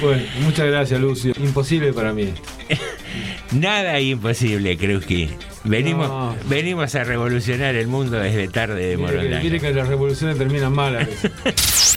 [0.00, 1.32] Bueno, muchas gracias, Lucio.
[1.38, 2.32] Imposible para mí.
[3.52, 5.30] Nada imposible, Krusky.
[5.64, 9.40] Venimos, venimos a revolucionar el mundo desde tarde de Morondanga.
[9.40, 11.32] Mire que las revoluciones terminan mal a veces.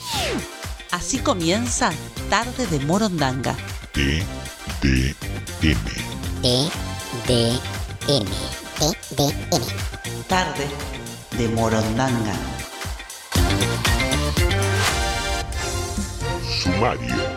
[0.91, 1.91] Así comienza
[2.29, 3.55] Tarde de Morondanga.
[3.91, 4.23] T,
[4.81, 5.15] D,
[5.61, 5.77] M.
[6.41, 6.69] T,
[7.27, 7.49] D,
[8.07, 8.25] M.
[8.79, 9.65] T, D, M.
[10.27, 10.65] Tarde
[11.37, 12.33] de Morondanga.
[16.63, 17.36] Sumario.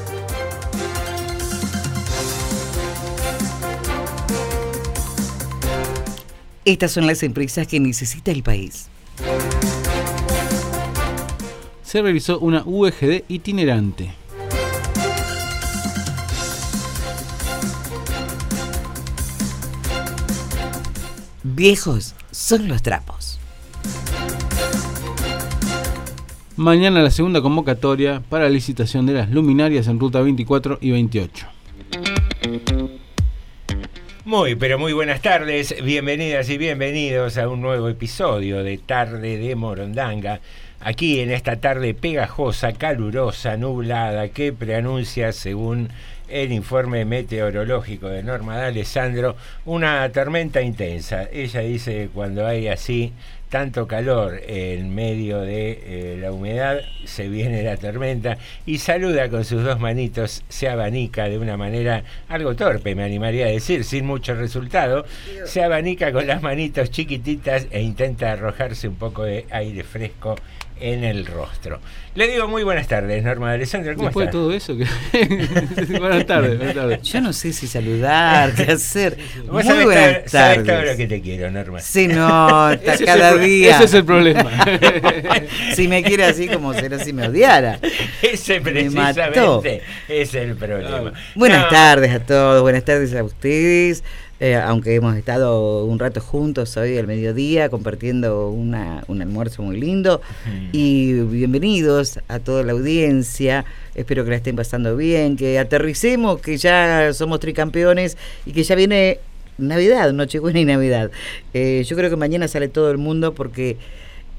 [6.63, 8.87] Estas son las empresas que necesita el país.
[11.81, 14.11] Se revisó una UGD itinerante.
[21.43, 23.39] Viejos son los trapos.
[26.57, 31.47] Mañana la segunda convocatoria para licitación de las luminarias en ruta 24 y 28.
[34.23, 39.55] Muy, pero muy buenas tardes, bienvenidas y bienvenidos a un nuevo episodio de Tarde de
[39.55, 40.41] Morondanga.
[40.79, 45.89] Aquí en esta tarde pegajosa, calurosa, nublada, que preanuncia, según
[46.27, 51.27] el informe meteorológico de Norma de Alessandro, una tormenta intensa.
[51.33, 53.13] Ella dice cuando hay así
[53.51, 59.43] tanto calor en medio de eh, la humedad, se viene la tormenta y saluda con
[59.43, 64.05] sus dos manitos, se abanica de una manera algo torpe, me animaría a decir, sin
[64.05, 65.05] mucho resultado,
[65.43, 70.35] se abanica con las manitos chiquititas e intenta arrojarse un poco de aire fresco
[70.81, 71.79] en el rostro.
[72.15, 74.37] Le digo muy buenas tardes, Norma de Alessandro, ¿cómo Después está?
[74.37, 74.85] de todo eso, que...
[75.99, 77.01] buenas tardes, buenas tardes.
[77.03, 79.17] Yo no sé si saludar, qué hacer.
[79.49, 80.97] Muy sabés buenas sabés lo tardes.
[80.97, 81.79] que te quiero, Norma.
[81.79, 83.75] Se nota Ese es cada día.
[83.75, 84.51] Ese es el problema.
[85.73, 87.79] si me quiere así como será si me odiara.
[88.21, 89.61] Ese Me mató.
[89.61, 91.13] precisamente es el problema.
[91.35, 94.03] Buenas No, tardes a todos, buenas tardes a ustedes.
[94.43, 99.79] Eh, aunque hemos estado un rato juntos hoy al mediodía compartiendo una, un almuerzo muy
[99.79, 100.19] lindo.
[100.71, 103.65] Y bienvenidos a toda la audiencia.
[103.93, 108.17] Espero que la estén pasando bien, que aterricemos, que ya somos tricampeones
[108.47, 109.19] y que ya viene
[109.59, 111.11] Navidad, Nochebuena y Navidad.
[111.53, 113.77] Eh, yo creo que mañana sale todo el mundo porque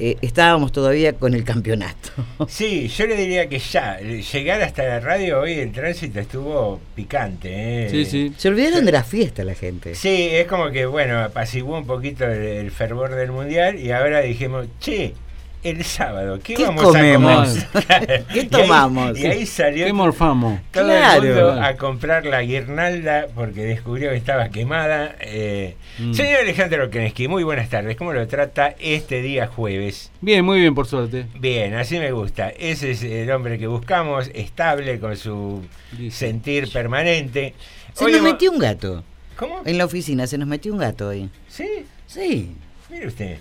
[0.05, 2.11] eh, estábamos todavía con el campeonato.
[2.49, 7.85] Sí, yo le diría que ya, llegar hasta la radio hoy el tránsito estuvo picante.
[7.85, 7.89] ¿eh?
[7.89, 8.33] Sí, sí.
[8.37, 9.95] Se olvidaron de la fiesta la gente.
[9.95, 14.21] Sí, es como que, bueno, apaciguó un poquito el, el fervor del mundial y ahora
[14.21, 15.15] dijimos, che,
[15.62, 17.59] el sábado, ¿qué, ¿Qué vamos comemos?
[17.59, 18.25] a comer?
[18.32, 19.19] ¿Qué Y ahí- tomamos?
[19.19, 20.61] Y ahí, salió ¿Qué morfamos?
[20.73, 21.23] todo Claro.
[21.23, 25.17] el mundo a comprar la guirnalda porque descubrió que estaba quemada.
[25.20, 26.14] Eh, Mm.
[26.14, 27.97] Señor Alejandro Krenesky, muy buenas tardes.
[27.97, 30.11] ¿Cómo lo trata este día jueves?
[30.23, 31.26] Bien, muy bien, por suerte.
[31.38, 32.49] Bien, así me gusta.
[32.49, 35.62] Ese es el hombre que buscamos, estable con su
[35.99, 36.17] Dice.
[36.17, 37.53] sentir permanente.
[37.93, 39.05] Se Hoy nos hemos- metió un gato.
[39.37, 39.61] ¿Cómo?
[39.67, 41.29] En la oficina se nos metió un gato hoy.
[41.47, 41.69] ¿Sí?
[42.06, 42.56] Sí.
[42.88, 43.38] Mire usted.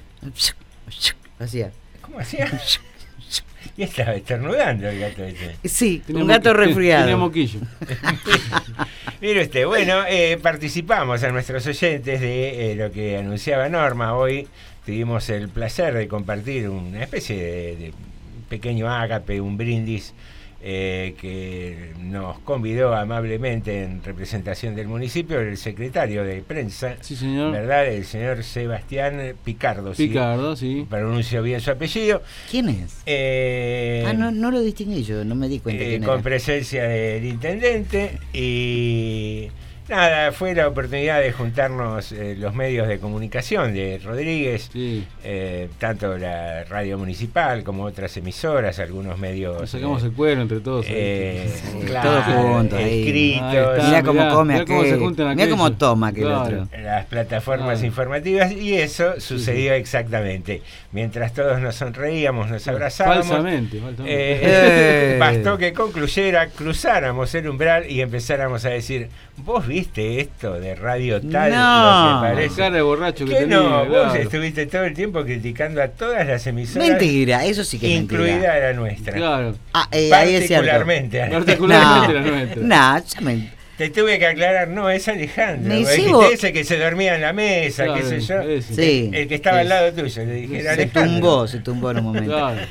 [1.40, 1.72] Hacía.
[2.12, 2.52] ¿Cómo hacía?
[3.78, 5.56] y estaba estornudando el gato ese.
[5.64, 7.04] Sí, un gato resfriado.
[7.04, 7.60] Tenía moquillo.
[9.22, 14.16] Mire usted, bueno, eh, participamos a nuestros oyentes de eh, lo que anunciaba Norma.
[14.16, 14.48] Hoy
[14.86, 17.94] tuvimos el placer de compartir una especie de, de
[18.50, 20.14] pequeño ágape, un brindis
[20.64, 27.52] eh, que nos convidó amablemente en representación del municipio el secretario de prensa, Sí, señor.
[27.52, 27.88] ¿verdad?
[27.88, 29.96] El señor Sebastián Picardo.
[29.96, 30.08] ¿sí?
[30.10, 30.86] Picardo, sí.
[30.90, 32.22] Pronuncio bien su apellido.
[32.50, 33.02] ¿Quién es?
[33.06, 36.24] Eh, ah, no, no lo distinguí yo, no me di cuenta eh, quién con era.
[36.24, 39.48] presencia del intendente y
[39.92, 45.06] nada, fue la oportunidad de juntarnos eh, los medios de comunicación de Rodríguez, Sí.
[45.24, 50.42] eh, tanto la radio municipal como otras emisoras, algunos medios Nos sacamos eh, el cuero
[50.42, 50.86] entre todos.
[50.90, 51.48] eh,
[51.86, 53.02] claro, todos juntos ahí.
[53.02, 53.88] escritos, Ahí está.
[53.88, 55.00] Mira cómo mirá, come mirá cómo se aquel.
[55.00, 56.42] juntan Mira cómo toma aquel Claro.
[56.64, 56.68] otro.
[56.82, 57.86] las plataformas Claro.
[57.86, 60.62] informativas y eso sucedió exactamente.
[60.92, 63.28] Mientras todos nos sonreíamos, nos abrazábamos.
[63.28, 64.14] Falsamente, falsamente.
[64.14, 64.40] Eh,
[65.14, 65.18] Eh.
[65.20, 69.10] bastó que concluyera, cruzáramos el umbral y empezáramos a decir,
[69.44, 71.52] ¿vos viste esto de radio tal?
[71.52, 72.22] No.
[72.22, 72.56] lo que parece?
[72.56, 73.58] cara de borracho que ¿Qué tenía.
[73.58, 73.86] no?
[73.86, 78.02] Vos estuviste todo el tiempo criticando a todas las emisoras, Mentira, eso sí que es
[78.02, 78.60] incluida mentira.
[78.60, 79.14] la nuestra.
[79.14, 79.56] Claro.
[79.74, 80.66] Ah, eh, ahí es cierto.
[80.68, 81.22] Particularmente.
[81.22, 82.62] a la- Particularmente No, la nuestra.
[82.64, 85.76] no, ya me- Te tuve que aclarar, no, es Alejandro.
[85.76, 88.42] Dijiste ese que se dormía en la mesa, Claro, qué sé yo.
[88.42, 88.76] ese.
[88.76, 89.10] Sí.
[89.12, 91.04] El que estaba al lado tuyo, le dije, se Alejandro.
[91.14, 92.32] tumbó, se tumbó en un momento.
[92.32, 92.62] Claro.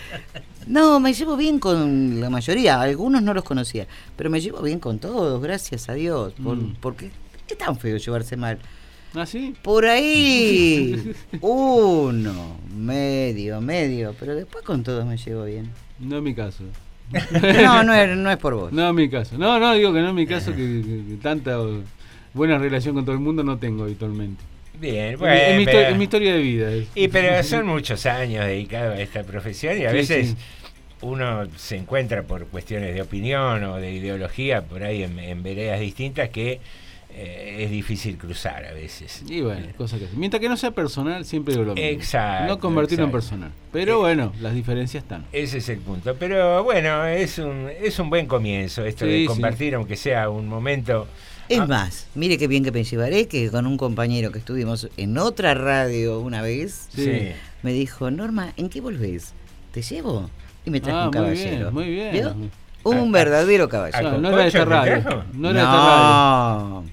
[0.70, 3.86] No, me llevo bien con la mayoría, algunos no los conocía,
[4.16, 6.32] pero me llevo bien con todos, gracias a Dios.
[6.42, 6.74] Por, Mm.
[6.80, 7.10] Porque
[7.48, 8.58] es tan feo llevarse mal.
[9.14, 9.54] ¿Ah, sí?
[9.62, 15.70] Por ahí, uno, medio, medio, pero después con todos me llevo bien.
[15.98, 16.64] No es mi caso.
[17.62, 18.72] No, no es, no es por vos.
[18.72, 19.36] No es mi caso.
[19.36, 21.58] No, no, digo que no es mi caso, que, que- que tanta
[22.32, 24.42] buena relación con todo el mundo no tengo habitualmente.
[24.78, 25.34] Bien, bueno.
[25.34, 26.70] es, mi, histo- pero- es mi historia de vida.
[26.72, 26.86] es.
[26.94, 30.36] Y pero son muchos años dedicados a esta profesión y a Sí, veces sí.
[31.02, 35.80] Uno se encuentra por cuestiones de opinión o de ideología por ahí en, en veredas
[35.80, 36.60] distintas que
[37.12, 39.24] eh, es difícil cruzar a veces.
[39.28, 41.88] Y bueno, cosa que Mientras que no sea personal, siempre digo lo mismo.
[41.90, 43.50] Exacto, No convertirlo en personal.
[43.72, 45.24] Pero Eh, bueno, las diferencias están.
[45.32, 46.14] Ese es el punto.
[46.18, 49.26] Pero bueno, es un, es un buen comienzo esto Sí, de sí.
[49.26, 51.08] compartir, aunque sea un momento.
[51.48, 54.88] Es Ah, más, mire qué bien que me llevaré que con un compañero que estuvimos
[54.96, 57.30] en otra radio una vez, sí.
[57.64, 59.32] me dijo, Norma, ¿en qué volvés?
[59.72, 60.30] ¿Te llevo?
[60.70, 61.50] Y me trajo Ah, un muy caballero.
[61.58, 62.12] bien, muy bien.
[62.12, 62.28] ¿Vio?
[62.30, 62.34] Ah,
[62.84, 64.12] Un ah, verdadero caballero.
[64.12, 65.24] No, no era de esta ¿Cococho te radio.
[65.34, 66.84] No era de esta radio.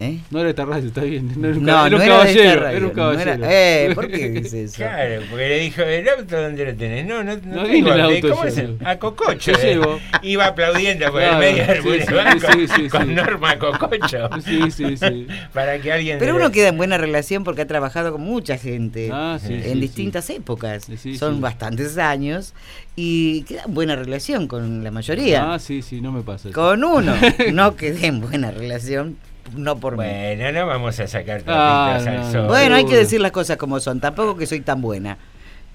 [0.00, 0.06] No.
[0.06, 0.18] ¿Eh?
[0.30, 1.32] No era radio, está bien.
[1.40, 2.68] No era un, No, era no un era de esta caballero.
[2.68, 3.46] era un no era- caballero.
[3.48, 4.76] eh, ¿por qué dice eso?
[4.78, 7.06] Claro, porque le dijo, ¿el auto dónde lo tenés?
[7.06, 8.30] No, no, no, No tengo el auto.
[8.30, 8.62] ¿Cómo es?
[8.84, 9.52] A Cococho.
[9.52, 9.62] Yo eh.
[9.74, 10.00] llevo.
[10.22, 13.14] Iba aplaudiendo por Claro, el medio del sí, sí, boulevard sí, con, sí, con sí.
[13.14, 14.30] Norma Cococho.
[14.44, 15.26] Sí, sí, sí.
[15.52, 16.18] Para que alguien...
[16.18, 19.62] Pero uno queda en buena relación porque ha trabajado con mucha gente Ah, sí, en
[19.74, 20.84] sí, distintas épocas.
[21.18, 21.40] Son sí.
[21.40, 22.52] bastantes años
[22.96, 25.54] y queda en buena relación con la mayoría.
[25.54, 26.54] Ah, sí, sí, no me pasa eso.
[26.60, 27.14] Con uno
[27.52, 29.16] no quedé en buena relación,
[29.56, 30.04] no por mí.
[30.04, 32.42] Bueno, no vamos a sacar Ah, trapitos al no, sol.
[32.42, 32.48] no.
[32.48, 34.00] Bueno, hay que decir las cosas como son.
[34.00, 35.18] Tampoco que soy tan buena.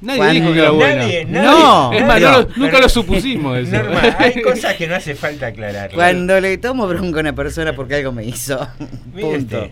[0.02, 0.96] Nadie Cuando- dijo que era buena.
[0.96, 3.72] Nadie, nadie- No, es más, pero- no nunca pero- lo supusimos eso.
[3.84, 5.92] Norma, hay cosas que no hace falta aclarar.
[5.92, 8.66] Cuando le tomo bronca a una persona porque algo me hizo.
[9.20, 9.70] Punto.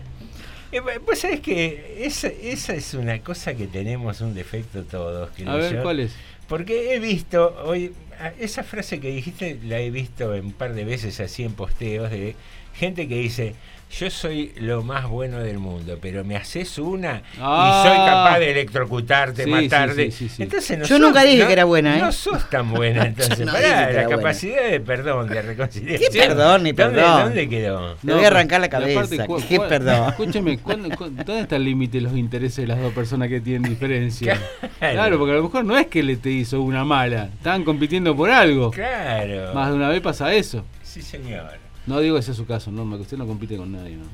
[0.70, 5.30] Eh, Pues sabes que esa, esa es una cosa que tenemos un defecto todos.
[5.34, 5.82] creo A ver, yo.
[5.82, 6.12] ¿cuál es?
[6.46, 10.84] Porque he visto hoy, a- esa frase que dijiste la he visto un par de
[10.84, 12.36] veces así en posteos de
[12.74, 13.54] gente que dice,
[13.90, 17.82] yo soy lo más bueno del mundo, pero me haces una Ah.
[17.84, 20.04] y soy capaz de electrocutarte, Sí, matarte.
[20.06, 20.42] sí, sí, sí, sí.
[20.42, 22.00] Entonces no Yo sos- nunca dije no- que era buena, ¿eh?
[22.02, 23.40] No sos tan buena, entonces.
[23.46, 24.16] No Pará, la buena.
[24.16, 26.12] capacidad de perdón, de reconciliación.
[26.12, 27.22] ¿Qué perdón ni ¿Dónde- perdón?
[27.24, 27.96] ¿Dónde quedó?
[28.02, 30.08] Le voy a arrancar la cabeza, cu- qué perdón.
[30.10, 33.40] Escúcheme, ¿cuándo- cu- ¿dónde está el límite de los intereses de las dos personas que
[33.40, 34.38] tienen diferencia?
[34.78, 34.94] Claro.
[34.94, 38.14] Claro, porque a lo mejor no es que le te hizo una mala, estaban compitiendo
[38.14, 38.70] por algo.
[38.70, 39.52] Claro.
[39.54, 40.64] Más de una vez pasa eso.
[40.82, 41.50] Sí, señor.
[41.88, 43.96] No digo que sea su caso, no, usted no compite con nadie.
[43.96, 44.04] ¿no?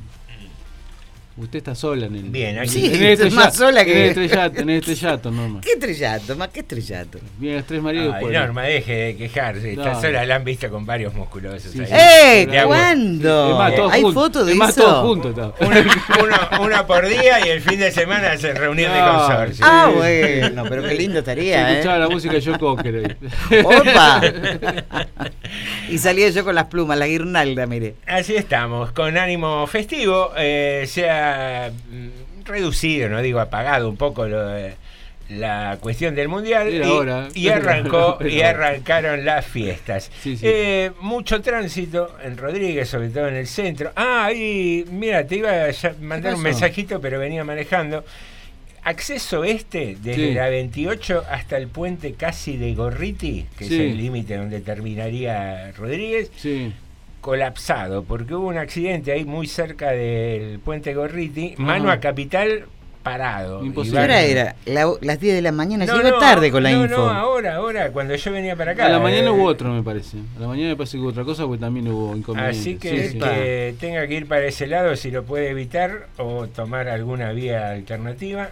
[1.37, 2.23] Usted está sola en el.
[2.25, 2.69] Bien, aquí.
[2.69, 5.61] Sí, en el estoy más sola que- En el estrellato, en el estrellato, Norma.
[5.61, 6.37] ¿Qué estrellato?
[6.37, 7.19] Más qué estrellato.
[7.39, 8.27] Bien, las tres maridos Ay.
[8.27, 9.71] Norma, deje de quejarse.
[9.73, 10.01] Está No.
[10.01, 11.73] sola, la han visto con varios musculosos.
[11.73, 12.47] Sí, ahí.
[12.47, 12.63] ¡Eh!
[12.65, 13.57] ¿Cuándo?
[13.59, 14.83] Más, ¿Hay fotos de Es más, eso?
[14.83, 15.31] todos juntos.
[15.37, 16.61] está.
[16.61, 19.15] Una, por día y el fin de semana hacen reunión de No.
[19.19, 19.65] consorcio.
[19.69, 22.01] Ah, bueno, pero qué lindo Se estaría, escuchaba ¿eh?
[22.01, 23.17] la música Joe Cocker.
[23.65, 24.21] ¡Opa!
[25.91, 27.97] y salía yo con las plumas, la guirnalda, mire.
[28.07, 30.31] Así estamos, con ánimo festivo.
[30.37, 34.75] eh, se ha mm, reducido, no digo apagado un poco lo de-
[35.31, 37.29] la cuestión del mundial y, hora.
[37.35, 40.11] y arrancó y arrancaron las fiestas.
[40.23, 40.45] Sí, sí.
[40.47, 43.91] Eh, mucho tránsito en Rodríguez, sobre todo en el centro.
[43.97, 45.71] Ah, y mira, te iba a
[46.03, 48.05] mandar un mensajito, pero venía manejando.
[48.83, 54.37] Acceso este, desde la 28 hasta el puente casi de Gorriti, que es el límite
[54.37, 56.71] donde terminaría Rodríguez, Sí.
[57.29, 62.67] Colapsado, porque hubo un accidente ahí muy cerca del puente Gorriti, mano a capital
[63.03, 63.65] parado.
[63.65, 63.99] Imposible.
[64.01, 64.57] Y ¿Qué van- hora era?
[64.67, 65.87] La- las 10 de la mañana.
[65.87, 66.97] No, no, tarde con la no, info.
[66.99, 68.85] No, ahora, ahora, cuando yo venía para acá.
[68.87, 70.19] A la mañana eh, hubo otro, me parece.
[70.37, 72.61] A la mañana me parece que hubo otra cosa porque también hubo inconvenientes.
[72.61, 73.19] Así que Sí, el sí.
[73.19, 77.71] que tenga que ir para ese lado, si lo puede evitar o tomar alguna vía
[77.71, 78.51] alternativa,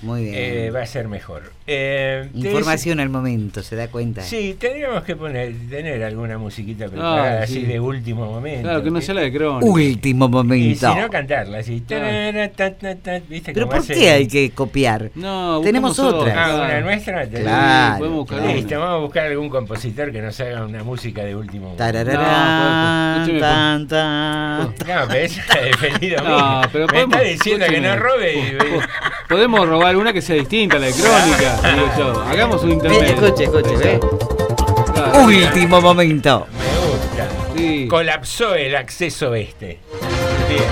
[0.00, 0.34] Muy bien.
[0.34, 1.52] eh, va a ser mejor.
[1.66, 4.20] Eh, Información al momento, se da cuenta.
[4.20, 7.62] Sí, tendríamos que poner, tener alguna musiquita preparada Ah, así sí.
[7.62, 8.62] de último momento.
[8.64, 9.64] Claro, que no sea la de Crónica.
[9.66, 10.92] Último Y momento.
[10.92, 11.82] si no, cantarla así.
[13.28, 15.10] ¿viste Pero ¿por qué hay que copiar?
[15.14, 16.36] No, Tenemos otras.
[16.36, 16.64] Ah, otra.
[16.66, 17.26] una nuestra.
[17.26, 18.54] Claro, podemos buscar claro.
[18.54, 21.82] Listo, vamos a buscar algún compositor que nos haga una música de último momento.
[21.82, 24.62] Tarararán, No, pues, tan, tan.
[24.84, 28.52] No, pero esa defendido No, pero Me podemos- está diciendo que no robe y...
[28.56, 28.64] Po-
[29.28, 32.22] Podemos robar una que sea distinta a la de Crónica, digo yo.
[32.22, 33.02] Hagamos un intermedio.
[33.04, 34.00] escuche, escuche.
[34.94, 35.24] Claro.
[35.24, 36.46] Último momento.
[36.58, 37.28] Me gusta.
[37.56, 37.88] Sí.
[37.88, 39.78] Colapsó el acceso este.
[40.48, 40.62] Bien.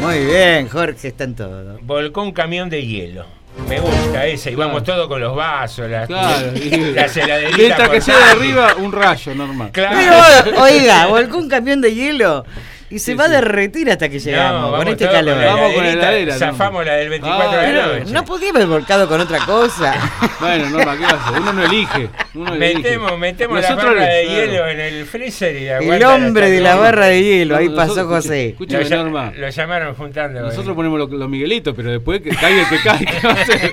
[0.00, 1.78] Muy bien, Jorge, está en todo.
[1.82, 3.24] Volcó un camión de hielo.
[3.68, 4.50] Me gusta esa.
[4.50, 4.68] Y Claro.
[4.70, 6.50] vamos todos con los vasos, las, Claro.
[6.94, 9.70] las heladeritas Mientras que sea de arriba, un rayo normal.
[9.72, 9.96] Claro.
[10.44, 12.44] Pero, oiga, volcó un camión de hielo
[12.90, 13.32] y se Sí, va a sí.
[13.32, 15.36] derretir hasta que llegamos No, con este calor.
[15.36, 16.34] la Vamos con la heladera.
[16.36, 18.12] Zafamos la del 24 Ah, de la noche.
[18.12, 19.94] no podía haber volcado con otra cosa.
[20.40, 21.40] Bueno, Norma, ¿qué va a hacer?
[21.40, 22.08] Uno no elige.
[22.34, 22.74] Uno elige.
[22.82, 24.44] Metemos, metemos la Nosotros barra de claro.
[24.46, 28.24] hielo en el freezer y El hombre de la barra de hielo, ahí pasó nosotros-
[28.24, 28.48] José.
[28.50, 29.32] escúcheme, Lo, Norma.
[29.36, 30.40] lo llamaron juntando.
[30.42, 30.74] Nosotros eh.
[30.74, 33.06] ponemos los, Miguelitos, pero después que caiga el que cae.
[33.06, 33.72] ¿qué va a hacer?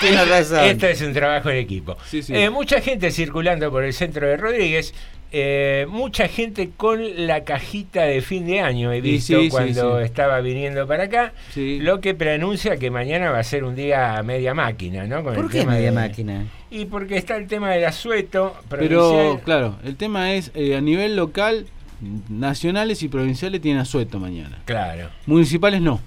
[0.00, 0.64] Tiene razón.
[0.64, 1.96] Esto es un trabajo en equipo.
[2.08, 2.34] Sí, sí.
[2.34, 4.94] Eh, mucha gente circulando por el centro de Rodríguez.
[5.32, 9.98] Eh, mucha gente con la cajita de fin de año he visto sí, sí, cuando
[9.98, 10.04] sí.
[10.04, 11.78] estaba viniendo para acá, Sí.
[11.80, 15.22] lo que preanuncia que mañana va a ser un día a media máquina, ¿no?
[15.22, 16.46] Con ¿Por el qué tema media de- máquina?
[16.70, 19.40] Y porque está el tema del asueto Pero, provincial.
[19.44, 21.66] claro, el tema es, eh, a nivel local,
[22.28, 24.58] nacionales y provinciales tienen asueto mañana.
[24.64, 25.10] Claro.
[25.26, 26.00] Municipales no.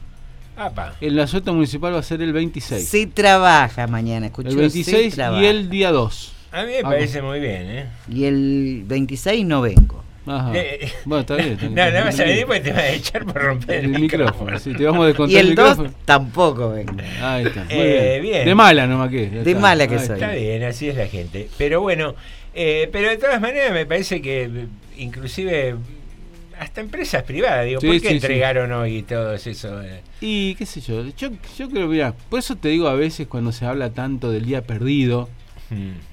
[0.56, 0.94] Apa.
[1.02, 2.88] El asueto municipal va a ser el 26.
[2.88, 4.50] Se trabaja mañana, escuchó.
[4.50, 5.42] el se 26 trabaja.
[5.42, 6.34] y el día 2.
[6.54, 7.86] A mí me parece muy bien, ¿eh?
[8.10, 10.04] Y el 26 no vengo.
[10.26, 10.52] Ajá.
[10.56, 11.54] Eh, Bueno, está bien.
[11.54, 11.94] está No, bien.
[11.96, 14.58] no vas a venir porque te vas a echar por romper el, el micrófono.
[14.60, 15.94] Sí, te vamos a descontar Y el 2 micrófono.
[16.06, 16.94] tampoco vengo.
[17.22, 17.64] Ahí está.
[17.66, 18.32] Muy Eh, bien.
[18.34, 18.46] bien.
[18.46, 19.30] De mala nomás que.
[19.30, 19.60] De está.
[19.62, 20.16] mala que Ahí soy.
[20.16, 20.32] está.
[20.32, 21.50] Bien, así es la gente.
[21.58, 22.16] Pero bueno,
[22.54, 24.68] eh, pero de todas maneras me parece que
[24.98, 25.76] inclusive
[26.60, 28.14] hasta empresas privadas, digo, Sí, ¿por qué sí, sí.
[28.16, 29.84] entregaron hoy todos esos?
[29.84, 30.02] eh?
[30.22, 33.52] Y qué sé yo, yo, yo creo, mira, por eso te digo a veces cuando
[33.52, 35.30] se habla tanto del día perdido.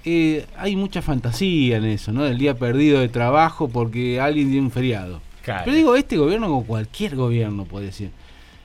[0.05, 2.25] Eh, hay mucha fantasía en eso, ¿no?
[2.25, 5.21] Del día perdido de trabajo porque alguien tiene un feriado.
[5.43, 5.63] Claro.
[5.65, 8.11] Pero digo, este gobierno como cualquier gobierno puede decir.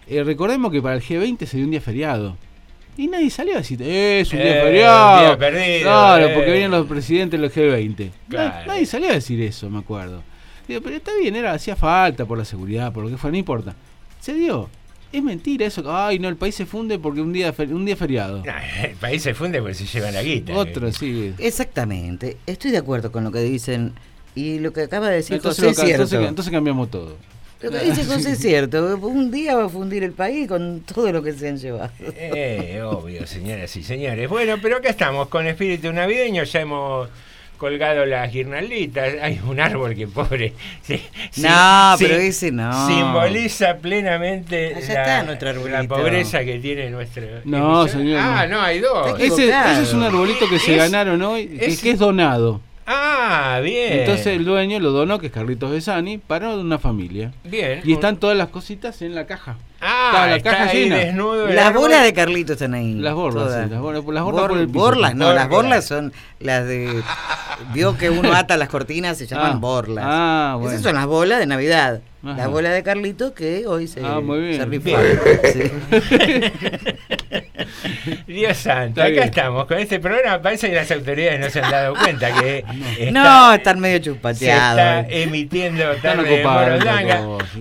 [0.08, 2.38] Eh, recordemos que para el G20 se dio un día feriado.
[2.98, 5.20] Y nadie salió a decir, "Eh, es un día Eh, feriado.
[5.22, 6.32] día perdido, claro, eh.
[6.34, 8.12] porque venían los presidentes de los G20.
[8.30, 8.50] Claro.
[8.62, 10.22] Na- Nadie salió a decir eso, me acuerdo.
[10.68, 13.38] Digo, pero está bien, era, hacía falta por la seguridad, por lo que fue, no
[13.38, 13.76] importa.
[14.22, 14.70] Se dio.
[15.16, 15.84] Es mentira eso.
[15.90, 18.44] Ay, no, el país se funde porque un día, un día feriado.
[18.44, 20.54] Nah, el país se funde porque se llevan la guita.
[20.54, 21.34] Otro, sí.
[21.38, 22.36] Exactamente.
[22.46, 23.94] Estoy de acuerdo con lo que dicen.
[24.36, 26.04] Y lo que acaba de decir Entonces, José es cierto.
[26.04, 27.16] entonces, entonces cambiamos todo.
[27.62, 28.98] Lo que dice José es cierto.
[28.98, 31.92] Un día va a fundir el país con todo lo que se han llevado.
[32.02, 34.30] Eh, obvio, señoras y señores.
[34.30, 37.08] Bueno, pero acá estamos con espíritu navideño, ya hemos
[37.56, 39.14] colgado las guirnalditas.
[39.22, 40.54] Hay un árbol que pobre.
[40.84, 41.02] sí,
[41.38, 42.88] No, sí, pero sí, ese no.
[42.88, 47.24] Simboliza plenamente la, está nuestro la pobreza que tiene nuestro.
[47.46, 47.90] No, emisor.
[48.00, 48.62] señor, Ah, no.
[48.62, 49.20] hay dos.
[49.20, 52.62] Ese, ese es un arbolito que se Es- ganaron hoy, es- que es donado.
[52.88, 53.94] Ah, bien.
[54.00, 57.32] Entonces el dueño lo donó, que es Carlitos Besani, para una familia.
[57.44, 57.82] Bien.
[57.84, 59.58] Y están todas las cositas en la caja.
[59.82, 60.96] Ah, Está la está caja ahí llena.
[60.98, 62.94] desnudo Las bolas de Carlitos están ahí.
[62.96, 64.80] Las borlas, sí, las borlas- las borlas Bor- por el piso.
[64.80, 65.86] borlas, no, las Borlas.
[65.86, 67.02] son las de.
[67.74, 69.60] Vio que uno ata las cortinas, se llaman Ah.
[69.60, 70.06] borlas.
[70.08, 70.72] Ah, bueno.
[70.72, 72.02] Esas son las bolas de Navidad.
[72.24, 72.38] Ajá.
[72.38, 74.60] Las bolas de Carlitos que hoy se, Ah, muy bien.
[74.62, 74.66] se.
[74.66, 74.98] Bien.
[75.54, 75.72] Sí.
[78.28, 79.24] Dios santo, Está acá bien.
[79.24, 80.42] estamos con este programa.
[80.42, 82.64] Parece que las autoridades no se han dado cuenta que
[83.00, 85.06] está- No, están medio se está chupateados.
[85.10, 86.84] emitiendo tarde de ocupados,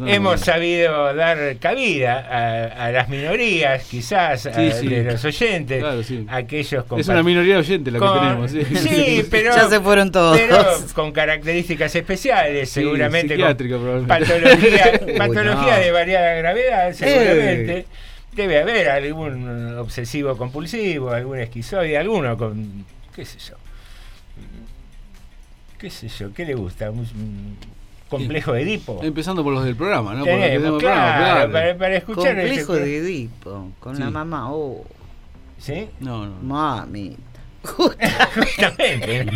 [0.07, 6.03] Hemos sabido dar cabida a, a las minorías, quizás, a- Sí, de los oyentes, Claro,
[6.03, 6.27] sí.
[6.29, 8.51] aquellos con Es una minoría oyente la que con- tenemos.
[8.51, 9.55] Sí, Sí, pero.
[9.55, 10.39] Ya se fueron todos.
[10.39, 13.37] Pero con características especiales, Sí, seguramente.
[13.39, 15.81] con patología Uy, patología no.
[15.81, 17.85] de variada gravedad, Eh.
[18.35, 22.85] Debe haber algún obsesivo compulsivo, algún esquizoide, alguno con.
[23.15, 23.55] ¿Qué sé yo?
[25.79, 26.33] ¿Qué sé yo?
[26.33, 26.91] ¿Qué le gusta?
[26.91, 27.57] ¿Un, un
[28.09, 29.01] complejo de Edipo?
[29.03, 30.25] Empezando por los del programa, ¿no?
[30.25, 31.53] Por los que Tenemos, tenemos el programa, claro, claro.
[31.53, 32.35] Para, para escuchar.
[32.37, 34.53] Complejo ese- de Edipo, con la mamá.
[34.53, 34.85] Oh,
[35.59, 35.89] ¿Sí?
[36.01, 36.35] No, no.
[36.43, 37.17] mami.
[37.65, 39.27] Justamente.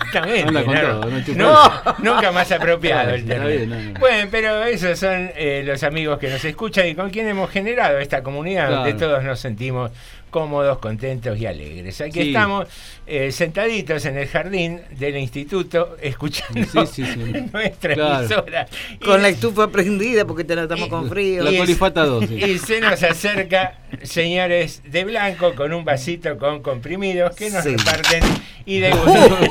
[0.00, 0.48] Justamente.
[0.48, 1.94] Anda con no, todo, no chupa.
[1.98, 3.98] no, nunca más apropiado el término.
[4.00, 7.98] Bueno, pero esos son eh, los amigos que nos escuchan y con quien hemos generado
[7.98, 9.90] esta comunidad donde todos nos sentimos
[10.28, 12.00] cómodos, contentos y alegres.
[12.00, 12.28] Aquí Sí.
[12.28, 12.66] estamos
[13.06, 17.32] eh, sentaditos en el jardín del instituto escuchando Sí, sí, sí.
[17.52, 18.18] nuestra Claro.
[18.20, 18.68] emisora.
[18.92, 21.42] Y- Con la estufa prendida porque te- estamos con frío.
[21.42, 22.26] La y- colifata 2.
[22.28, 22.34] sí.
[22.44, 27.76] y se nos acerca, señores de blanco, con un vasito con comprimidos que nos Sí.
[27.76, 28.22] reparten
[28.66, 29.48] y, degustamos,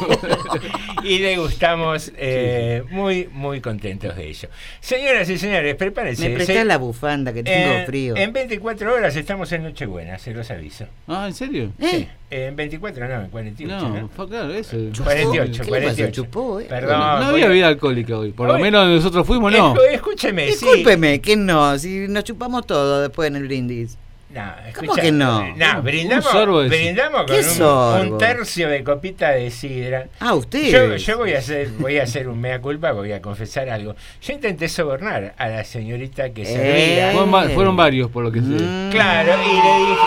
[1.03, 4.49] y degustamos eh, muy, muy contentos de ello.
[4.79, 6.29] Señoras y señores, prepárense.
[6.29, 8.15] Me prestás Se- la bufanda que tengo en- frío.
[8.15, 10.85] En 24 horas estamos en Nochebuena, se los aviso.
[11.07, 11.71] Ah, ¿en serio?
[11.79, 13.89] Sí, en 24 no, en 48.
[13.89, 14.09] No, ¿no?
[14.09, 14.77] fue claro, eso.
[15.03, 15.67] 48, ¿Qué le pasó?
[15.69, 16.11] 48.
[16.11, 16.65] ¿Chupó, eh?
[16.69, 16.99] Perdón.
[16.99, 18.31] no voy había a- vida alcohólica hoy.
[18.31, 19.75] Por lo menos nosotros fuimos, no.
[19.91, 20.65] Escúcheme, sí.
[20.65, 23.97] Discúlpeme, que no, si nos chupamos todo después en el brindis.
[24.29, 24.43] No,
[24.75, 25.55] ¿Cómo escucha, que no?
[25.55, 28.11] No, brindamos, un sorbo de- brindamos con ¿Qué un, sorbo?
[28.13, 30.07] un tercio de copita de sidra.
[30.19, 30.69] Ah, usted.
[30.69, 33.95] Yo, yo voy a hacer voy a hacer un mea culpa, voy a confesar algo.
[34.21, 36.45] Yo intenté sobornar a la señorita que Eh.
[36.45, 37.11] servía.
[37.13, 38.45] Fueron, va- fueron varios, por lo que sé.
[38.47, 38.89] Mm.
[38.91, 40.05] Claro, y le dije,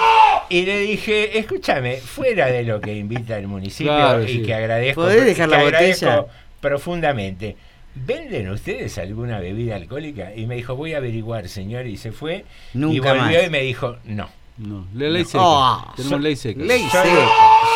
[0.51, 4.43] y le dije, escúchame, fuera de lo que invita el municipio Claro, y sí.
[4.43, 6.29] que agradezco, ¿Podés dejar que agradezco
[6.61, 7.57] profundamente.
[7.95, 10.35] ¿Venden ustedes alguna bebida alcohólica?
[10.35, 12.45] Y me dijo, voy a averiguar, señor, y se fue.
[12.75, 13.47] y Nunca volvió más.
[13.47, 14.29] y me dijo, no.
[14.59, 15.29] No, la ley No.
[15.29, 15.43] seca.
[15.43, 16.63] Oh, Tenemos so- ley seca.
[16.63, 17.29] ley Solo, seca.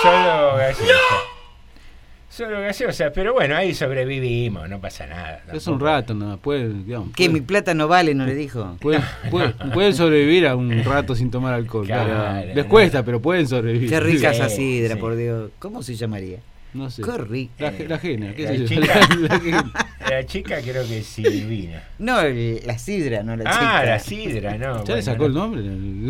[0.02, 0.94] solo gaseosa.
[2.28, 5.42] Solo gaseosa, pero bueno, ahí sobrevivimos, no pasa nada.
[5.52, 6.36] Es un rato, nada.
[6.36, 8.76] Pueden, digamos, Que mi plata no vale, no le dijo.
[8.80, 11.86] pueden, pueden- pueden sobrevivir a un rato sin tomar alcohol.
[11.86, 12.12] Claro,
[12.42, 12.70] pero les no.
[12.70, 13.88] cuesta, pero pueden sobrevivir.
[13.88, 15.00] Qué rica Sí, esa sidra, sí.
[15.00, 15.50] por Dios.
[15.60, 16.38] ¿Cómo se llamaría?
[16.74, 17.02] No sé.
[17.02, 17.70] Qué rica.
[17.70, 18.94] La, la ajena, qué La sé chica.
[19.08, 19.72] La- la ajena.
[20.10, 21.82] La chica creo que es Silvina.
[21.98, 23.78] No, el- la sidra, no la chica.
[23.78, 24.58] Ah, la sidra, no.
[24.58, 25.40] ¿Ya bueno, le sacó el no.
[25.48, 25.62] nombre?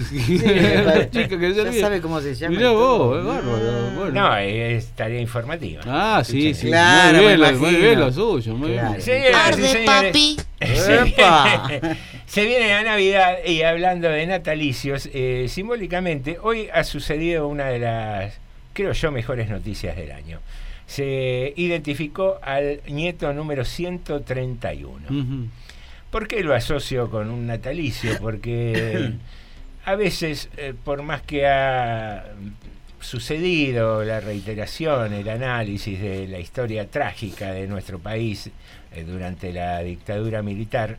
[0.02, 0.38] Sí,
[0.84, 2.56] la chica que ya sabe cómo se llama.
[2.56, 3.90] Mirá vos, es bárbaro.
[3.94, 4.10] Bueno.
[4.28, 5.82] No, es tarea informativa.
[5.86, 6.66] Ah, sí, sí.
[6.68, 8.88] Claro, muy, bien, lo- muy bien lo suyo, muy Claro.
[8.90, 9.02] bien.
[9.02, 10.36] Señores, papi.
[10.64, 11.66] se ¡Epa!
[11.68, 11.96] viene,
[12.26, 17.78] se viene la Navidad y hablando de natalicios, eh, simbólicamente, hoy ha sucedido una de
[17.80, 18.40] las,
[18.74, 20.40] creo yo, mejores noticias del año.
[20.86, 25.06] Se identificó al nieto número 131.
[25.08, 25.48] Ujú.
[26.10, 28.18] ¿Por qué lo asocio con un natalicio?
[28.20, 29.14] Porque
[29.86, 32.24] a veces, eh, por más que ha
[33.00, 38.50] sucedido la reiteración, el análisis de la historia trágica de nuestro país
[38.92, 40.98] eh, durante la dictadura militar,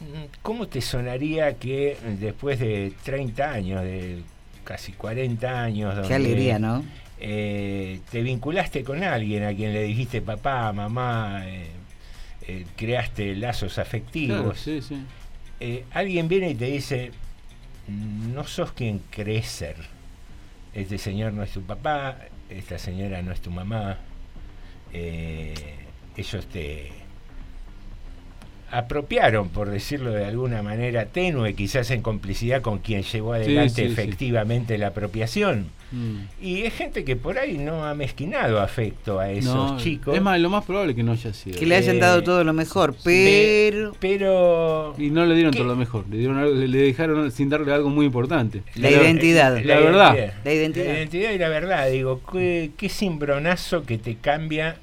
[0.00, 4.22] mm, ¿cómo te sonaría que después de 30 años, de
[4.64, 6.84] casi 40 años, donde, Qué alegría, ¿no?
[7.18, 11.66] eh, te vinculaste con alguien a quien le dijiste papá, mamá, eh,
[12.48, 14.38] eh, creaste lazos afectivos.
[14.40, 14.96] Claro, sí, sí.
[15.60, 17.12] Eh, alguien viene y te dice,
[17.88, 19.76] no sos quien crees ser.
[20.74, 22.16] Este señor no es tu papá,
[22.48, 23.98] esta señora no es tu mamá.
[24.92, 25.54] Eh,
[26.16, 26.90] ellos te
[28.72, 33.86] apropiaron, por decirlo de alguna manera tenue, quizás en complicidad con quien llevó adelante sí,
[33.86, 33.92] sí.
[33.92, 35.66] efectivamente la apropiación.
[35.92, 36.20] Mm.
[36.40, 40.16] Y es gente que por ahí no ha mezquinado afecto a esos No, chicos.
[40.16, 41.58] Es más, lo más probable que no haya sido.
[41.58, 45.58] Que le hayan Eh, dado todo lo mejor, pero pero Y no le dieron ¿Qué?
[45.58, 46.06] todo lo mejor.
[46.08, 48.62] Le, dieron algo- le- dejaron sin darle algo muy importante.
[48.76, 49.54] La identidad.
[49.58, 50.32] eh, La verdad.
[50.44, 50.86] La identidad.
[50.86, 51.90] La identidad y la verdad.
[51.90, 54.76] Digo, qué, qué cimbronazo que te cambia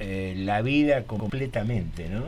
[0.00, 2.24] eh, la vida completamente, ¿no?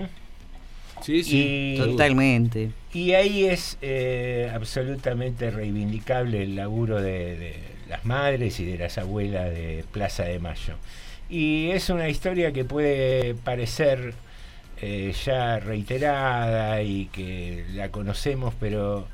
[1.03, 2.71] Sí, Y- totalmente.
[2.93, 7.55] Y ahí es eh, absolutamente reivindicable el laburo de, de
[7.89, 10.75] las madres y de las abuelas de Plaza de Mayo,
[11.29, 14.15] Y es una historia que puede parecer
[14.83, 19.07] eh, ya reiterada y que la conocemos, pero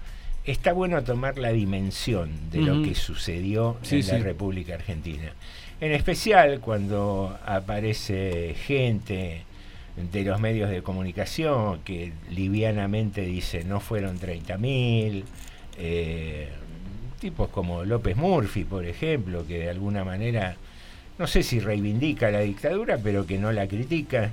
[0.44, 4.22] está bueno tomar la dimensión de lo que sucedió Sí, en la sí.
[4.22, 5.32] República Argentina.
[5.80, 9.42] En especial cuando aparece gente
[9.96, 15.24] de los medios de comunicación que livianamente dice no fueron 30.000,
[15.78, 16.48] eh,
[17.18, 20.56] tipos como López Murphy, por ejemplo, que de alguna manera,
[21.18, 24.30] no sé si reivindica la dictadura, pero que no la critica.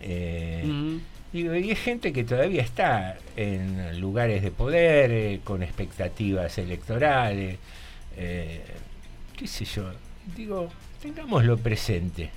[0.00, 1.00] eh.
[1.32, 7.56] Digo, y es gente que todavía está en lugares de poder, eh, con expectativas electorales,
[8.16, 8.62] eh,
[9.36, 9.92] qué sé yo.
[10.36, 10.68] Digo,
[11.00, 12.30] tengámoslo presente,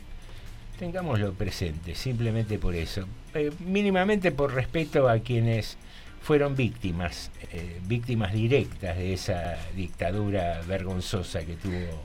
[0.83, 3.05] tengámoslo presente, simplemente por eso.
[3.33, 5.77] Eh, mínimamente por respeto a quienes
[6.21, 12.03] fueron víctimas, eh, víctimas directas de esa dictadura vergonzosa que tuvo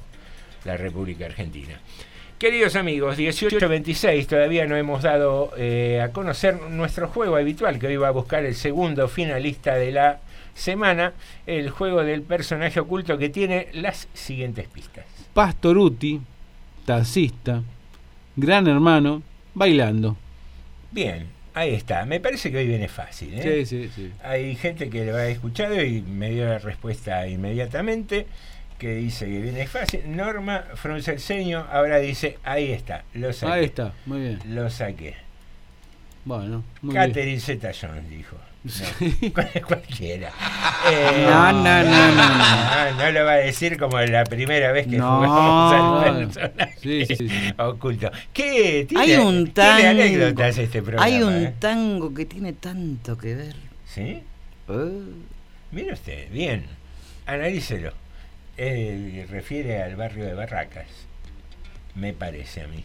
[0.64, 1.80] la República Argentina.
[2.38, 7.96] Queridos amigos, 1826 todavía no hemos dado eh, a conocer nuestro juego habitual, que hoy
[7.96, 10.20] va a buscar el segundo finalista de la
[10.54, 11.14] semana,
[11.48, 15.04] el juego del personaje oculto que tiene las siguientes pistas.
[15.34, 16.20] Pastoruti,
[16.84, 17.60] taxista,
[18.38, 19.22] gran hermano,
[19.54, 20.16] bailando.
[20.90, 22.04] Bien, ahí está.
[22.04, 23.34] Me parece que hoy viene fácil.
[23.34, 23.64] ¿eh?
[23.64, 24.12] Sí, sí, sí.
[24.22, 28.26] Hay gente que lo ha escuchado y me dio la respuesta inmediatamente,
[28.78, 30.02] que dice que viene fácil.
[30.06, 33.52] Norma frunce el ceño, ahora dice, ahí está, lo saqué.
[33.52, 34.38] Ahí está, muy bien.
[34.46, 35.14] Lo saqué.
[36.24, 37.08] Bueno, muy bien.
[37.08, 38.36] Catherine Zeta Jones dijo.
[39.22, 40.32] No, cualquiera.
[41.24, 42.98] No, no, no, no, no.
[42.98, 45.16] No lo va a decir como la primera vez que No.
[45.18, 47.30] jugamos al personaje Sí, sí, sí.
[47.58, 48.10] oculto.
[48.32, 48.84] ¿Qué?
[48.88, 49.88] Tiene, Hay un tiene tango.
[49.88, 51.04] anécdotas este programa.
[51.04, 51.54] Hay un ¿eh?
[51.58, 53.56] tango que tiene tanto que ver.
[53.86, 54.22] ¿Sí?
[54.68, 55.02] Eh,
[55.70, 56.64] Mire usted, bien.
[57.26, 57.92] Analícelo.
[58.56, 60.86] Eh, refiere al barrio de Barracas.
[61.94, 62.84] Me parece a mí.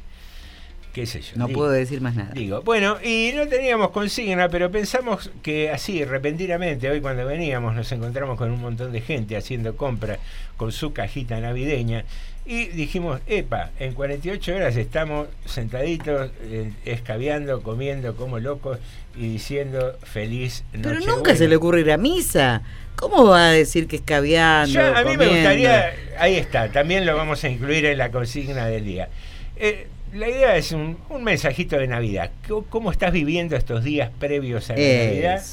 [0.94, 1.32] ¿Qué sé yo?
[1.38, 2.32] no Digo- puedo decir más nada.
[2.34, 7.92] Digo, bueno, y no teníamos consigna, pero pensamos que así, repentinamente, hoy cuando veníamos nos
[7.92, 10.20] encontramos con un montón de gente haciendo compras
[10.56, 12.06] con su cajita navideña
[12.46, 18.78] y dijimos, epa, en 48 horas estamos sentaditos, eh, escabeando, comiendo como locos
[19.16, 21.16] y diciendo feliz Pero Nochebuena".
[21.16, 22.62] nunca se le ocurre ir a misa.
[22.98, 24.72] ¿Cómo va a decir que escabeando?
[24.74, 28.68] Yo, a mí me gustaría, ahí está, también lo vamos a incluir en la consigna
[28.68, 29.10] del día.
[29.56, 32.32] Eh, la idea es un, un mensajito de Navidad.
[32.70, 35.44] ¿Cómo, estás viviendo estos días previos a la Navidad?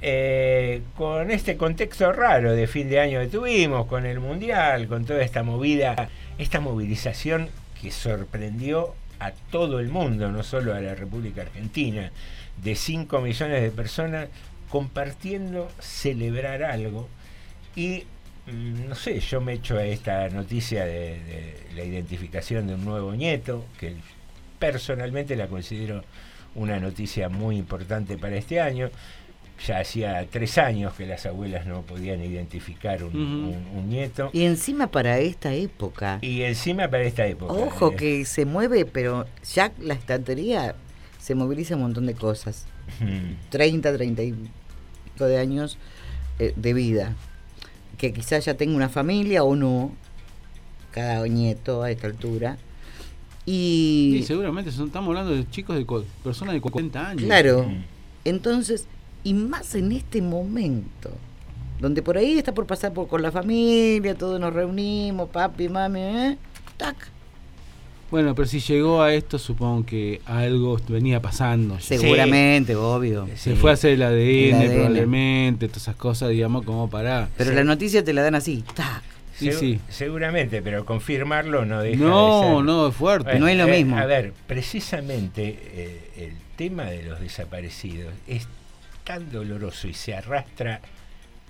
[0.00, 5.04] Eh, con este contexto raro de fin de año que tuvimos, con el Mundial, con
[5.04, 7.48] toda esta movida, esta movilización
[7.80, 12.12] que sorprendió a todo el mundo, no solo a la República Argentina,
[12.62, 14.28] de 5 millones de personas
[14.70, 17.08] compartiendo celebrar algo
[17.74, 18.04] y
[18.46, 23.12] no sé, yo me echo a esta noticia de, de la identificación de un nuevo
[23.14, 23.94] nieto, que
[24.58, 26.04] personalmente la considero
[26.54, 28.90] una noticia muy importante para este año.
[29.66, 33.56] Ya hacía tres años que las abuelas no podían identificar un, Ujú.
[33.56, 34.28] un- un nieto.
[34.34, 36.18] Y encima para esta época.
[36.20, 37.54] Y encima para esta época.
[37.54, 40.74] Ojo eh, que se mueve, pero ya la estantería
[41.18, 42.66] se moviliza un montón de cosas.
[43.00, 44.34] mm, 30, 30 y
[45.04, 45.78] pico de años
[46.38, 47.14] eh, de vida.
[47.98, 49.92] Que quizás ya tenga una familia o no,
[50.90, 52.56] cada nieto a esta altura.
[53.44, 55.86] Sí, Y seguramente son, estamos hablando de chicos de
[56.24, 57.24] personas de 40 años.
[57.24, 57.84] claro, mm.
[58.24, 58.86] entonces,
[59.22, 61.10] y más en este momento,
[61.80, 66.00] donde por ahí está por pasar por con la familia, todos nos reunimos, papi, mami,
[66.00, 66.38] ¿eh?
[66.76, 66.96] tac,
[68.10, 71.76] Bueno, pero si llegó a esto, supongo que algo venía pasando.
[71.78, 71.98] ya.
[71.98, 73.26] seguramente, obvio.
[73.36, 73.56] Se Sí.
[73.56, 74.74] fue a hacer el ADN, El ADN.
[74.74, 77.28] probablemente, todas esas cosas, digamos, como para...
[77.36, 77.56] Pero Sí.
[77.56, 79.02] la noticia te la dan así, tac.
[79.36, 79.80] Sí, segu- sí.
[79.90, 82.64] Seguramente, pero confirmarlo no deja de No, ser.
[82.64, 83.30] no, es fuerte.
[83.32, 83.98] Bueno, No es lo eh, mismo.
[83.98, 88.46] A ver, precisamente eh, el tema de los desaparecidos es
[89.04, 90.80] tan doloroso y se arrastra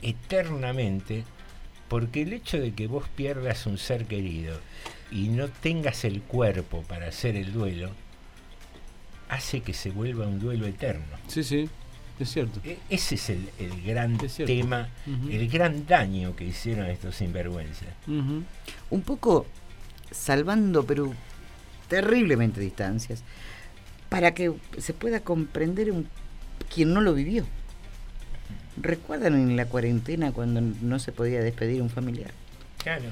[0.03, 1.25] eternamente
[1.89, 4.59] porque el hecho de que vos pierdas un ser querido
[5.11, 7.91] y no tengas el cuerpo para hacer el duelo
[9.29, 11.05] hace que se vuelva un duelo eterno.
[11.29, 11.69] Sí, sí,
[12.19, 12.61] es cierto.
[12.65, 14.89] E- Ese es el, el gran Es tema,
[15.31, 17.89] el gran daño que hicieron estos sinvergüenzas.
[18.07, 19.47] Un poco
[20.11, 21.13] salvando, pero
[21.89, 23.23] terriblemente distancias,
[24.09, 26.07] para que se pueda comprender un,
[26.73, 27.45] quien no lo vivió.
[28.81, 32.31] ¿Recuerdan en la cuarentena cuando no se podía despedir un familiar?
[32.83, 33.05] Claro.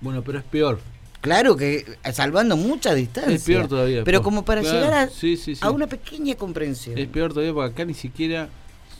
[0.00, 0.80] Bueno, pero es peor.
[1.20, 3.34] Claro que eh, salvando mucha distancia.
[3.34, 4.04] Es peor todavía.
[4.04, 5.60] Pero como para claro, llegar a, sí, sí, sí.
[5.62, 6.96] a una pequeña comprensión.
[6.96, 8.48] Es peor todavía porque acá ni siquiera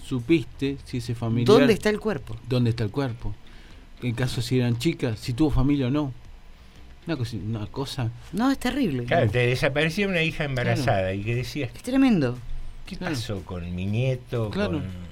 [0.04, 1.46] supiste si ese familiar...
[1.46, 2.36] ¿Dónde está el cuerpo?
[2.48, 3.34] ¿Dónde está el cuerpo?
[4.02, 6.12] En caso si eran chicas, si tuvo familia o no.
[7.06, 8.10] Una, una cosa.
[8.32, 9.04] No, es terrible.
[9.04, 12.36] Claro, te desaparecía una hija embarazada y que decías, Es tremendo.
[12.86, 13.14] ¿qué Claro.
[13.14, 14.50] pasó con mi nieto?
[14.50, 14.72] Claro.
[14.80, 15.09] Con-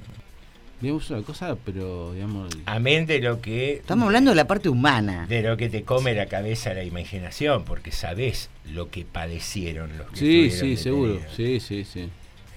[0.80, 2.50] Digamos una cosa, pero digamos.
[2.66, 5.26] Amén de lo que Estamos hablando de la parte humana.
[5.28, 10.08] de lo que te come la cabeza la imaginación, porque sabés lo que padecieron los
[10.10, 11.20] que Sí, estuvieron sí, seguro.
[11.36, 12.08] Sí, sí, sí.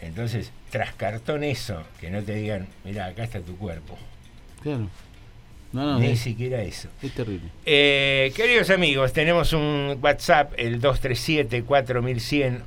[0.01, 3.97] Entonces, tras cartón eso, que no te digan, mira, acá está tu cuerpo.
[4.61, 4.87] Claro.
[5.73, 6.89] No, no, Ni es, siquiera eso.
[7.01, 7.47] es terrible.
[7.65, 10.79] Eh, queridos amigos, tenemos un WhatsApp, el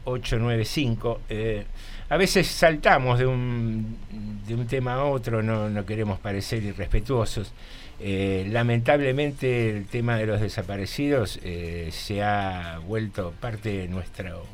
[0.04, 1.18] 237-4100-895.
[1.28, 1.64] Eh,
[2.08, 3.96] a veces saltamos de un,
[4.46, 7.52] de un tema a otro, no, no queremos parecer irrespetuosos.
[8.00, 14.44] Eh, lamentablemente el tema de los desaparecidos eh, se ha vuelto parte de nuestro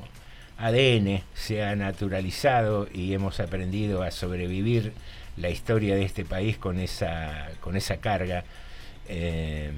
[0.58, 4.92] ADN, se ha naturalizado y hemos aprendido a sobrevivir
[5.36, 8.44] la historia de este país con esa, con esa carga.
[9.08, 9.70] Eh,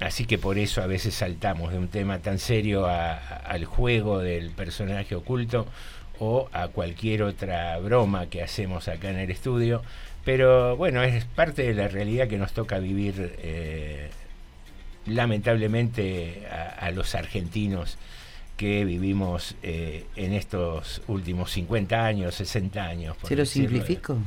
[0.00, 4.18] así que por eso a veces saltamos de un tema tan serio a- al juego
[4.18, 5.66] del personaje oculto
[6.20, 9.82] o a cualquier otra broma que hacemos acá en el estudio.
[10.24, 14.10] Pero bueno, es parte de la realidad que nos toca vivir eh,
[15.06, 17.96] lamentablemente a, a los argentinos
[18.56, 23.16] que vivimos eh, en estos últimos 50 años, 60 años.
[23.16, 24.18] por ¿Se lo de- simplifico?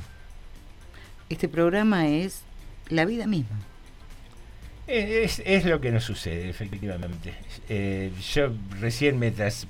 [1.30, 2.41] Este programa es
[2.89, 3.58] la vida misma.
[4.88, 7.34] Es, es- es lo que nos sucede, efectivamente.
[7.69, 9.67] Eh, yo recién mientras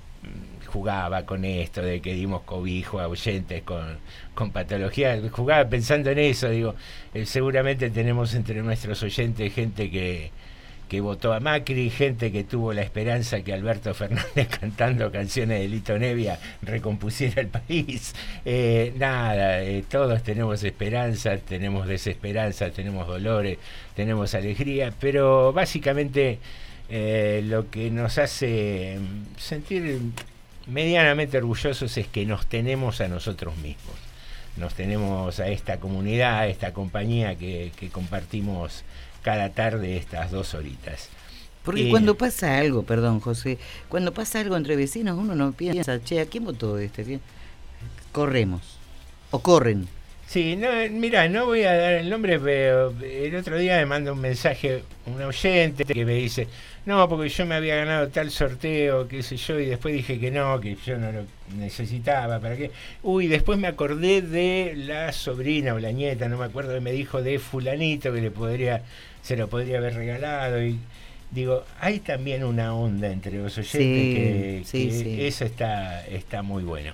[0.72, 3.98] jugaba con esto de que dimos cobijo a oyentes con,
[4.34, 6.76] con patología, jugaba pensando en eso, digo,
[7.14, 10.32] eh, seguramente tenemos entre nuestros oyentes gente que,
[10.88, 15.68] que votó a Macri, gente que tuvo la esperanza que Alberto Fernández cantando canciones de
[15.68, 18.14] Lito Nevia recompusiera el país.
[18.46, 23.58] Eh, nada, eh, todos tenemos esperanza, tenemos desesperanza, tenemos dolores,
[23.96, 26.40] tenemos alegría, pero básicamente
[26.92, 30.02] eh, lo que nos hace mm, sentir
[30.68, 33.96] medianamente orgullosos es que nos tenemos a nosotros mismos.
[34.58, 38.84] Nos tenemos a esta comunidad, a esta compañía que, que compartimos
[39.22, 41.08] cada tarde estas dos horitas.
[41.64, 46.04] Porque Y- cuando pasa algo, perdón José, cuando pasa algo entre vecinos uno no piensa,
[46.04, 47.20] che, ¿a quién votó este?
[48.12, 48.62] Corremos.
[49.32, 49.88] O corren.
[50.32, 54.14] Sí, no, mira, no voy a dar el nombre, pero el otro día me manda
[54.14, 56.48] un mensaje un oyente que me dice,
[56.86, 60.32] no, porque yo me había ganado tal sorteo, qué sé yo, y después dije que
[60.32, 61.26] no, que yo no lo
[61.58, 62.72] necesitaba, ¿para qué?
[63.04, 66.94] Uy, después me acordé de la sobrina o la nieta, no me acuerdo, que me
[66.94, 68.84] dijo de fulanito que le podría,
[69.22, 70.80] se lo podría haber regalado y
[71.30, 75.26] digo, hay también una onda entre los oyentes Sí, que, sí, que sí.
[75.26, 76.94] eso está, está muy bueno.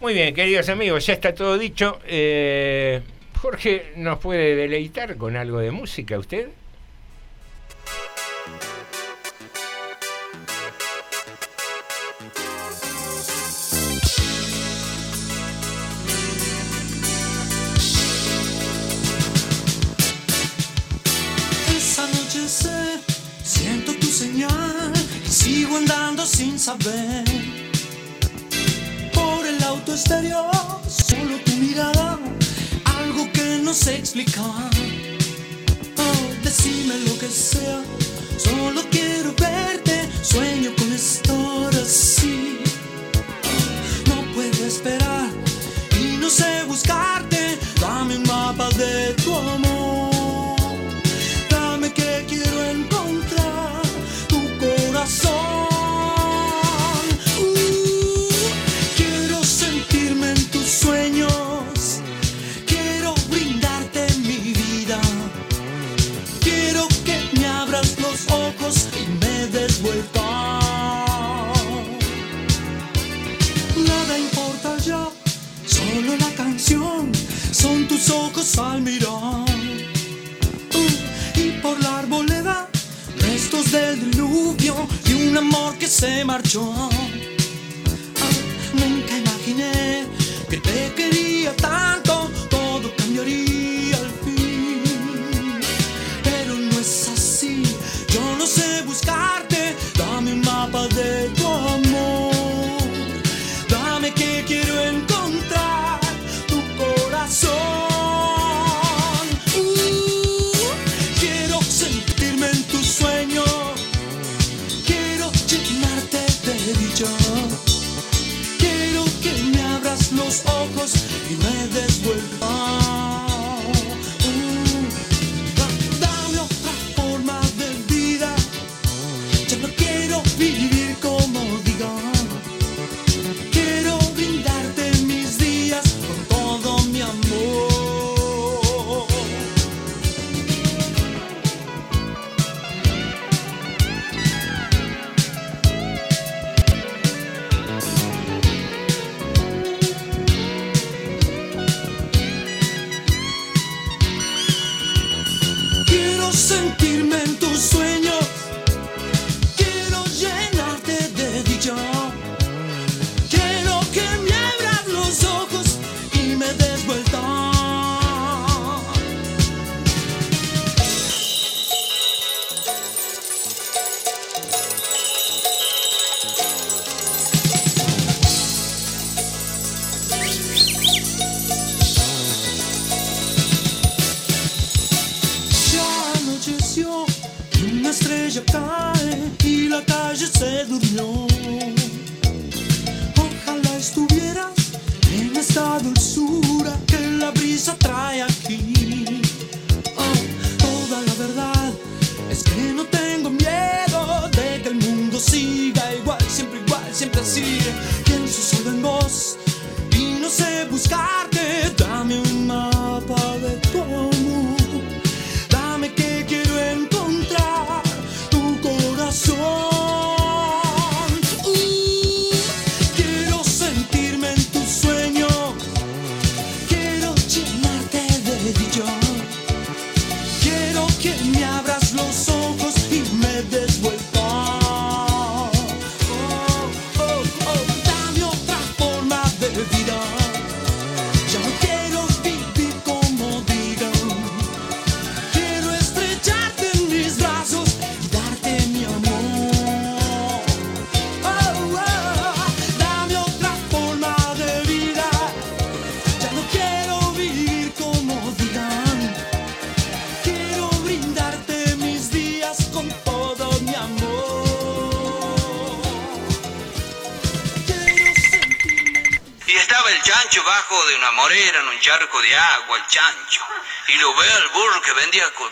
[0.00, 2.00] Muy bien, queridos amigos, ya está todo dicho.
[2.06, 3.02] Eh,
[3.38, 6.48] Jorge, ¿nos puede deleitar con algo de música usted?
[23.42, 24.92] Siento tu señal
[25.28, 27.49] sigo andando sin saber.
[29.80, 30.50] Auto exterior,
[30.86, 32.18] solo tu mirada,
[32.84, 34.68] algo que no sé explicar.
[35.96, 37.80] Oh, decime lo que sea,
[38.36, 42.58] solo quiero verte, sueño con estar así.
[44.06, 45.30] No puedo esperar
[45.98, 50.58] y no sé buscarte, dame un mapa de tu amor.
[51.48, 53.80] Dame que quiero encontrar
[54.28, 55.39] tu corazón.
[77.60, 79.44] Son tus ojos al.
[80.74, 82.70] Uh, y por la arboleda
[83.18, 84.74] restos del diluvio
[85.06, 86.72] y un amor que se marchó.
[86.72, 86.88] Ah,
[88.72, 90.06] nunca imaginé
[90.48, 95.60] que te quería tanto, todo cambiaría al fin.
[96.24, 97.62] Pero no es así,
[98.08, 99.49] yo no sé buscarte,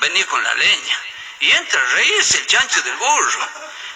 [0.01, 0.99] vendía, con- la leña.
[1.41, 3.49] Y entra a reírse el chancho del burro.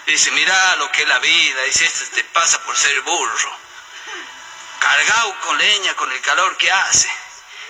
[0.05, 1.61] Dice, mira lo que es la vida.
[1.63, 3.57] Dice, esto te pasa por ser burro.
[4.79, 7.09] Cargado con leña, con el calor que hace.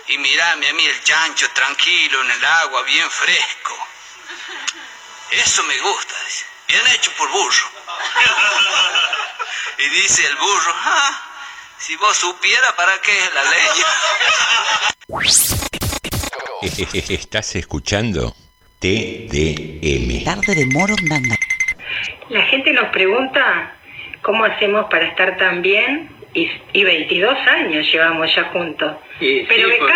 [0.08, 3.88] Y mirame a mí el chancho tranquilo en el agua, bien fresco.
[5.32, 6.14] Eso me gusta.
[6.68, 7.72] Bien hecho por burro.
[9.78, 11.22] y dice el burro, ah,
[11.78, 13.86] si vos supiera para qué es la leña.
[17.10, 18.36] Estás escuchando
[18.80, 20.24] TDM.
[20.24, 21.36] Tarde de Morondanga.
[22.30, 23.76] La gente nos pregunta
[24.22, 28.96] cómo hacemos para estar tan bien y, y 22 años llevamos ya juntos.
[29.20, 29.94] Sí, Pero sí, que porque-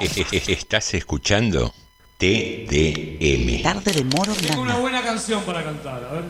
[0.00, 0.42] cállate.
[0.52, 1.74] Estás escuchando
[2.18, 3.62] TDM.
[3.62, 4.74] Tarde de Tengo una Morondanga.
[4.78, 6.24] buena canción para cantar, a ver.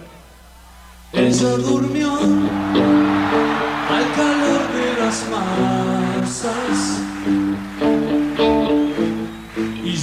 [1.12, 7.00] Ella durmió al calor de las masas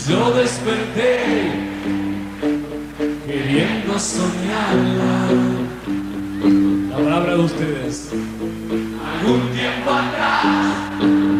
[0.08, 1.20] yo desperté
[3.26, 5.28] queriendo soñarla.
[6.90, 8.12] La palabra de ustedes.
[8.12, 11.35] Algún tiempo atrás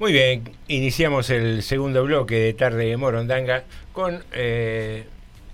[0.00, 5.04] Muy bien, iniciamos el segundo bloque de Tarde de Morondanga con eh,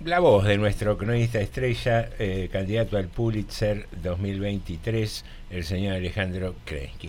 [0.03, 7.09] la voz de nuestro cronista estrella, eh, candidato al Pulitzer 2023, el señor Alejandro Krensky.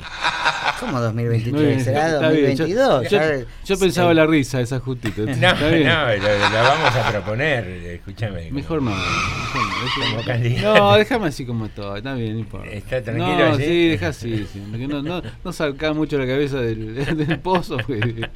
[0.80, 1.54] ¿Cómo 2023?
[1.54, 3.04] Muy bien, ¿Será está bien, yo- 2022?
[3.04, 5.22] Yo, Ya- yo pensaba la risa, esa justita.
[5.22, 8.50] No, no, lo vamos a proponer, escúchame.
[8.52, 8.90] Mejor no.
[8.90, 9.06] mejor
[9.54, 10.76] no, eso- Como candidato.
[10.76, 12.68] No, déjame así como todo, está bien, no importa.
[12.72, 13.64] ¿Está tranquilo No, así?
[13.64, 16.96] sí, deja así, sí, porque no, no, no salga mucho la cabeza del,
[17.28, 17.78] del pozo.
[17.78, 18.28] Porque,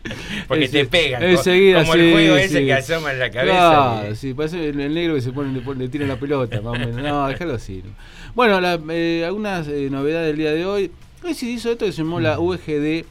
[0.48, 2.66] Porque te pegan, enseguida, como el sí, juego ese sí.
[2.66, 5.52] que asoma en la cabeza, Claro, que- sí, parece el, el negro que se pone,
[5.60, 6.96] le, le tira la pelota, más o menos.
[7.02, 7.82] No, déjalo así.
[7.84, 7.92] ¿no?
[8.36, 10.92] Bueno, la- eh, algunas eh, novedades del día de hoy.
[11.24, 13.06] Hoy se hizo esto que se llamó la UGD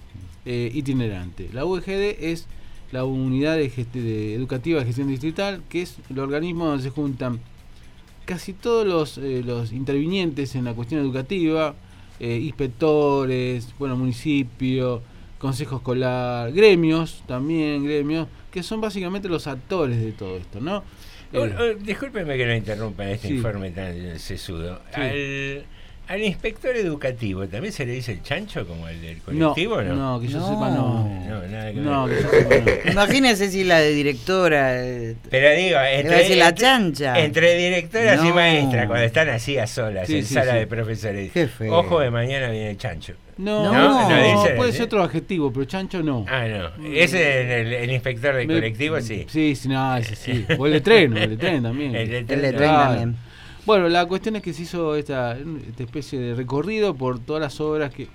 [0.47, 1.49] eh, itinerante.
[1.53, 2.47] La UGD es
[2.93, 7.41] la unidad de, de educativa de gestión distrital, que es el organismo donde se juntan
[8.27, 11.75] casi todos los, eh, los intervinientes en la cuestión educativa,
[12.20, 15.03] eh, inspectores, bueno, municipio,
[15.39, 20.85] consejo escolar, gremios también, gremios, que son básicamente los actores de todo esto, ¿no?
[21.35, 23.35] Eh, oh, discúlpeme que lo interrumpa en este Sí.
[23.35, 24.80] informe tan sesudo.
[24.95, 25.01] Sí.
[25.01, 25.64] Al,
[26.07, 29.25] al inspector educativo, ¿también se le dice el chancho como el del no,
[29.55, 29.81] colectivo?
[29.83, 31.09] No, no, que yo sepa no.
[31.29, 32.17] No, nada que No, ver.
[32.19, 32.91] que yo sepa no.
[32.93, 34.85] Imagínese si la de directora.
[34.85, 37.19] eh, Pero digo, entre, la chancha.
[37.19, 38.35] entre directoras y No.
[38.35, 40.59] maestras, cuando están así a solas Sí, en sí, sala sí.
[40.59, 41.73] de profesores, Qué feo.
[41.75, 43.15] ojo de mañana viene el chancho.
[43.37, 44.77] No, No, no dice, puede ¿sí?
[44.77, 46.25] ser otro adjetivo, pero chancho no.
[46.29, 46.87] Ah, no.
[46.95, 49.27] Ese el, el inspector del Me- colectivo, sí.
[49.29, 50.47] Sí, sí, no, ese sí.
[50.57, 51.97] O el de tren, o el de tren también.
[51.97, 53.17] El de El de tren también.
[53.67, 55.39] Bueno, la cuestión es que se hizo esta,
[55.79, 58.09] especie de recorrido por todas las obras que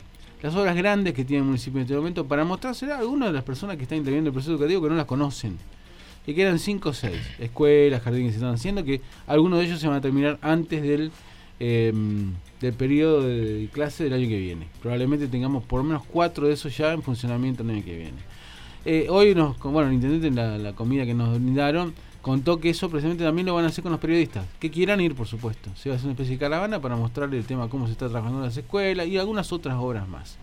[0.44, 3.34] las obras grandes que tiene el municipio en este momento para mostrársela a algunas de
[3.34, 5.58] las personas que están interviniendo en el proceso educativo que no las conocen.
[6.28, 9.66] Y que eran cinco o seis escuelas, jardines que se están haciendo, que algunos de
[9.66, 11.12] ellos se van a terminar antes del,
[11.60, 11.92] eh,
[12.62, 14.68] del periodo de clase del año que viene.
[14.84, 18.20] Probablemente tengamos por lo menos cuatro de esos ya en funcionamiento el año que viene.
[18.86, 22.70] Eh, hoy nos, bueno, el intendente en la, la comida que nos brindaron contó que
[22.70, 25.70] eso precisamente también lo van a hacer con los periodistas, que quieran ir, por supuesto.
[25.76, 28.08] Se va a hacer una especie de caravana para mostrarle el tema, cómo se está
[28.10, 30.38] trabajando en las escuelas y algunas otras obras más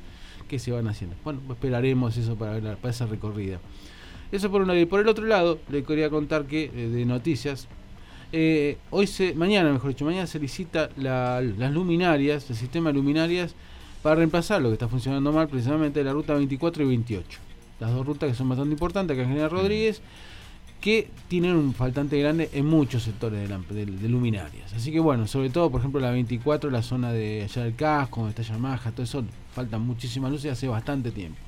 [0.49, 1.17] que se van haciendo.
[1.25, 3.59] Bueno, esperaremos eso para, la- para esa recorrida.
[4.33, 4.81] Eso por un lado.
[4.81, 7.69] Y por el otro lado, le quería contar que, eh, de noticias,
[8.33, 12.95] eh, hoy se, mañana, mejor dicho, mañana se licita la- las luminarias, el sistema de
[12.95, 13.55] luminarias,
[14.03, 17.39] para reemplazar lo que está funcionando mal, precisamente la ruta 24 y 28.
[17.81, 20.01] Las dos rutas que son bastante importantes, acá en General Rodríguez,
[20.87, 24.73] que tienen un faltante grande en muchos sectores de, lamp- de- de luminarias.
[24.73, 28.21] Así que bueno, sobre todo, por ejemplo, la 24, la zona de allá del casco,
[28.21, 31.39] donde está Yamaha, todo eso, faltan muchísimas luces hace bastante tiempo.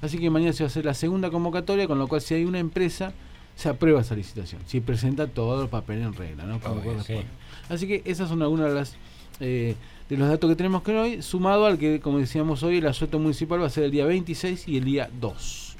[0.00, 2.44] Así que mañana se va a hacer la segunda convocatoria, con lo cual si hay
[2.44, 3.12] una empresa,
[3.56, 4.60] se aprueba esa licitación.
[4.66, 6.60] Si presenta todos los papeles en regla, ¿no?
[6.60, 7.22] Como Obvio, corresponde.
[7.22, 7.28] sí.
[7.74, 8.96] Así que esas son algunas de las
[9.40, 9.74] eh,
[10.08, 13.18] de los datos que tenemos que hoy, sumado al que, como decíamos hoy, el asueto
[13.18, 15.76] municipal va a ser el día 26 y el día 2.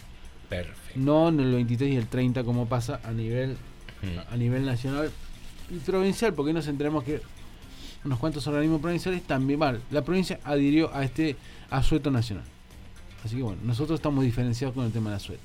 [0.48, 0.87] Perfecto.
[0.98, 3.56] No en el 23 y el 30 como pasa a nivel
[4.30, 5.10] a nivel nacional
[5.70, 7.20] y provincial, porque nos enteramos que
[8.04, 11.36] unos cuantos organismos provinciales también, bueno, la provincia adhirió a este
[11.70, 12.44] asueto nacional.
[13.24, 15.42] Así que bueno, nosotros estamos diferenciados con el tema del asueto.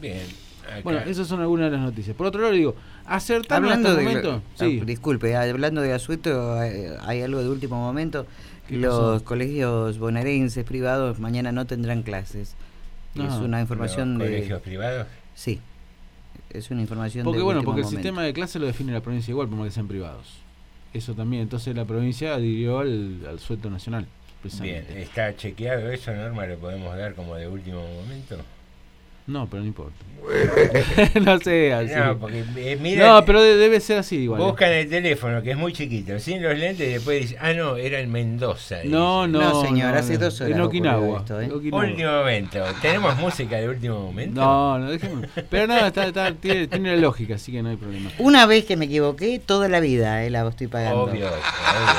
[0.00, 0.20] Bien.
[0.66, 0.80] acá.
[0.84, 2.14] Bueno, esas son algunas de las noticias.
[2.14, 2.76] Por otro lado, digo,
[3.06, 4.06] acertaron Hablando hasta de.
[4.06, 4.42] el momento.
[4.44, 4.80] ah, Sí.
[4.84, 8.26] Disculpe, hablando de asueto, eh, hay algo de último momento.
[8.68, 9.24] ¿Qué Los pasó?
[9.24, 12.54] colegios bonaerenses privados mañana no tendrán clases.
[13.24, 13.38] Es Ah.
[13.40, 14.34] una información ¿Los de.
[14.34, 15.06] colegios privados?
[15.34, 15.60] Sí.
[16.50, 19.30] Es una información Porque de bueno, porque el sistema de clase lo define la provincia
[19.32, 20.38] igual, por más que sean privados.
[20.94, 24.02] Eso también, entonces la provincia adhirió al, al sueldo nacional.
[24.04, 25.02] Bien, precisamente.
[25.02, 26.46] ¿está chequeado eso, Norma?
[26.46, 28.36] ¿Lo podemos dar como de último momento?
[29.26, 29.96] No, pero no importa.
[31.20, 31.94] no sé, así.
[31.94, 34.40] No, porque eh, mira, No, pero de- debe ser así igual.
[34.40, 37.76] buscan el teléfono, que es muy chiquito, sin los lentes, y después dicen, ah, no,
[37.76, 38.78] era en Mendoza.
[38.84, 39.40] No, no.
[39.40, 41.18] No, señor, hace dos horas En Okinawa.
[41.18, 41.48] esto, ¿eh?
[41.52, 41.84] Okinawa.
[41.84, 42.58] Último momento.
[42.82, 44.40] ¿Tenemos música de último momento?
[44.40, 45.26] No, no, dejemos.
[45.48, 48.10] Pero no, está, está- tiene, tiene la lógica, así que no hay problema.
[48.18, 51.02] Una vez que me equivoqué, toda la vida eh, la estoy pagando.
[51.04, 51.38] Obvio, obvio.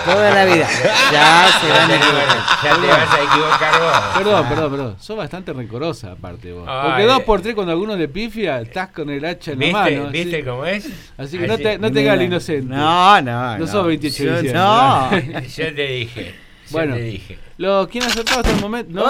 [0.05, 0.67] Toda la vida.
[1.13, 2.37] Ya se van a equivocar.
[2.63, 4.17] Ya te vas a equivocar vos.
[4.17, 4.95] Perdón, perdón, perdón.
[4.99, 6.65] Sos bastante rencorosa aparte vos.
[6.67, 7.23] Ay, Porque dos eh.
[7.25, 10.09] por tres cuando alguno le pifia, estás con el hacha en la ¿Viste, mano.
[10.11, 10.89] ¿viste cómo es?
[11.17, 12.75] Así que no te, no te hagas el inocente.
[12.75, 13.67] No, no, No no.
[13.67, 15.11] sos 28 de Yo- no.
[15.41, 16.35] Yo te dije.
[16.71, 17.37] Bueno, te dije.
[17.57, 18.91] Los ¿quién ha acertado hasta el momento?
[18.93, 19.03] No,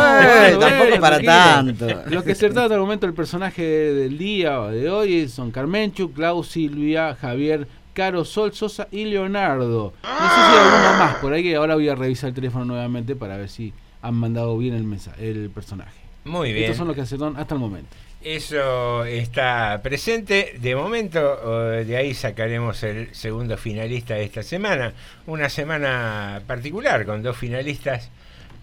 [0.59, 1.87] tampoco para tanto.
[2.09, 6.13] Los que acertaron hasta el momento el personaje del día o de hoy son Carmenchu,
[6.13, 9.93] Clau, Silvia, Javier, Caro, Sol, Sosa y Leonardo.
[10.03, 12.63] No sé si hay alguno más por ahí que ahora voy a revisar el teléfono
[12.63, 15.97] nuevamente para ver si han mandado bien el mensaje, el personaje.
[16.27, 16.65] Muy bien.
[16.65, 17.89] Estos son los que acertaron hasta el momento.
[18.23, 20.55] Eso está presente.
[20.59, 24.93] De momento, eh, de ahí sacaremos el segundo finalista de esta semana.
[25.27, 28.09] Una semana particular con dos finalistas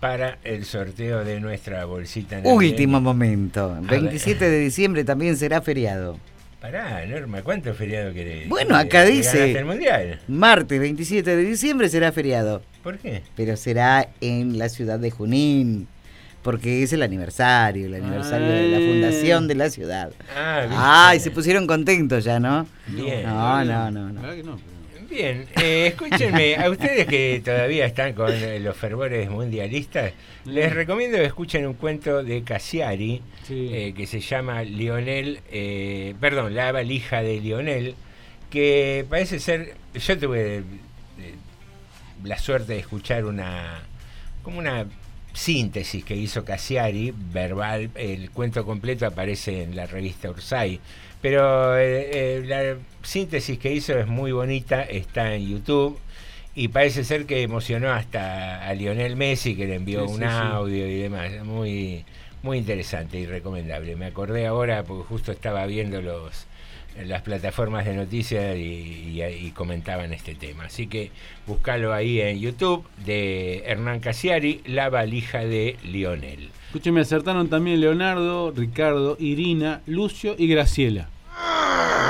[0.01, 2.37] para el sorteo de nuestra bolsita.
[2.37, 2.55] navideña.
[2.57, 3.77] Último momento.
[3.81, 4.01] ver.
[4.01, 6.19] 27 de diciembre también será feriado.
[6.61, 8.49] Pará, Norma, ¿cuánto feriado querés?
[8.49, 9.53] Bueno, Que- acá que dice.
[9.59, 10.21] el mundial.
[10.29, 12.63] Martes 27 de diciembre será feriado.
[12.83, 13.23] ¿Por qué?
[13.37, 15.89] Pero será en la ciudad de Junín.
[16.45, 20.13] Porque es el aniversario, el aniversario de la fundación de la ciudad.
[20.37, 21.09] Ah.
[21.09, 22.69] Ay, se pusieron contentos ya, ¿no?
[22.87, 23.25] Bien.
[23.25, 24.23] No, no, no, no.
[24.31, 24.45] Que
[25.09, 30.13] Bien, eh, escúchenme, a ustedes que todavía están con eh, los fervores mundialistas,
[30.45, 33.71] les recomiendo que escuchen un cuento de Cassiari Sí.
[33.73, 37.95] eh, que se llama Lionel, eh, perdón, La valija de Lionel,
[38.51, 40.63] que parece ser, yo tuve eh,
[42.25, 43.83] la suerte de escuchar una,
[44.43, 44.87] como una
[45.35, 50.81] síntesis que hizo Cassiari, verbal, el cuento completo aparece en la revista Ursay,
[51.21, 55.99] pero eh, eh, la síntesis que hizo es muy bonita, está en YouTube
[56.55, 60.27] y parece ser que emocionó hasta a Lionel Messi que le envió Sí, un sí,
[60.27, 60.33] sí.
[60.33, 62.05] audio y demás, muy
[62.43, 63.97] muy interesante y recomendable.
[63.97, 66.47] Me acordé ahora porque justo estaba viendo los
[67.05, 70.65] las plataformas de noticias y, y- y comentaban este tema.
[70.67, 71.11] Así que
[71.47, 76.51] buscalo ahí en YouTube de Hernán Casiari, La valija de Lionel.
[76.67, 81.09] Escúcheme, acertaron también Leonardo, Ricardo, Irina, Lucio y Graciela.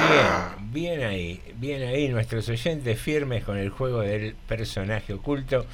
[0.09, 5.67] Bien, bien ahí, bien ahí nuestros oyentes firmes con el juego del personaje oculto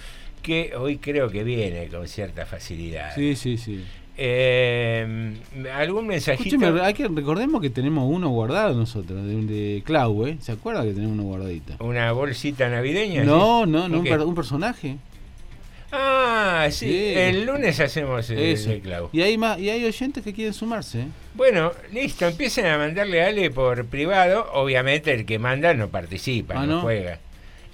[0.42, 3.14] que hoy creo que viene con cierta facilidad.
[3.14, 3.84] Sí, sí, sí.
[4.22, 5.32] Eh,
[5.74, 6.56] ¿Algún mensajito?
[6.56, 10.36] Escúcheme, hay que recordemos que tenemos uno guardado nosotros, de, de Clau, ¿eh?
[10.40, 11.72] ¿Se acuerda que tenemos uno guardadito?
[11.82, 13.24] ¿Una bolsita navideña?
[13.24, 13.70] No, ¿sí?
[13.70, 14.98] no, no, ¿Un un, personaje.
[15.90, 18.68] Ah, sí, el lunes hacemos el Eso.
[18.68, 19.08] de Clau.
[19.12, 21.06] Y hay más, y hay oyentes que quieren sumarse, ¿eh?
[21.34, 24.48] Bueno, listo, empiecen a mandarle a Ale por privado.
[24.52, 26.80] Obviamente el que manda no participa, Ah, no, ¿no?
[26.82, 27.18] juega.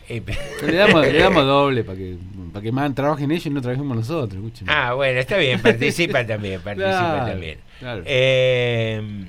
[0.09, 0.22] Eh,
[0.66, 2.16] Le damos, le damos doble para que,
[2.52, 4.70] para que trabajen ellos y no trabajemos nosotros, escúcheme.
[4.72, 7.59] ah, bueno, está bien, participa también, participa Claro, también.
[7.78, 8.02] claro.
[8.07, 9.24] Eh,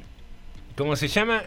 [0.75, 1.41] ¿Cómo se llama?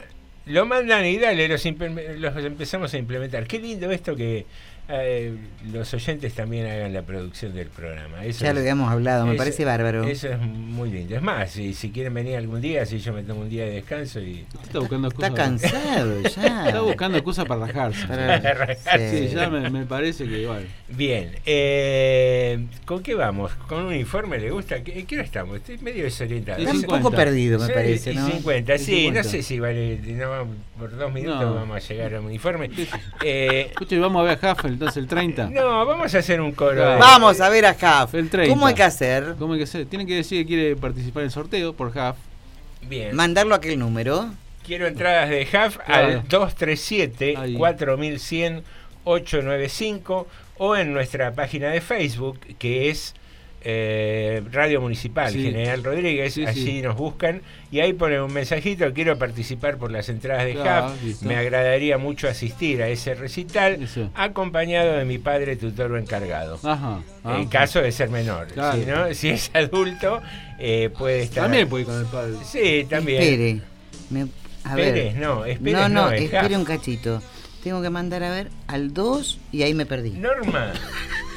[0.47, 3.47] Lo mandan y dale, los, los empezamos a implementar.
[3.47, 4.47] Qué lindo esto que
[4.93, 5.37] eh,
[5.73, 8.25] los oyentes también hagan la producción del programa.
[8.25, 10.05] Eso Ya lo habíamos hablado, me eso- parece bárbaro.
[10.05, 11.15] Eso es muy lindo.
[11.17, 13.73] Es más, si, si quieren venir algún día, si yo me tomo un día de
[13.73, 14.45] descanso y...
[14.63, 16.67] Está buscando Está cansado ya.
[16.67, 18.07] Está buscando excusas para rajarse.
[18.07, 18.41] Para-
[19.11, 19.35] Sí, sí.
[19.35, 20.67] ya me, me parece que igual.
[20.89, 23.53] Bien, eh, ¿con qué vamos?
[23.69, 24.83] ¿Con un informe le gusta?
[24.83, 25.57] ¿Qué, qué hora estamos?
[25.57, 26.59] Estoy medio desorientado.
[26.59, 27.03] Está un 50.
[27.03, 28.27] poco perdido, me Sí, parece, ¿no?
[28.29, 29.23] 50, Y sí, 50.
[29.23, 30.47] no sé si vale, no,
[30.79, 31.55] por dos minutos No.
[31.55, 32.71] vamos a llegar a un informe.
[33.23, 35.51] Eh, Escuche, vamos a ver a Huffle, entonces el 30.
[35.51, 36.83] no, vamos a hacer un coro.
[36.99, 38.15] Vamos a ver a Jaf.
[38.15, 38.53] El 30.
[38.53, 39.35] ¿Cómo hay que hacer?
[39.39, 39.87] ¿Cómo hay que hacer?
[39.87, 42.17] Tiene que decir que quiere participar en el sorteo por Huff.
[42.89, 43.15] Bien.
[43.15, 44.31] Mandarlo a aquel número.
[44.65, 46.07] Quiero entradas de HAF Claro.
[46.07, 47.55] al 237 Ahí.
[47.55, 48.63] 4100
[49.05, 50.27] 895
[50.59, 53.15] o en nuestra página de Facebook que es
[53.63, 55.43] eh, Radio Municipal Sí.
[55.43, 56.83] General Rodríguez, Sí, allí sí.
[56.83, 61.27] nos buscan y ahí ponen un mensajito, quiero participar por las entradas de Claro, listo.
[61.27, 64.11] me agradaría mucho asistir a ese recital, Eso.
[64.15, 66.59] acompañado de mi padre tutor o encargado.
[66.63, 67.03] Ajá.
[67.25, 67.37] Ah.
[67.39, 68.79] En caso de ser menor, Claro.
[68.79, 70.23] si, no, si es adulto,
[70.59, 71.45] eh, puede estar.
[71.45, 72.35] También puede ir con el padre.
[72.45, 73.23] Sí, también.
[73.23, 73.61] Espere.
[74.11, 74.27] Me-
[74.65, 75.23] a Pérez, ver.
[75.27, 77.23] no, Pérez no, no, no, es espere un cachito.
[77.63, 80.11] Tengo que mandar a ver al 2 y ahí me perdí.
[80.11, 80.73] Norma,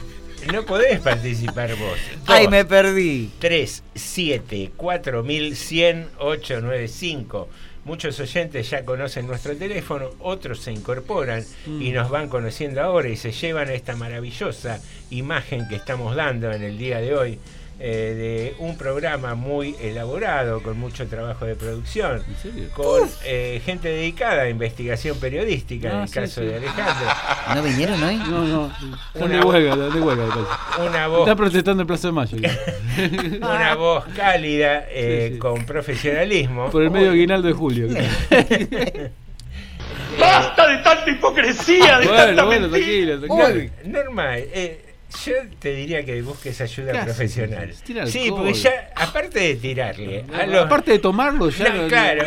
[0.51, 1.99] no podés participar vos.
[2.27, 3.31] Ay, me perdí.
[3.39, 7.49] 3, 7, 4100, 895.
[7.85, 13.17] Muchos oyentes ya conocen nuestro teléfono, otros se incorporan y nos van conociendo ahora y
[13.17, 14.79] se llevan esta maravillosa
[15.09, 17.39] imagen que estamos dando en el día de hoy
[17.80, 22.69] eh, de un programa muy elaborado, con mucho trabajo de producción, ¿En serio?
[22.74, 26.47] con eh, gente dedicada a investigación periodística, en Ah, el sí, caso sí.
[26.47, 27.07] de Alejandro.
[27.55, 28.15] ¿No vinieron hoy?
[28.17, 28.71] No, no.
[29.13, 30.26] Están de Una- huelga, de huelga.
[30.26, 30.89] me parece.
[30.89, 32.38] Una voz Están protestando en Plaza de Mayo.
[33.41, 35.39] una voz cálida, eh, Sí, sí.
[35.39, 36.69] con profesionalismo.
[36.69, 37.88] Por el medio aguinaldo de julio.
[40.19, 43.17] ¡Basta de tanta hipocresía, de bueno, tanta bueno, mentira!
[43.17, 43.71] tranquilo, tranquilo.
[43.84, 44.39] Uy, normal.
[44.53, 44.82] eh,
[45.26, 47.74] yo te diría que busques ayuda profesional.
[48.07, 50.66] Sí, porque ya, aparte de tirarle a los.
[50.66, 51.70] Aparte de tomarlo, ya.
[51.70, 52.26] No, claro,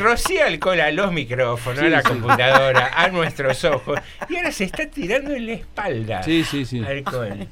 [0.00, 2.08] rocía alcohol a los micrófonos, Sí, a la sí.
[2.08, 6.82] computadora, a nuestros ojos, y ahora se está tirando en la espalda Sí, sí, sí.
[6.84, 7.46] alcohol.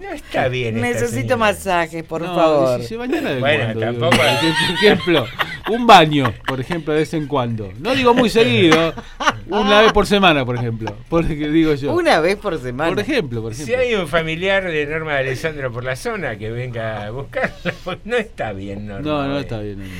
[0.00, 0.80] No está bien.
[0.80, 2.80] Necesito masajes, por No, favor.
[2.80, 5.26] Si se bañara de Bueno, cuando, digo, tampoco- Por ejemplo,
[5.70, 7.70] un baño, por ejemplo, de vez en cuando.
[7.78, 8.94] No digo muy seguido,
[9.48, 10.96] una vez por semana, por ejemplo.
[11.08, 11.92] Porque digo yo.
[11.92, 12.90] Una vez por semana.
[12.90, 13.82] Por ejemplo, por Si ejemplo.
[13.84, 17.98] hay un familiar de Norma de Alessandro por la zona que venga a buscarla, pues
[18.04, 19.06] no está bien, Norma.
[19.08, 19.78] No, no está bien.
[19.78, 19.90] no, no.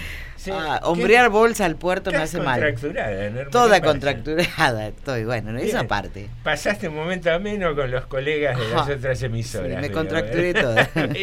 [0.42, 2.60] Sí, Ah, ¿qué- hombrear bolsa al puerto me hace mal.
[2.60, 5.24] contracturada, Toda contracturada estoy.
[5.24, 5.86] Bueno, esa Bien.
[5.88, 6.28] parte.
[6.42, 9.70] Pasaste un momento ameno con los colegas de las otras emisoras.
[9.70, 10.54] Sí, me contracturé ¿eh?
[10.54, 10.88] toda.
[10.94, 11.18] dónde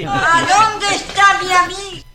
[0.96, 2.06] está mi amigo?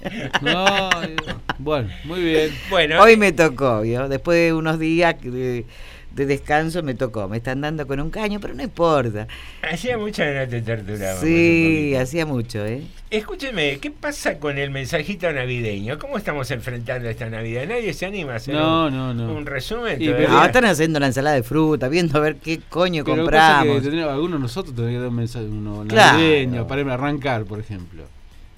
[0.40, 1.16] No, eh,
[1.59, 2.59] bueno, muy bien.
[2.70, 4.09] bueno, Hoy me tocó, ¿vio?
[4.09, 5.66] Después de unos días de,
[6.14, 7.28] de descanso me tocó.
[7.28, 9.26] Me están dando con un caño, pero no importa.
[9.62, 11.20] hacía mucho que no te torturaba.
[11.20, 12.82] Sí, hacía mucho, ¿eh?
[13.10, 15.98] Escúcheme, ¿qué pasa con el mensajito navideño?
[15.98, 17.64] ¿Cómo estamos enfrentando esta Navidad?
[17.68, 19.32] ¿Nadie se anima a hacer No, un, no, no.
[19.32, 19.98] un resumen?
[19.98, 23.20] Pero- Ah, están haciendo una ensalada de fruta, viendo a ver qué coño Pero que
[23.20, 23.82] que compramos.
[23.82, 26.18] tendría- algunos de nosotros tendrían que dar un mensaje uno Claro.
[26.18, 28.04] navideño para arrancar, por ejemplo.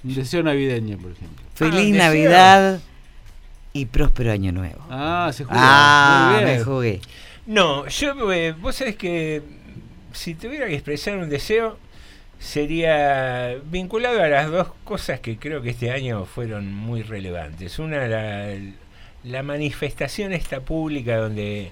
[0.05, 1.45] Un deseo navideño, por ejemplo.
[1.55, 1.99] Feliz Ah, deseo.
[2.05, 2.81] Navidad
[3.75, 4.81] y próspero año nuevo.
[4.89, 5.61] Ah, se juega.
[5.63, 6.59] Ah, muy bien.
[6.59, 7.01] me jugué.
[7.47, 9.43] No, yo, eh, vos sabés que
[10.13, 11.79] si tuviera que expresar un deseo,
[12.39, 17.79] sería vinculado a las dos cosas que creo que este año fueron muy relevantes.
[17.79, 18.49] Una, la,
[19.25, 21.71] la manifestación esta pública donde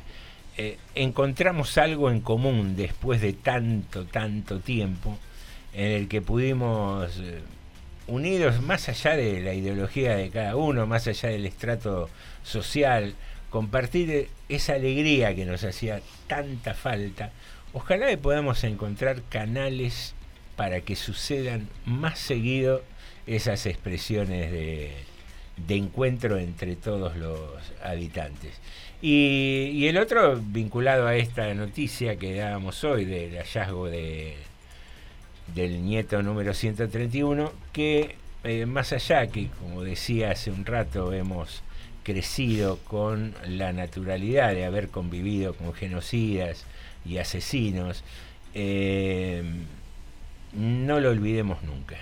[0.57, 5.19] eh, encontramos algo en común después de tanto, tanto tiempo,
[5.73, 7.41] en el que pudimos, eh,
[8.07, 12.09] unidos más allá de la ideología de cada uno, más allá del estrato
[12.43, 13.15] social,
[13.55, 17.31] compartir esa alegría que nos hacía tanta falta.
[17.73, 20.17] Ojalá que podamos encontrar canales
[20.57, 22.83] para que sucedan más seguido
[23.29, 24.97] esas expresiones de,
[25.69, 27.39] encuentro entre todos los
[27.81, 28.55] habitantes.
[29.01, 34.35] Y, y el otro, vinculado a esta noticia que dábamos hoy del hallazgo de,
[35.55, 41.63] del nieto número 131, que eh, más allá que, como decía hace un rato, hemos
[42.05, 46.65] crecido con la naturalidad de haber convivido con genocidas
[47.05, 48.05] y asesinos,
[48.55, 49.43] eh,
[50.53, 51.97] no lo olvidemos nunca,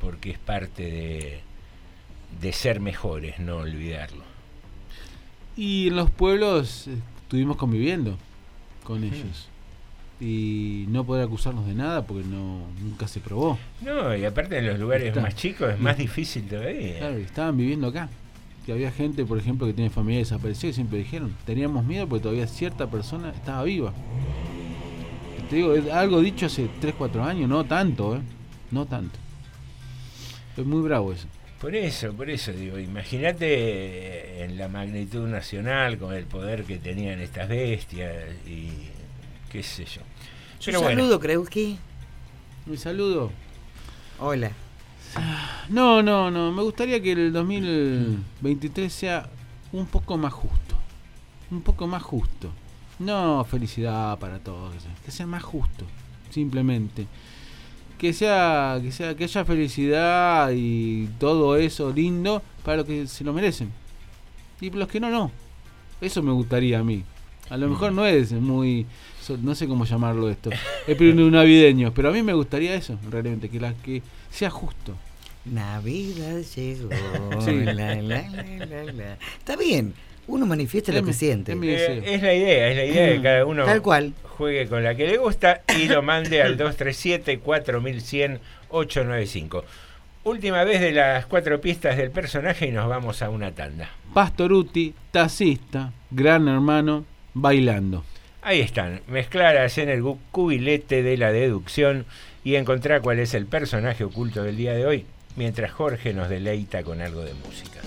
[0.00, 1.40] porque es parte de,
[2.40, 4.24] de ser mejores, no olvidarlo.
[5.56, 8.16] Y en los pueblos eh, estuvimos conviviendo
[8.82, 9.48] con ellos.
[10.20, 13.58] Y no poder acusarnos de nada porque no nunca se probó.
[13.82, 15.20] No, y aparte en los lugares Está.
[15.20, 16.98] más chicos es más difícil todavía.
[16.98, 18.08] Claro, estaban viviendo acá.
[18.64, 22.22] Que había gente, por ejemplo, que tiene familia desaparecida y siempre dijeron, teníamos miedo porque
[22.22, 23.92] todavía cierta persona estaba viva.
[25.50, 28.20] Te digo, es algo dicho hace 3, 4 años, no tanto, ¿eh?
[28.70, 29.18] No tanto.
[30.56, 31.26] Es muy bravo eso.
[31.60, 37.20] Por eso, por eso digo, imagínate en la magnitud nacional con el poder que tenían
[37.20, 38.12] estas bestias
[38.46, 38.68] y
[39.50, 40.00] qué sé yo.
[40.64, 41.78] Pero Un bueno, saludo, Kreuski.
[42.66, 43.30] Mi saludo.
[44.18, 44.50] Hola.
[45.68, 46.52] No, no, no.
[46.52, 49.28] Me gustaría que el 2023 sea
[49.72, 50.76] un poco más justo.
[51.50, 52.50] Un poco más justo.
[52.98, 54.74] No felicidad para todos.
[55.04, 55.84] Que sea más justo.
[56.30, 57.06] Simplemente.
[57.98, 63.24] Que sea, que sea, que haya felicidad y todo eso lindo para los que se
[63.24, 63.72] lo merecen.
[64.60, 65.30] Y para los que no, no.
[66.00, 67.04] Eso me gustaría a mí.
[67.50, 68.86] A lo mejor no es muy,
[69.42, 70.50] no sé cómo llamarlo esto,
[70.86, 74.02] es un navideño, pero a mí me gustaría eso, realmente, que la que
[74.34, 74.94] sea justo.
[75.44, 76.88] Navidad llegó.
[77.44, 77.52] Sí.
[77.64, 78.22] la, la, la,
[78.66, 79.18] la, la.
[79.38, 79.94] Está bien.
[80.26, 81.52] Uno manifiesta lo que mi- siente.
[81.52, 84.14] es eh, es la idea, es la idea de que cada uno Tal cual.
[84.22, 86.56] juegue con la que le gusta y lo mande al
[88.70, 89.62] 237-4100-895.
[90.24, 93.90] Última vez de las cuatro pistas del personaje y nos vamos a una tanda.
[94.14, 97.04] Pastoruti, taxista, gran hermano,
[97.34, 98.02] bailando.
[98.40, 102.06] Ahí están, mezcladas en el cubilete de la deducción
[102.44, 106.82] y encontrar cuál es el personaje oculto del día de hoy, mientras Jorge nos deleita
[106.84, 107.80] con algo de música.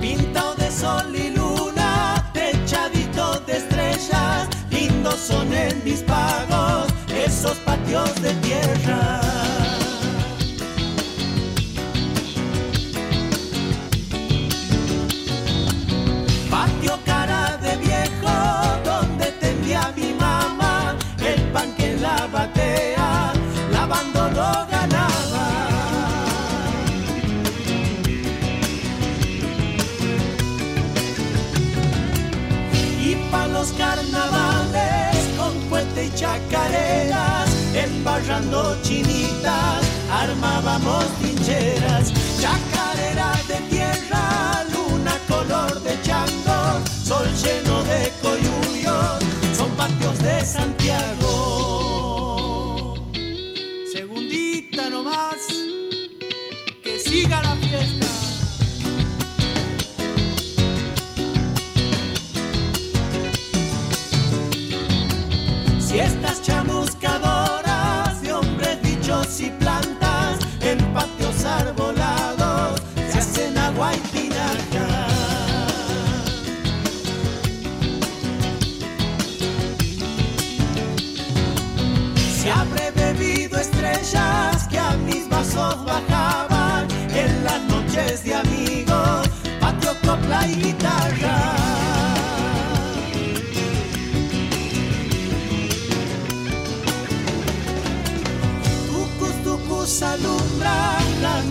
[0.00, 6.92] Pintado de sol y luna, techadito de estrellas, lindos son en mis pagos,
[7.24, 9.57] esos patios de tierra.
[38.38, 49.24] Embarrando chinitas, armábamos trincheras, chacareras de tierra, luna color de chango, sol lleno de coyuyos,
[49.56, 51.34] son patios de Santiago.
[53.92, 55.38] Segundita nomás,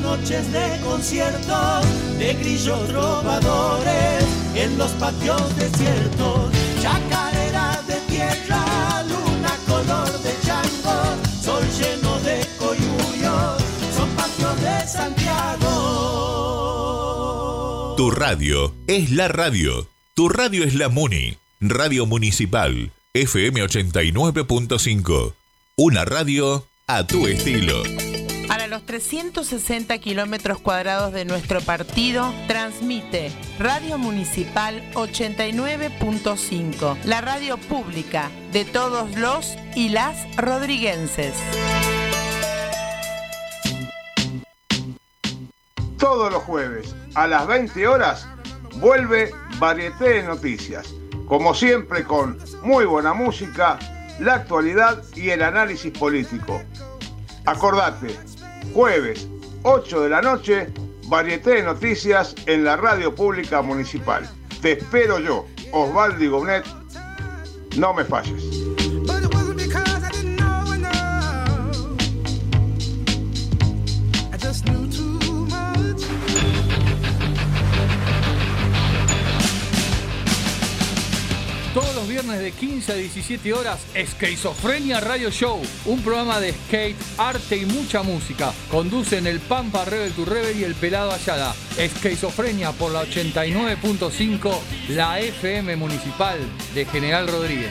[0.08, 1.86] noches de conciertos
[2.18, 4.24] de grillos trovadores
[4.56, 6.50] en los patios desiertos.
[6.82, 10.98] Chacarera de tierra, luna color de chango,
[11.42, 13.62] sol lleno de coyuyos,
[13.96, 15.74] son patios de Santiago.
[17.98, 19.90] Tu radio es la radio.
[20.14, 21.38] Tu radio es la Muni.
[21.60, 22.94] Radio Municipal.
[23.14, 25.34] FM 89.5.
[25.76, 27.84] Una radio a tu estilo.
[28.88, 38.32] Para los 360 kilómetros cuadrados de nuestro partido, transmite Radio Municipal 89.5, la radio pública
[38.54, 41.34] de todos los y las rodriguenses.
[46.00, 48.26] Todos los jueves a las 20 horas
[48.78, 50.94] vuelve Varieté de Noticias.
[51.28, 53.78] Como siempre con muy buena música,
[54.20, 56.62] la actualidad y el análisis político.
[57.46, 58.16] Acordate,
[58.78, 59.28] jueves
[59.64, 60.68] 8 de la noche,
[61.08, 64.30] Varieté de Noticias en la radio pública municipal.
[64.62, 66.64] Te espero yo, Osvaldo Gonet.
[67.76, 68.77] No me falles.
[81.78, 86.98] Todos los viernes de 15 a 17 horas, Esquizofrenia Radio Show, un programa de skate,
[87.20, 88.52] arte y mucha música.
[88.72, 91.54] Conducen el Pampa Rebel to Rebel y el Pelado Ayala.
[91.78, 94.58] Esquizofrenia por la 89.5,
[94.90, 96.40] la FM Municipal
[96.74, 97.70] de General Rodríguez.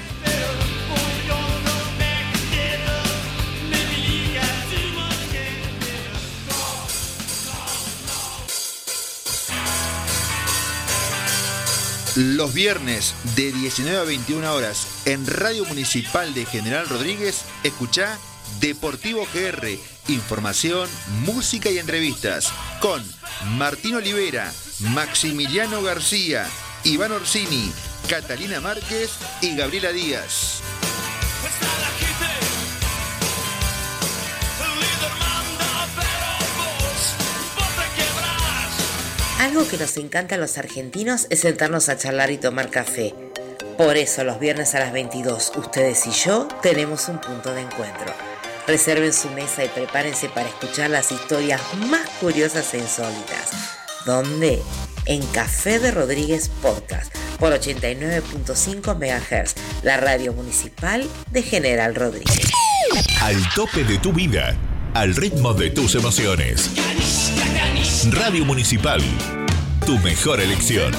[12.16, 18.18] Los viernes de 19 a 21 horas en Radio Municipal de General Rodríguez, escucha
[18.58, 20.88] Deportivo GR, información,
[21.26, 23.04] música y entrevistas con
[23.58, 24.50] Martín Olivera,
[24.94, 26.46] Maximiliano García,
[26.84, 27.70] Iván Orsini,
[28.08, 29.10] Catalina Márquez
[29.42, 30.62] y Gabriela Díaz.
[39.46, 43.14] Algo que nos encanta a los argentinos es sentarnos a charlar y tomar café.
[43.78, 48.12] Por eso los viernes a las 22, ustedes y yo tenemos un punto de encuentro.
[48.66, 53.52] Reserven su mesa y prepárense para escuchar las historias más curiosas e insólitas.
[54.04, 54.60] ¿Dónde?
[55.04, 62.50] En Café de Rodríguez Podcast por 89.5 MHz, la radio municipal de General Rodríguez.
[63.22, 64.56] Al tope de tu vida,
[64.92, 66.68] al ritmo de tus emociones.
[68.12, 69.00] Radio Municipal,
[69.84, 70.92] tu mejor elección.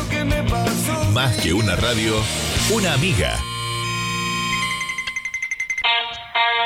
[1.14, 2.16] Más que una radio,
[2.72, 3.38] una amiga.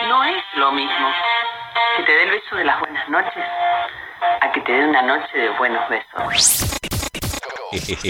[0.08, 1.12] No es lo mismo
[1.98, 3.44] que te dé el beso de las buenas noches
[4.42, 6.80] a que te dé una noche de buenos besos.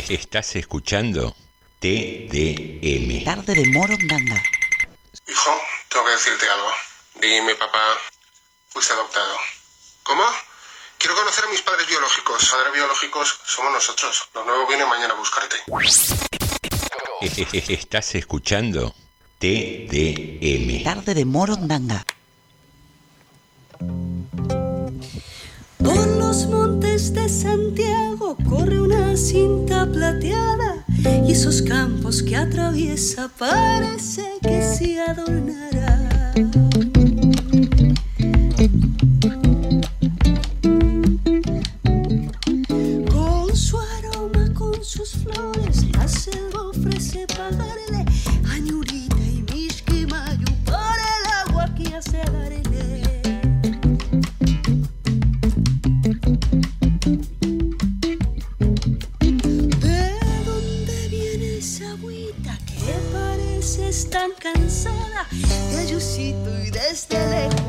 [0.09, 1.35] Estás escuchando
[1.79, 3.25] TDM.
[3.25, 4.41] Tarde de Morondanga.
[5.27, 5.51] Hijo,
[5.89, 6.71] tengo que decirte algo.
[7.15, 7.79] Dime, papá,
[8.69, 9.35] fuiste adoptado.
[10.03, 10.23] ¿Cómo?
[11.01, 12.47] Quiero conocer a mis padres biológicos.
[12.51, 14.29] Padres biológicos somos nosotros.
[14.35, 15.55] Lo nuevo viene mañana a buscarte.
[17.73, 18.93] Estás escuchando
[19.39, 20.83] TDM.
[20.83, 22.05] Tarde de Morondanga.
[25.79, 30.85] Por los montes de Santiago corre una cinta plateada
[31.25, 36.70] y esos campos que atraviesa parece que se adornará.
[45.13, 48.05] Flores, la selva ofrece pagarle
[48.49, 52.61] a Ñurita y Mishki Mayu por el agua que hace darle.
[59.79, 60.13] ¿De
[60.45, 65.27] dónde viene esa agüita que parece estar cansada
[65.71, 67.60] de Ayucito y desde lejos,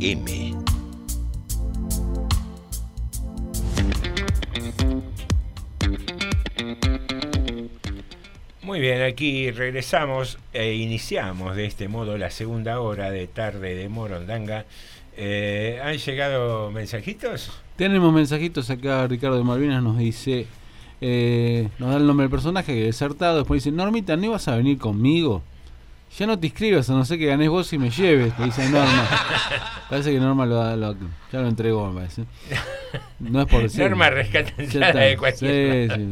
[0.00, 0.56] TDM.
[8.62, 13.88] Muy bien, aquí regresamos e iniciamos de este modo la segunda hora de tarde de
[13.88, 14.64] Morondanga.
[15.16, 17.52] Eh, ¿Han llegado mensajitos?
[17.76, 20.46] Tenemos mensajitos acá, Ricardo de Malvinas nos dice,
[21.00, 24.56] eh, nos da el nombre del personaje que desertado, después dice, Normita, ¿no ibas a
[24.56, 25.42] venir conmigo?
[26.18, 28.68] Ya no te inscribas, a no ser que ganes vos y me lleves, te dice
[28.68, 29.08] Norma.
[29.88, 30.94] parece que Norma lo, lo-
[31.32, 32.24] ya lo entregó, me parece.
[33.20, 33.80] No es por decir.
[33.82, 36.08] Norma rescata de cualquier Sí, sí.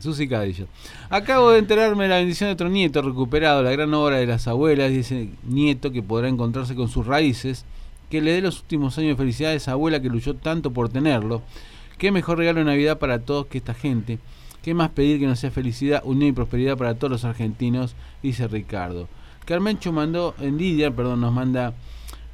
[0.00, 0.66] Susi Cadillo.
[1.10, 4.48] Acabo de enterarme de la bendición de otro nieto recuperado, la gran obra de las
[4.48, 7.64] abuelas, y ese nieto que podrá encontrarse con sus raíces,
[8.10, 10.88] que le dé los últimos años de felicidad a esa abuela que luchó tanto por
[10.88, 11.42] tenerlo.
[11.98, 14.18] Qué mejor regalo de Navidad para todos que esta gente.
[14.64, 17.94] ¿Qué más pedir que no sea felicidad, unión y prosperidad para todos los argentinos?
[18.22, 19.08] Dice Ricardo.
[19.44, 21.74] Carmencho mandó, en Lidia, perdón, nos manda,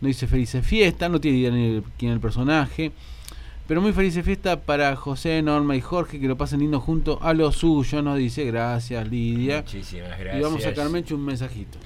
[0.01, 2.93] no dice felices fiesta, no tiene idea ni el- quién es el personaje.
[3.67, 7.35] Pero muy feliz fiesta para José, Norma y Jorge, que lo pasen lindo junto a
[7.35, 8.45] lo suyo, nos dice.
[8.45, 9.63] Gracias, Lidia.
[9.63, 10.75] Muchísimas Y vamos a gracias.
[10.75, 11.79] Carmencho un mensajito.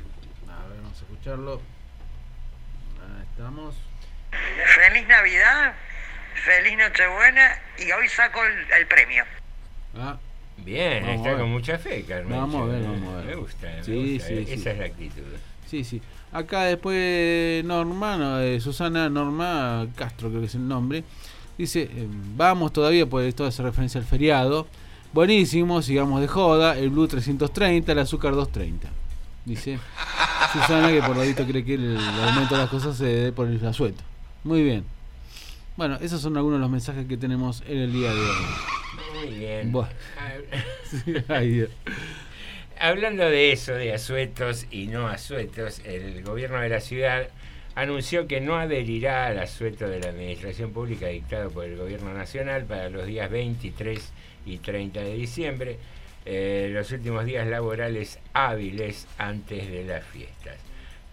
[0.49, 1.55] A ver, vamos a escucharlo.
[3.01, 3.75] Ahí estamos.
[4.31, 5.75] Feliz Navidad,
[6.45, 9.25] feliz Nochebuena y hoy saco el, el premio.
[9.97, 10.19] Ah,
[10.59, 12.39] Bien, Vamos está con mucha fe, Carmen.
[12.39, 13.27] Vamos a ver, vamos a ver.
[13.27, 14.53] Me gusta, me Sí, gusta, sí, sí.
[14.53, 15.23] Esa es la actitud.
[15.69, 16.01] Sí, sí.
[16.33, 21.05] Acá después Norma, no, eh, Susana Norma Castro, creo que es el nombre.
[21.59, 24.67] Dice, eh, vamos todavía, pues esto hace referencia al feriado.
[25.13, 26.77] Buenísimo, sigamos de joda.
[26.77, 28.89] El Blue 330, el azúcar 230.
[29.45, 29.79] Dice
[30.53, 33.33] Susana que por lo visto cree que el, el aumento de las cosas se debe
[33.33, 34.03] por el asueto.
[34.43, 34.85] Muy bien.
[35.77, 38.74] Bueno, esos son algunos de los mensajes que tenemos en el día de hoy.
[39.25, 39.73] Muy bien.
[42.79, 47.29] Hablando de eso, de asuetos y no asuetos, el gobierno de la ciudad
[47.75, 52.65] anunció que no adherirá al asueto de la administración pública dictado por el gobierno nacional
[52.65, 54.13] para los días 23
[54.47, 55.79] y 30 de diciembre,
[56.25, 60.57] eh, los últimos días laborales hábiles antes de las fiestas.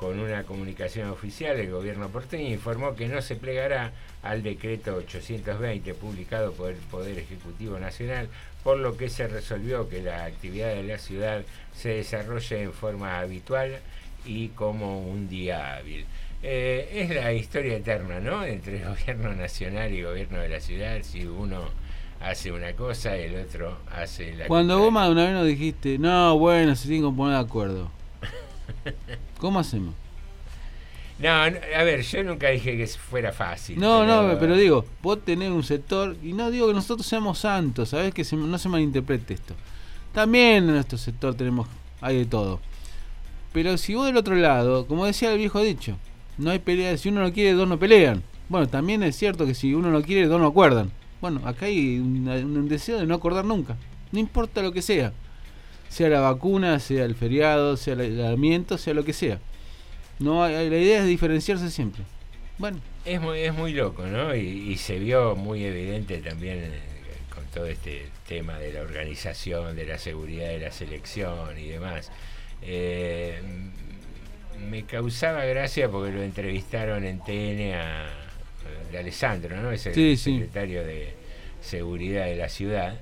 [0.01, 3.91] Con una comunicación oficial, el gobierno porteño informó que no se plegará
[4.23, 8.27] al decreto 820 publicado por el Poder Ejecutivo Nacional,
[8.63, 11.43] por lo que se resolvió que la actividad de la ciudad
[11.75, 13.77] se desarrolle en forma habitual
[14.25, 16.07] y como un día hábil.
[16.41, 18.43] Eh, es la historia eterna, ¿no?
[18.43, 21.61] Entre el gobierno nacional y el gobierno de la ciudad, si uno
[22.21, 25.99] hace una cosa, el otro hace la Cuando vos más de una vez nos dijiste,
[25.99, 28.00] no, bueno, se tienen que poner de acuerdo.
[29.37, 29.93] ¿Cómo hacemos?
[31.19, 33.79] No, no, a ver, yo nunca dije que fuera fácil.
[33.79, 37.89] No, no, pero digo, vos tenés un sector, y no digo que nosotros seamos santos,
[37.89, 38.11] ¿sabés?
[38.13, 39.53] Que se- no se malinterprete esto.
[40.13, 41.67] También en nuestro sector tenemos,
[42.01, 42.59] hay de todo.
[43.53, 45.95] Pero si vos del otro lado, como decía el viejo dicho,
[46.39, 48.23] no hay pelea, si uno no quiere, dos no pelean.
[48.49, 50.91] Bueno, también es cierto que si uno no quiere, dos no acuerdan.
[51.21, 53.77] Bueno, acá hay un, un deseo de no acordar nunca,
[54.11, 55.13] no importa lo que sea.
[55.91, 59.39] Sea la vacuna, sea el feriado, sea el aislamiento, sea lo que sea.
[60.19, 62.03] No la idea es diferenciarse siempre.
[62.57, 64.33] Bueno, Es muy, es muy loco, ¿no?
[64.35, 64.39] Y,
[64.71, 66.79] y se vio muy evidente también eh,
[67.33, 72.11] con todo este tema de la organización, de la seguridad de la selección y demás.
[72.61, 73.41] Eh,
[74.69, 78.05] me causaba gracia porque lo entrevistaron en TN a,
[78.91, 79.71] de Alessandro, ¿no?
[79.71, 80.33] Es el Sí, sí.
[80.39, 81.13] secretario de
[81.61, 82.99] Seguridad de la ciudad.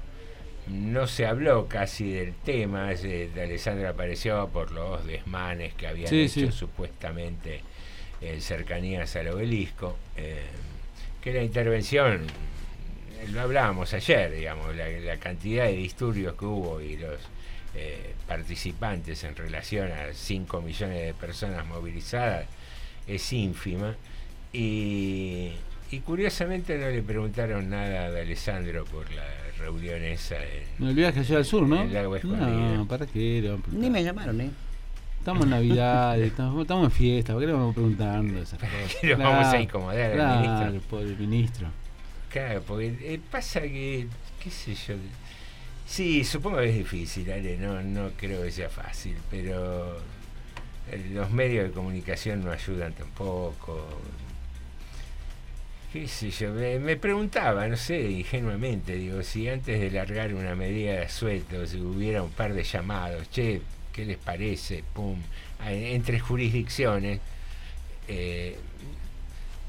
[0.70, 6.22] No se habló casi del tema, de Alessandro apareció por los desmanes que habían Sí,
[6.22, 6.52] hecho sí.
[6.52, 7.62] supuestamente
[8.22, 10.44] en cercanías al obelisco, eh,
[11.22, 12.22] que la intervención,
[13.20, 17.18] eh, lo hablábamos ayer, digamos, la, la cantidad de disturbios que hubo y los
[17.76, 22.46] eh, participantes en relación a 5 millones de personas movilizadas
[23.08, 23.96] es ínfima.
[24.52, 25.52] Y,
[25.92, 29.24] y curiosamente no le preguntaron nada a Alessandro por la
[29.60, 31.84] reunión esa en, no olvidas que allá al sur, ¿no?
[31.84, 32.24] el.
[32.24, 33.42] No, ¿para qué?
[33.42, 33.90] le vamos a preguntar?
[33.90, 34.50] Ni me llamaron, ¿eh?
[35.20, 38.96] Estamos en Navidad, estamos, estamos en fiesta, ¿por qué le vamos preguntando esas cosas?
[39.02, 41.00] qué vamos a incomodar al ministro?
[41.02, 41.68] el ministro.
[42.30, 44.08] Claro, porque eh, pasa que,
[44.42, 44.96] qué sé yo,
[45.86, 49.98] sí, supongo que es difícil, Ale, no, no creo que sea fácil, pero
[50.92, 53.88] eh, los medios de comunicación no ayudan tampoco.
[55.92, 61.00] Qué sé yo, me, preguntaba, no sé, ingenuamente, digo, si antes de largar una medida
[61.00, 63.62] de sueldo, si hubiera un par de llamados, che,
[63.92, 64.84] ¿qué les parece?
[64.94, 65.18] Pum,
[65.68, 67.20] entre jurisdicciones.
[68.08, 68.56] eh,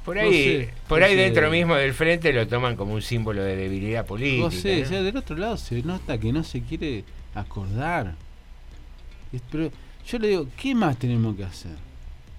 [0.05, 0.33] por No ahí,
[0.67, 1.21] sé, por no ahí sé.
[1.23, 4.45] dentro mismo del frente lo toman como un símbolo de debilidad política.
[4.45, 4.83] José, ¿no?
[4.83, 7.05] o sea, del otro lado se nota que no se quiere
[7.35, 8.15] acordar.
[9.51, 9.71] Pero
[10.07, 11.77] yo le digo, ¿qué más tenemos que hacer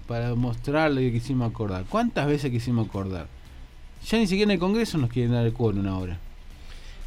[0.06, 1.84] para mostrarle que quisimos acordar?
[1.88, 3.26] ¿Cuántas veces quisimos acordar?
[4.08, 6.18] Ya ni siquiera en el Congreso nos quieren dar el quórum ahora.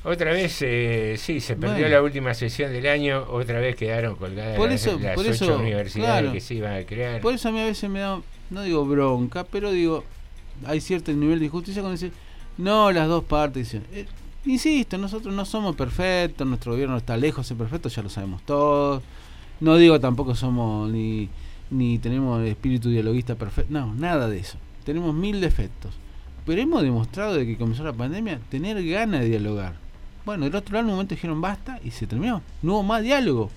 [0.03, 1.89] Otra vez, eh, sí, se perdió Bueno.
[1.95, 5.57] la última sesión del año, otra vez quedaron colgadas Por eso- las por ocho eso,
[5.57, 6.31] universidades claro.
[6.31, 7.21] que se iban a crear.
[7.21, 8.21] Por eso a mí a veces me da,
[8.51, 10.03] no digo bronca, pero digo,
[10.65, 12.11] hay cierto nivel de injusticia cuando dice,
[12.59, 14.05] no, las dos partes dicen, eh,
[14.45, 18.43] insisto, nosotros no somos perfectos, nuestro gobierno está lejos de ser perfecto, ya lo sabemos
[18.43, 19.01] todos.
[19.59, 21.29] No digo tampoco somos ni,
[21.71, 24.57] ni tenemos el espíritu dialoguista perfecto, no, nada de eso.
[24.83, 25.95] Tenemos mil defectos.
[26.45, 29.75] Pero hemos demostrado de que comenzó la pandemia tener ganas de dialogar.
[30.25, 32.41] Bueno, del otro lado en un momento dijeron basta y se terminó.
[32.61, 33.49] No hubo más diálogo.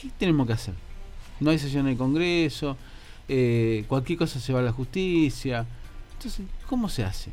[0.00, 0.74] ¿Qué tenemos que hacer?
[1.40, 2.76] No hay sesión en el Congreso,
[3.28, 5.66] eh, cualquier cosa se va a la justicia.
[6.14, 7.30] Entonces, ¿cómo se hace?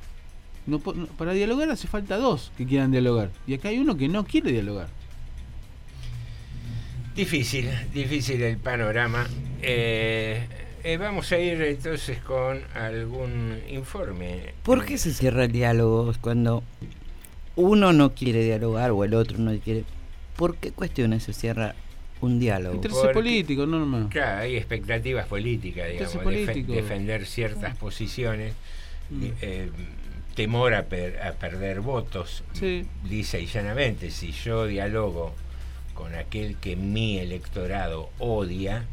[1.17, 3.31] Para dialogar hace falta dos que quieran dialogar.
[3.47, 4.89] Y acá hay uno que no quiere dialogar.
[7.15, 9.25] Difícil, difícil el panorama.
[9.61, 14.53] Eh, eh, vamos a ir entonces con algún informe.
[14.63, 16.63] ¿Por qué se cierra el diálogo cuando
[17.55, 19.83] uno no quiere dialogar o el otro no quiere?
[20.35, 21.73] ¿Por qué cuestiones se cierra
[22.21, 22.75] un diálogo?
[22.75, 24.09] Intereses Porque- políticos, no nomás.
[24.11, 26.75] Claro, hay expectativas políticas, digamos, políticos.
[26.75, 28.53] defender ciertas posiciones,
[29.09, 29.23] Mm.
[29.41, 29.69] eh,
[30.35, 32.85] temor a, per- a perder votos, Sí.
[33.09, 34.11] lisa y llanamente.
[34.11, 35.33] Si yo dialogo
[35.93, 38.85] con aquel que mi electorado odia,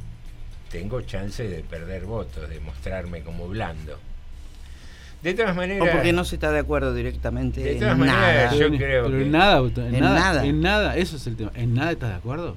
[0.73, 3.99] tengo chance de perder votos, de mostrarme como blando.
[5.23, 5.87] De todas maneras...
[5.89, 8.21] O porque no se está de acuerdo directamente De en todas nada.
[8.21, 10.45] maneras, yo Pero, creo pero que- en nada, en, En nada, nada.
[10.47, 11.53] en nada, eso es el tema.
[11.55, 12.57] ¿En nada estás de acuerdo?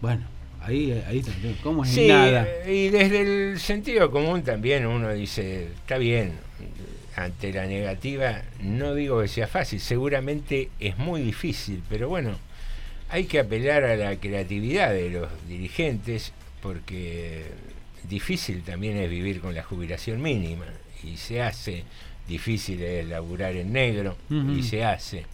[0.00, 0.24] Bueno,
[0.62, 1.54] ahí, ahí tema.
[1.62, 2.46] ¿Cómo es en nada?
[2.66, 3.20] y desde
[3.52, 6.32] el sentido común también uno dice, está bien,
[7.16, 12.32] ante la negativa, no digo que sea fácil, seguramente es muy difícil, pero bueno,
[13.10, 16.32] hay que apelar a la creatividad de los dirigentes,
[16.62, 17.46] porque
[18.08, 20.66] difícil también es vivir con la jubilación mínima,
[21.02, 21.84] y se hace,
[22.26, 25.24] difícil es laburar en negro, y se hace.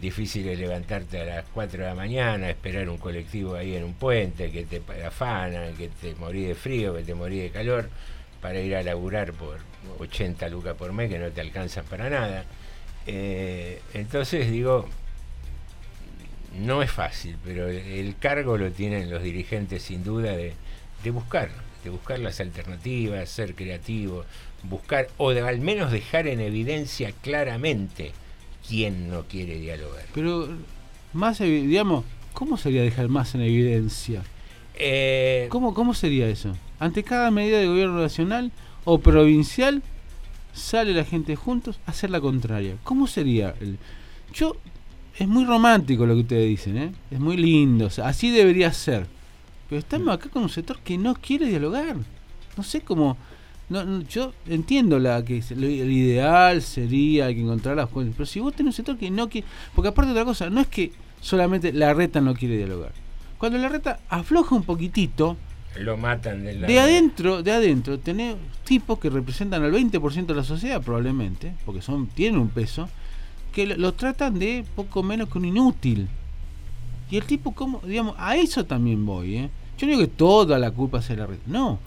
[0.00, 3.94] Difícil es levantarte a las 4 de la mañana, esperar un colectivo ahí en un
[3.94, 7.88] puente, que te afana, que te morí de frío, que te morí de calor,
[8.40, 9.58] para ir a laburar por
[9.98, 12.44] 80 lucas por mes, que no te alcanzan para nada.
[13.06, 14.88] Eh, entonces digo,
[16.56, 20.54] no es fácil, pero el, cargo lo tienen los dirigentes sin duda de,
[21.04, 21.50] de buscar,
[21.84, 24.24] de buscar las alternativas, ser creativo,
[24.62, 28.12] buscar o de al menos dejar en evidencia claramente
[28.66, 30.04] quién no quiere dialogar.
[30.14, 30.48] Pero,
[31.12, 34.22] más, digamos, ¿cómo sería dejar más en evidencia?
[34.74, 36.56] Eh, ¿Cómo, ¿Cómo sería eso?
[36.78, 38.52] Ante cada medida del gobierno nacional,
[38.84, 39.82] o provincial
[40.54, 42.76] sale la gente juntos a hacer la contraria.
[42.84, 43.54] ¿Cómo sería?
[43.60, 43.78] El...
[44.32, 44.56] Yo
[45.18, 46.92] es muy romántico lo que ustedes dicen, ¿eh?
[47.10, 49.06] es muy lindo, o sea, así debería ser.
[49.68, 51.96] Pero estamos acá con un sector que no quiere dialogar.
[52.56, 53.16] No sé cómo.
[53.68, 58.24] No, no, yo entiendo la que lo- el ideal sería que encontrar las cuentas, pero
[58.26, 59.46] si vos tenés un sector que no quiere.
[59.74, 62.92] Porque aparte de otra cosa, no es que solamente la reta no quiere dialogar.
[63.36, 65.36] Cuando la reta afloja un poquitito,
[65.78, 66.66] Lo matan de la...
[66.66, 71.82] de adentro, de adentro, tenés tipos que representan al 20% de la sociedad probablemente, porque
[71.82, 72.88] son tienen un peso,
[73.66, 76.08] que lo, tratan de poco menos que un inútil.
[77.10, 79.50] Y el tipo, como digamos, a eso también voy, ¿eh?
[79.78, 81.80] Yo no digo que toda la culpa de la red, no.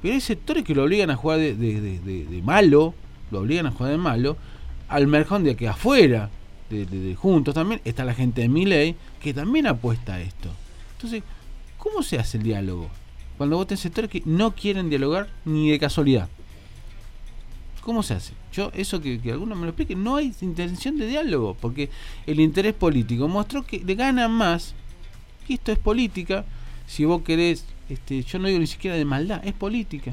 [0.00, 2.94] Pero hay sectores que lo obligan a jugar de, de- de- de- malo,
[3.30, 4.36] lo obligan a jugar de malo,
[4.88, 6.30] al merjón de que afuera,
[6.70, 10.48] de, juntos también, está la gente de Miley que también apuesta a esto.
[10.92, 11.22] Entonces,
[11.76, 12.88] ¿cómo se hace el diálogo?
[13.36, 16.28] Cuando vos tenés sectores que no quieren dialogar ni de casualidad.
[17.88, 18.34] ¿Cómo se hace?
[18.52, 21.88] Yo, eso que, que alguno me lo explique, no hay intención de diálogo, porque
[22.26, 24.74] el interés político mostró que le ganan más,
[25.48, 26.44] y esto es política,
[26.86, 30.12] si vos querés, este, yo no digo ni siquiera de maldad, es política.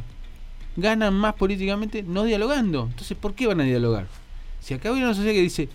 [0.77, 2.87] Ganan más políticamente no dialogando.
[2.89, 4.07] Entonces, ¿por qué van a dialogar?
[4.61, 5.67] Si acá hay una sociedad que dice,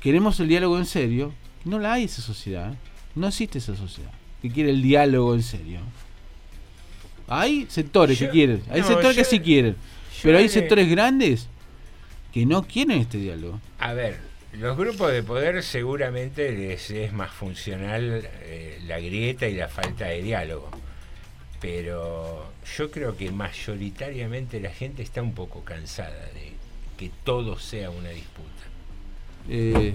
[0.00, 1.32] queremos el diálogo en serio,
[1.64, 2.76] no la hay esa sociedad, ¿eh?
[3.14, 4.10] no existe esa sociedad
[4.42, 5.78] que quiere el diálogo en serio.
[7.28, 9.76] Hay sectores Yo- que quieren, hay no, sectores que sí quieren,
[10.22, 11.48] pero hay sectores grandes
[12.32, 13.60] que no quieren este diálogo.
[13.78, 14.18] A ver,
[14.52, 20.06] los grupos de poder seguramente les es más funcional eh, la grieta y la falta
[20.06, 20.70] de diálogo.
[21.60, 26.52] Pero yo creo que mayoritariamente la gente está un poco cansada de
[26.98, 28.46] que todo sea una disputa.
[29.48, 29.94] Eh,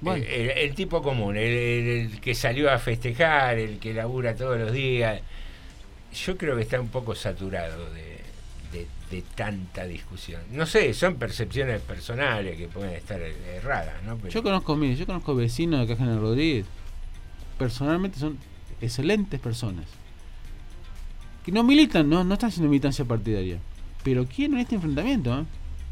[0.00, 0.24] bueno.
[0.24, 4.72] El, el- el tipo común, el que salió a festejar, el que labura todos los
[4.72, 5.20] días,
[6.24, 8.13] yo creo que está un poco saturado de,
[9.10, 10.40] de- tanta discusión.
[10.52, 14.16] No sé, son percepciones personales que pueden estar erradas, ¿no?
[14.16, 16.66] Pero- Yo conozco, mire, yo conozco vecinos de Cajana Rodríguez.
[17.58, 18.38] Personalmente son
[18.80, 19.86] excelentes personas.
[21.44, 23.58] Que no militan, no, no están haciendo militancia partidaria.
[24.02, 25.44] Pero quieren este enfrentamiento, ¿eh?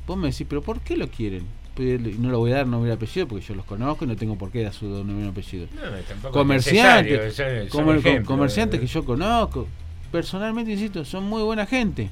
[0.07, 1.45] Vos me decís, ¿pero por qué lo quieren?
[1.75, 4.09] Pues, y no lo voy a dar nombre y apellido porque yo los conozco y
[4.09, 5.67] no tengo por qué dar su nombre y apellido.
[5.75, 8.81] No, comerciantes, son- son com- comerciantes ¿eh?
[8.83, 9.67] que yo conozco.
[10.11, 12.11] Personalmente, insisto, son muy buena gente.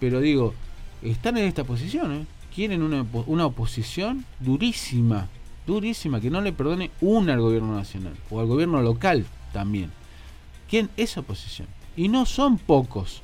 [0.00, 0.54] Pero digo,
[1.02, 2.26] están en esta posición, ¿eh?
[2.54, 5.28] Quieren una, una oposición durísima,
[5.66, 9.92] durísima, que no le perdone una al gobierno nacional o al gobierno local también.
[10.68, 11.68] Quieren esa oposición.
[11.96, 13.22] Y no son pocos.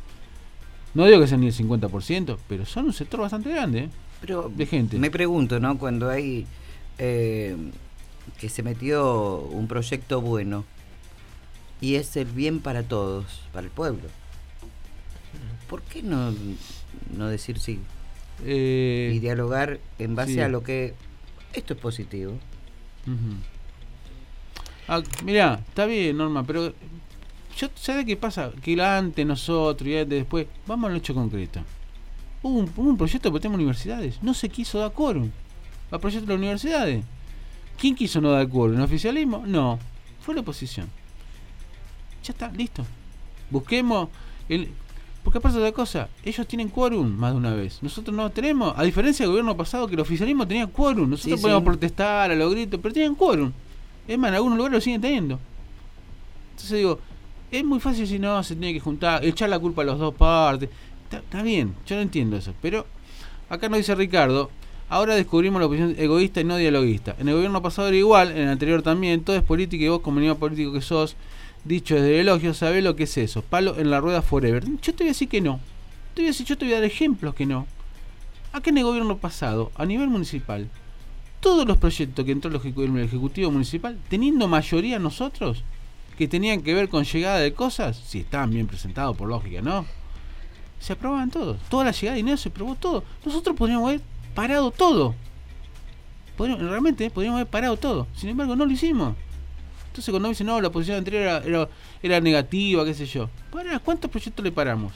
[0.94, 3.90] No digo que sean ni el 50%, pero son un sector bastante grande, ¿eh?
[4.20, 4.98] Pero de gente.
[4.98, 5.76] me pregunto, ¿no?
[5.78, 6.46] Cuando hay
[6.98, 7.56] eh,
[8.38, 10.64] que se metió un proyecto bueno
[11.80, 14.08] y es el bien para todos, para el pueblo.
[15.68, 16.32] ¿Por qué no,
[17.16, 17.80] no decir sí?
[18.44, 20.40] Eh, y dialogar en base sí.
[20.40, 20.94] a lo que
[21.52, 22.38] esto es positivo.
[24.88, 26.72] Ah, mirá, está bien, Norma, pero
[27.56, 28.52] yo ¿sabes qué pasa?
[28.62, 31.60] Que la antes nosotros y antes después, vamos al hecho concreto.
[32.42, 35.30] Hubo un, hubo un proyecto tema de universidades, no se quiso dar quórum
[35.90, 37.04] al proyecto de las universidades.
[37.78, 38.76] ¿Quién quiso no dar quórum?
[38.76, 39.44] ¿El oficialismo?
[39.46, 39.78] No,
[40.20, 40.88] fue la oposición.
[42.22, 42.84] Ya está, listo.
[43.50, 44.08] Busquemos
[44.48, 44.70] el
[45.38, 47.82] aparte de otra cosa, ellos tienen quórum más de una vez.
[47.82, 51.10] Nosotros no tenemos, a diferencia del gobierno pasado que el oficialismo tenía quórum.
[51.10, 51.66] Nosotros Sí, podíamos sí.
[51.66, 53.52] protestar a los gritos, pero tienen quórum.
[54.08, 55.38] Es más, en algunos lugares lo siguen teniendo.
[56.52, 56.98] Entonces digo,
[57.50, 60.14] es muy fácil si no, se tiene que juntar, echar la culpa a las dos
[60.14, 60.68] partes.
[61.04, 62.52] Está, está bien, yo no entiendo eso.
[62.62, 62.86] Pero
[63.48, 64.50] acá nos dice Ricardo,
[64.88, 67.14] ahora descubrimos la oposición egoísta y no dialoguista.
[67.18, 70.00] En el gobierno pasado era igual, en el anterior también, todo es política y vos
[70.00, 71.16] como nivel político que sos,
[71.66, 73.42] dicho desde el elogio, sabés lo que es eso.
[73.42, 74.64] Palo en la rueda forever.
[74.82, 75.60] Yo te voy a decir que no.
[76.14, 77.66] Te voy a decir, yo te voy a dar ejemplos que no.
[78.52, 80.68] Acá en el gobierno pasado, a nivel municipal,
[81.40, 85.62] todos los proyectos que entró el ejecu- el Ejecutivo Municipal, teniendo mayoría nosotros,
[86.16, 89.84] que tenían que ver con llegada de cosas, si estaban bien presentados por lógica, ¿no?
[90.80, 91.58] Se aprobaban todos.
[91.68, 93.04] Toda la llegada de dinero se aprobó todo.
[93.24, 94.00] Nosotros podríamos haber
[94.34, 95.14] parado todo.
[96.38, 98.06] Realmente podríamos haber parado todo.
[98.14, 99.14] Sin embargo, no lo hicimos.
[99.96, 101.68] Entonces cuando me dicen, no, la posición anterior era,
[102.02, 103.30] era, negativa, qué sé yo.
[103.50, 104.92] Pará, ¿cuántos proyectos le paramos?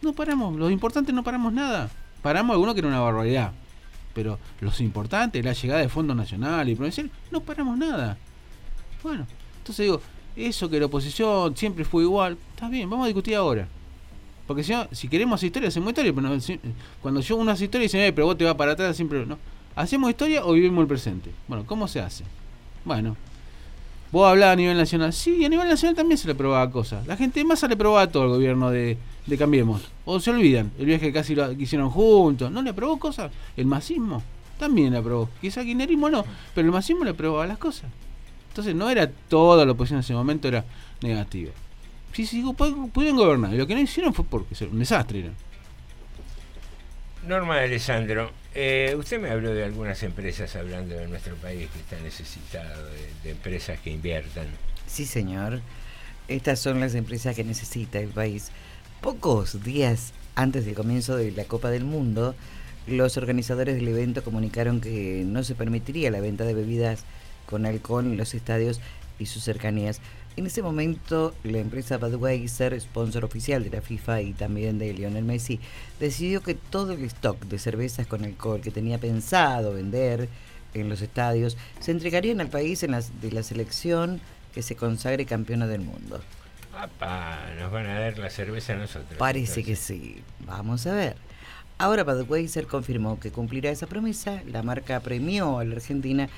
[0.00, 1.90] No paramos, los importantes no paramos nada.
[2.22, 3.52] Paramos algunos que era una barbaridad.
[4.14, 8.16] Pero los importantes, la llegada de fondos nacionales y provinciales, no paramos nada.
[9.02, 9.26] Bueno,
[9.58, 10.00] entonces digo,
[10.36, 13.68] eso que la oposición siempre fue igual, está bien, vamos a discutir ahora.
[14.46, 16.58] Porque si, no, si queremos hacer historia, hacemos historia, pero no- si-
[17.02, 19.36] cuando yo uno hace historia dicen, eh, pero vos te vas para atrás, siempre no.
[19.76, 21.30] ¿Hacemos historia o vivimos el presente?
[21.46, 22.24] Bueno, ¿cómo se hace?
[22.86, 23.16] Bueno,
[24.12, 25.12] Vos hablabas a nivel nacional.
[25.12, 27.06] Sí, a nivel nacional también se le probaba cosas.
[27.06, 29.82] La gente más se le probaba todo al gobierno de, de Cambiemos.
[30.04, 32.50] O se olvidan, el viaje casi lo que hicieron juntos.
[32.52, 33.32] ¿No le aprobó cosas?
[33.56, 34.22] El masismo
[34.58, 35.28] también le aprobó.
[35.40, 36.24] Quizá Kirchnerismo no,
[36.54, 37.90] pero el masismo le aprobaba las cosas.
[38.50, 40.62] Entonces no era toda la oposición en ese momento, era
[41.00, 41.52] negativa.
[42.12, 43.54] Sí, sí, pu- pudieron gobernar.
[43.54, 45.20] Y lo que no hicieron fue porque era un desastre.
[45.20, 45.30] Era.
[47.26, 52.00] Norma Alessandro, eh, usted me habló de algunas empresas hablando de nuestro país que está
[52.02, 54.46] necesitado de, de empresas que inviertan.
[54.86, 55.60] Sí, señor.
[56.28, 58.50] Estas son las empresas que necesita el país.
[59.00, 62.34] Pocos días antes del comienzo de la Copa del Mundo,
[62.86, 67.04] los organizadores del evento comunicaron que no se permitiría la venta de bebidas
[67.46, 68.80] con alcohol en los estadios
[69.18, 70.00] y sus cercanías.
[70.34, 75.24] En ese momento, la empresa Budweiser, sponsor oficial de la FIFA y también de Lionel
[75.24, 75.60] Messi,
[76.00, 80.30] decidió que todo el stock de cervezas con alcohol que tenía pensado vender
[80.72, 84.22] en los estadios se entregarían al país en las, de la selección
[84.54, 86.20] que se consagre campeona del mundo.
[86.78, 89.18] Apa, nos van a dar la cerveza a nosotros.
[89.18, 90.22] Parece que sí.
[90.46, 91.16] Vamos a ver.
[91.76, 94.42] Ahora Budweiser confirmó que cumplirá esa promesa.
[94.46, 96.30] La marca premió a la Argentina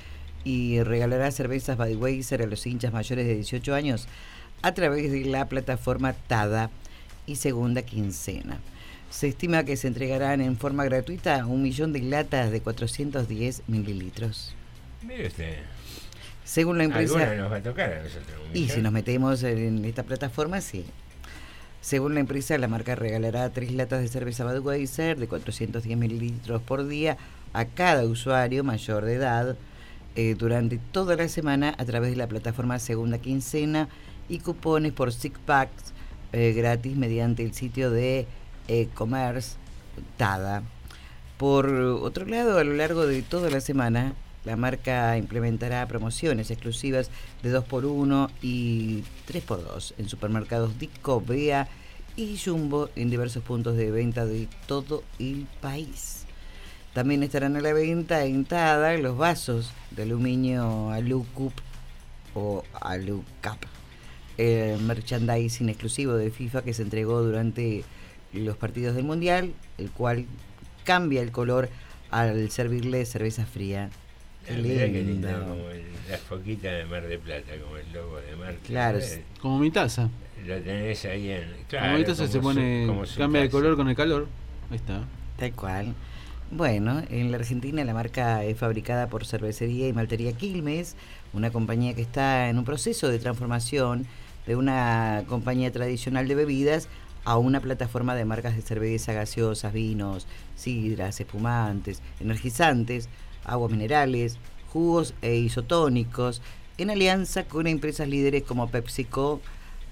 [0.44, 4.06] y regalará cervezas Budweiser a los hinchas mayores de 18 años
[4.62, 6.70] a través de la plataforma TADA
[7.26, 8.58] y segunda quincena.
[9.10, 14.54] Se estima que se entregarán en forma gratuita un millón de latas de 410 mililitros.
[15.02, 15.58] Mire usted.
[16.44, 17.34] Según la empresa...
[17.34, 18.40] Nos va a tocar a nosotros.
[18.52, 20.84] Y si nos metemos en esta plataforma, sí.
[21.80, 26.86] Según la empresa, la marca regalará tres latas de cerveza Budweiser de 410 mililitros por
[26.86, 27.16] día
[27.52, 29.56] a cada usuario mayor de edad
[30.16, 33.88] eh, durante toda la semana a través de la plataforma Segunda Quincena
[34.28, 35.92] y cupones por six packs
[36.32, 38.26] eh, gratis mediante el sitio de
[38.68, 39.56] e-commerce
[40.16, 40.62] TADA.
[41.38, 44.14] Por otro lado, a lo largo de toda la semana,
[44.44, 47.10] la marca implementará promociones exclusivas
[47.42, 51.68] de 2x1 y 3x2 en supermercados Disco, Bea
[52.16, 56.23] y Jumbo en diversos puntos de venta de todo el país.
[56.94, 61.52] También estarán a la venta en Tada los vasos de aluminio Alucup
[62.34, 63.58] o Alucap,
[64.38, 67.84] el merchandising exclusivo de FIFA que se entregó durante
[68.32, 70.26] los partidos del Mundial, el cual
[70.84, 71.68] cambia el color
[72.10, 73.90] al servirle cerveza fría.
[74.48, 78.16] Ah, mirá qué lindo, como el- la foquita de Mar de Plata, como el logo
[78.20, 78.54] de Mar.
[78.66, 78.98] Claro.
[78.98, 80.10] Eh, Como mi taza.
[80.46, 81.44] Lo tenés ahí en.
[81.68, 83.06] Claro, como mi taza como se su- pone.
[83.06, 83.56] su cambia de taza.
[83.58, 84.28] color con el calor.
[84.70, 85.02] Ahí está.
[85.38, 85.94] Tal cual.
[86.50, 90.94] Bueno, en la Argentina la marca es fabricada por Cervecería y Maltería Quilmes,
[91.32, 94.06] una compañía que está en un proceso de transformación
[94.46, 96.88] de una compañía tradicional de bebidas
[97.24, 103.08] a una plataforma de marcas de cerveza, gaseosas, vinos, sidras, espumantes, energizantes,
[103.44, 104.38] aguas minerales,
[104.68, 106.42] jugos e isotónicos,
[106.76, 109.40] en alianza con empresas líderes como PepsiCo,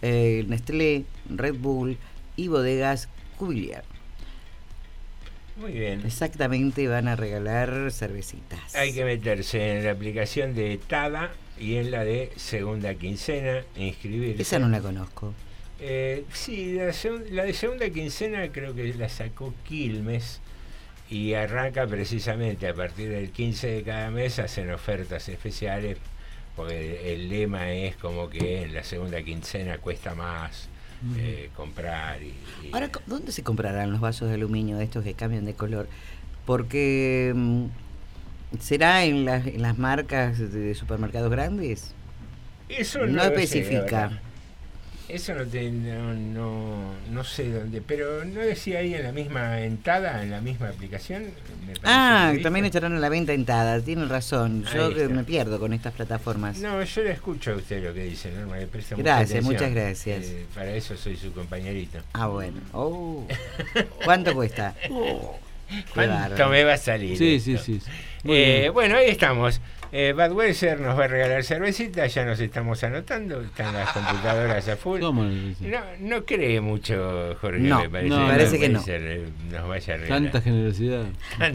[0.03, 1.97] eh, Nestlé, Red Bull
[2.37, 3.09] y bodegas
[3.39, 3.92] Cubiliar.
[5.57, 6.03] Muy bien.
[6.05, 8.75] Exactamente, van a regalar cervecitas.
[8.75, 13.87] Hay que meterse en la aplicación de TADA y en la de segunda quincena, e
[13.87, 14.43] inscribirse.
[14.43, 15.35] Esa no la conozco.
[15.81, 16.79] Eh, sí,
[17.31, 20.41] la de segunda quincena creo que la sacó Quilmes
[21.11, 25.99] y arranca precisamente a partir del 15 de cada mes, hacen ofertas especiales,
[26.57, 30.69] porque el lema es como que en la segunda quincena cuesta más
[31.17, 35.45] Eh, comprar y, y- Ahora, ¿dónde se comprarán los vasos de aluminio estos que cambian
[35.45, 35.89] de color?
[36.47, 37.65] Porque mm,
[38.61, 41.93] será en las, en las marcas de supermercados grandes.
[42.69, 44.21] Eso no, sé, especifica.
[45.13, 49.61] Eso no, te, no, no, no sé dónde, pero no decía ahí en la misma
[49.61, 51.25] entrada, en la misma aplicación.
[51.67, 54.65] Me parece ah, también estarán a la venta en Tada, tienen razón.
[54.75, 55.15] Yo Ahí que está.
[55.15, 56.59] me pierdo con estas plataformas.
[56.61, 59.71] No, yo le escucho a usted lo que dice, Norma, le presto mucha Gracias, muchas
[59.71, 60.25] gracias.
[60.25, 61.99] Eh, para eso soy su compañerito.
[62.15, 62.61] Ah, bueno.
[62.73, 63.27] Oh.
[64.05, 64.75] ¿Cuánto cuesta?
[64.81, 64.89] Qué
[65.93, 67.19] ¿Cuánto me va a salir?
[67.19, 67.63] Sí, esto?
[67.63, 67.91] sí, sí,
[68.25, 69.61] Eh, bueno, ahí estamos.
[69.95, 74.77] Eh, Budweiser nos va a regalar cervecita, ya nos estamos anotando, están las computadoras a
[74.77, 75.01] full.
[75.01, 75.25] ¿Cómo?
[75.25, 78.09] No, no cree mucho, Jorge, No, me parece.
[78.09, 78.81] no, parece que no.
[78.81, 80.23] Budweiser, eh, Nos vaya a regalar.
[80.23, 81.05] Tanta generosidad.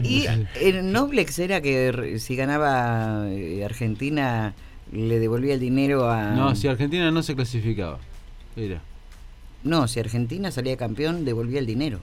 [0.04, 0.26] Y
[0.60, 4.54] el Noblex era que si ganaba eh, Argentina
[4.92, 6.30] le devolvía el dinero a...
[6.30, 7.98] No, si Argentina no se clasificaba.
[8.56, 8.80] Era.
[9.64, 11.98] No, si Argentina salía campeón, devolvía el dinero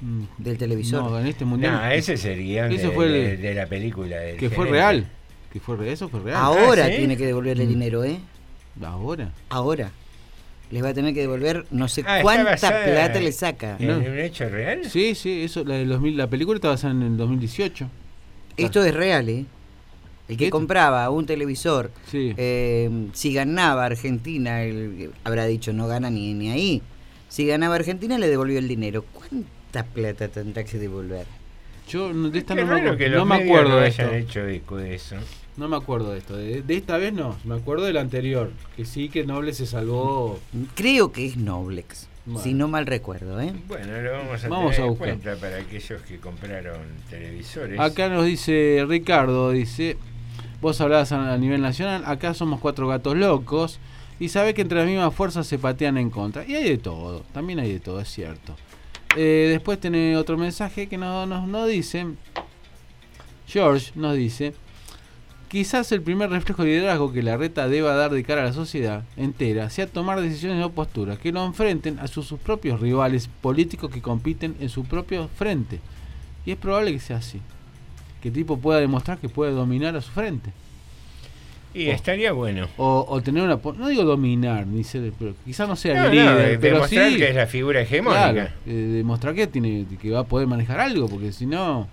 [0.00, 0.22] Mm.
[0.38, 1.02] del televisor.
[1.10, 1.72] No, en este mundial.
[1.72, 4.16] No, ese sería Ese de, fue el- de- de la película.
[4.18, 5.08] del Que fue real.
[5.52, 6.36] Que fue eso fue real.
[6.36, 6.96] Ahora Ah, ¿sí?
[6.98, 7.68] tiene que devolverle Mm.
[7.68, 8.18] dinero, ¿eh?
[8.82, 9.32] Ahora.
[9.48, 9.90] Ahora.
[10.70, 13.76] Les va a tener que devolver no sé Ah, cuánta plata le saca.
[13.78, 13.96] ¿En No.
[13.98, 14.84] un hecho real?
[14.84, 17.88] Sí, sí, eso, la, del 2000 la película está basada en el 2018.
[18.58, 19.46] Esto es real, ¿eh?
[20.28, 26.34] El que compraba un televisor, eh, si ganaba Argentina, el- habrá dicho no gana ni,
[26.34, 26.82] ni ahí.
[27.30, 29.06] Si ganaba Argentina, le devolvió el dinero.
[29.14, 31.24] ¿Cuánta plata tendrá que devolver?
[31.88, 33.88] Yo no- de esta Qué no me, raro acu- que no me acuerdo no de
[33.88, 34.12] esto.
[34.12, 35.16] hecho eco de eso.
[35.56, 36.36] No me acuerdo de esto.
[36.36, 37.36] De, de esta vez no.
[37.44, 38.52] Me acuerdo del anterior.
[38.76, 40.38] Que sí que Noble se salvó.
[40.76, 42.40] Creo que es Noblex, Bueno.
[42.40, 43.52] si no mal recuerdo, ¿eh?
[43.66, 45.08] Bueno, lo vamos a Vamos tener a en buscar.
[45.08, 46.78] cuenta para aquellos que compraron
[47.10, 47.80] televisores.
[47.80, 49.96] Acá nos dice Ricardo, dice,
[50.60, 53.80] vos hablabas a, a nivel nacional, acá somos cuatro gatos locos
[54.20, 56.44] y sabe que entre las mismas fuerzas se patean en contra.
[56.46, 58.54] Y hay de todo, también hay de todo, es cierto.
[59.16, 62.06] Eh, después tiene otro mensaje que nos, nos, nos dice,
[63.46, 64.54] George nos dice,
[65.48, 68.52] quizás el primer reflejo de liderazgo que la reta deba dar de cara a la
[68.52, 73.28] sociedad entera sea tomar decisiones o posturas que lo enfrenten a sus, sus propios rivales
[73.40, 75.80] políticos que compiten en su propio frente.
[76.44, 77.40] Y es probable que sea así.
[78.22, 80.52] Que tipo pueda demostrar que puede dominar a su frente.
[81.74, 82.66] Y estaría bueno.
[82.76, 83.56] O, o tener una...
[83.76, 87.10] No digo dominar, ni ser, pero quizás no sea No, el líder, de- pero demostrar
[87.10, 88.32] sí, que es la figura hegemónica.
[88.32, 91.86] Claro, eh, demostrar que tiene que va a poder manejar algo, porque si no...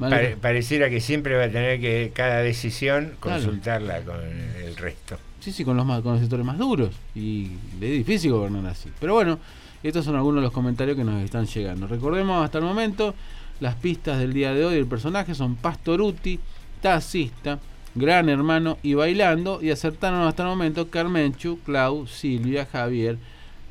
[0.00, 3.42] Pare- pareciera que siempre va a tener que cada decisión Claro.
[3.42, 4.16] consultarla con
[4.64, 5.16] el resto.
[5.40, 6.90] Sí, sí, con los, más, con los sectores más duros.
[7.14, 7.50] Y
[7.80, 8.90] es difícil gobernar así.
[9.00, 9.38] Pero bueno,
[9.82, 11.86] estos son algunos de los comentarios que nos están llegando.
[11.86, 13.14] Recordemos hasta el momento,
[13.60, 16.40] las pistas del día de hoy del personaje son Pastoruti,
[16.82, 17.58] Taxista,
[17.96, 19.60] Gran Hermano y Bailando.
[19.60, 23.18] Y acertaron hasta el momento Carmenchu, Clau, Silvia, Javier,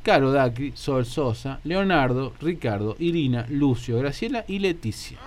[0.06, 5.18] Caro Dacri, Sol Sosa, Leonardo, Ricardo, Irina, Lucio, Graciela y Leticia.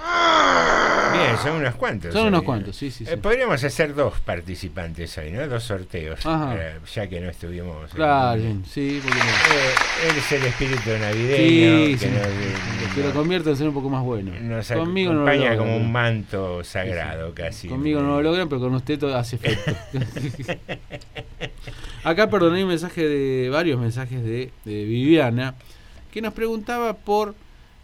[1.12, 2.12] Bien, son unos cuantos.
[2.12, 2.44] Son unos ¿no?
[2.44, 3.12] cuantos, sí, sí, sí.
[3.12, 5.48] Eh, podríamos hacer dos participantes hoy, ¿no?
[5.48, 7.90] Dos sorteos, para- ya que no estuvimos.
[7.92, 9.24] Claro, Eh, sí, porque no.
[9.24, 12.06] eh, él es el espíritu navideño Sí, que sí.
[12.14, 14.30] nos, que lo convierte en ser un poco más bueno.
[14.40, 17.66] nos Conmigo no lo acompaña logran, como un manto sagrado casi.
[17.68, 19.72] Conmigo no lo logran, pero con usted todo hace efecto.
[22.04, 25.54] Acá, perdón, hay un mensaje de varios mensajes de, Viviana
[26.12, 27.34] que nos preguntaba por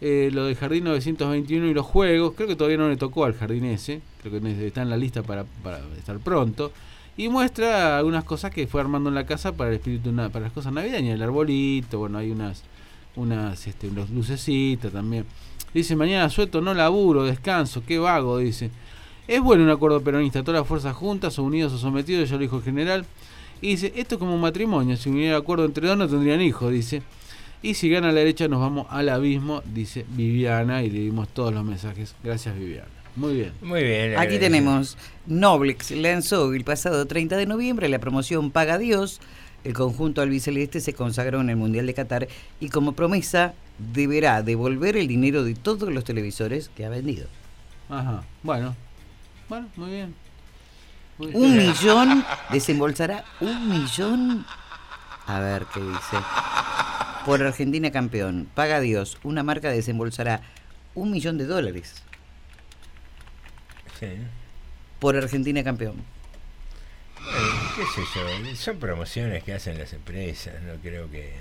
[0.01, 2.33] eh, lo del Jardín 921 y los juegos.
[2.35, 5.23] Creo que todavía no le tocó al jardín ese, creo que está en la lista
[5.23, 5.45] para,
[5.97, 6.71] estar pronto.
[7.17, 10.51] Y muestra algunas cosas que fue armando en la casa para el espíritu para las
[10.51, 12.63] cosas navideñas, el arbolito, bueno, hay unas
[13.15, 15.25] unas este, los lucecitas también.
[15.73, 18.69] Dice, mañana suelto, no laburo, descanso, qué vago, dice.
[19.27, 22.41] Es bueno un acuerdo peronista, todas las fuerzas juntas o unidos o sometidos, ya lo
[22.41, 23.05] dijo el general.
[23.61, 26.71] Y dice, esto es como un matrimonio, si hubiera acuerdo entre dos no tendrían hijos,
[26.71, 27.01] dice.
[27.61, 31.53] Y si gana la derecha nos vamos al abismo, dice Viviana, y le dimos todos
[31.53, 32.15] los mensajes.
[32.23, 32.89] Gracias Viviana.
[33.15, 33.53] Muy bien.
[33.61, 34.17] Muy bien.
[34.17, 39.21] Aquí tenemos, Noblex lanzó el pasado 30 de noviembre la promoción Paga Dios.
[39.63, 42.27] El conjunto albiceleste se consagró en el Mundial de Qatar
[42.59, 43.55] y como promesa
[43.93, 47.27] deberá devolver el dinero de todos los televisores que ha vendido.
[47.89, 48.75] Ajá, bueno.
[49.49, 50.24] Bueno, muy bien.
[51.17, 54.45] Un millón, desembolsará un millón.
[55.27, 56.17] A ver qué dice.
[57.25, 58.47] Por Argentina campeón.
[58.53, 59.17] Paga Dios.
[59.23, 60.41] Una marca desembolsará
[60.93, 62.01] un millón de dólares
[63.99, 64.07] Sí.
[64.99, 65.95] por Argentina campeón.
[67.17, 71.33] Eh, qué sé yo, son promociones que hacen las empresas, no creo que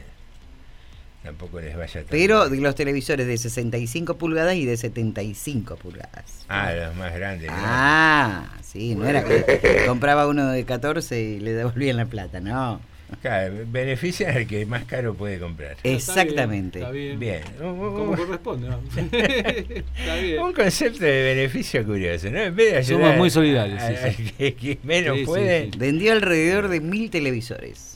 [1.25, 6.45] tampoco les vaya tan Pero los televisores de 65 pulgadas y de 75 pulgadas.
[6.49, 7.49] Ah, los más grandes.
[7.51, 7.57] ¿no?
[7.59, 12.81] Ah, sí, no era que compraba uno de 14 y le devolvían la plata, no.
[13.23, 15.77] Claro, beneficia al que más caro puede comprar.
[15.85, 16.81] Exactamente.
[16.81, 17.19] Está bien.
[17.21, 17.43] Bien.
[17.61, 18.69] Como corresponde.
[18.69, 18.81] ¿no?
[18.97, 20.41] Está bien.
[20.43, 22.39] Un concepto de beneficio curioso, ¿no?
[22.41, 24.33] En vez de ayudar Somos muy solidarios, a- sí, a- sí.
[24.37, 25.65] que, que menos Sí, sí, puede.
[25.71, 25.79] sí.
[25.79, 27.94] Vendió alrededor de mil televisores.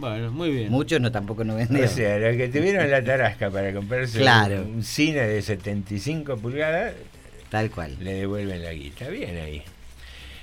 [0.00, 0.70] Bueno, muy bien.
[0.70, 1.84] Muchos no tampoco no vendió.
[1.84, 4.62] O sea, los que tuvieron la tarasca para comprarse Claro.
[4.62, 6.94] un cine de 75 pulgadas,
[7.50, 7.96] Tal cual.
[8.00, 9.08] le devuelven la guita.
[9.08, 9.62] Bien ahí.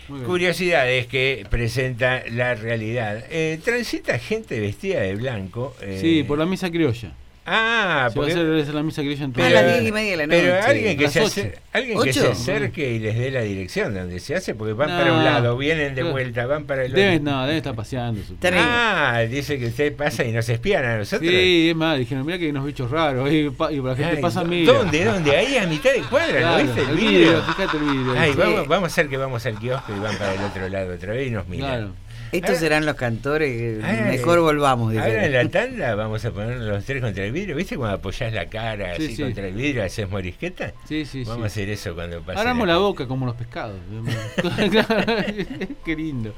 [0.09, 0.27] Muy bien.
[0.29, 3.25] Curiosidades que presenta la realidad.
[3.29, 5.75] Eh, transita gente vestida de blanco.
[5.81, 7.11] eh, Sí, por la misa criolla.
[7.49, 9.77] Ah, Se va a porque- hacer, la misa en todo A las mundo.
[9.79, 10.67] diez y media de la Pero noche.
[10.67, 14.35] alguien que, se, alguien que se acerque y les dé la dirección de donde se
[14.35, 14.97] hace, porque van No.
[14.97, 17.01] para un lado, vienen de vuelta, van para el otro.
[17.01, 18.19] Deben, no, deben estar paseando.
[18.53, 21.31] Ah, dice que usted pasa y nos espían a nosotros.
[21.31, 23.31] Sí, es más, dijeron, mira que hay unos bichos raros.
[23.31, 24.73] Y, pa- y la gente Ay, pasa mira.
[24.73, 25.05] ¿Dónde?
[25.05, 25.35] ¿Dónde?
[25.37, 27.19] Ahí a mitad de cuadra, Claro, ¿lo viste el el vidrio?
[27.19, 28.13] vidrio, fíjate el vidrio.
[28.17, 28.37] Ay, Sí.
[28.37, 31.13] vamos, vamos a hacer que vamos al kiosco y van para el otro lado otra
[31.13, 31.69] vez y nos miran.
[31.69, 32.06] Claro.
[32.31, 33.83] Estos serán los cantores.
[33.83, 34.95] Ahora, Mejor volvamos.
[34.95, 37.55] Ahora en la tanda vamos a poner los tres contra el vidrio.
[37.55, 39.21] ¿Viste cuando apoyás la cara Sí, así sí.
[39.23, 40.73] contra el vidrio, haces morisqueta?
[40.87, 41.43] Sí, sí, Vamos sí.
[41.43, 42.39] a hacer eso cuando pase.
[42.39, 43.77] Abramos la boca como los pescados.
[45.85, 46.33] Qué lindo.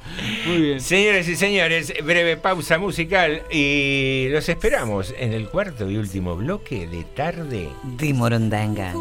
[0.47, 0.79] Muy bien.
[0.81, 6.87] Señores y señores, breve pausa musical y los esperamos en el cuarto y último bloque
[6.87, 7.69] de tarde.
[7.83, 8.93] De Morondanga.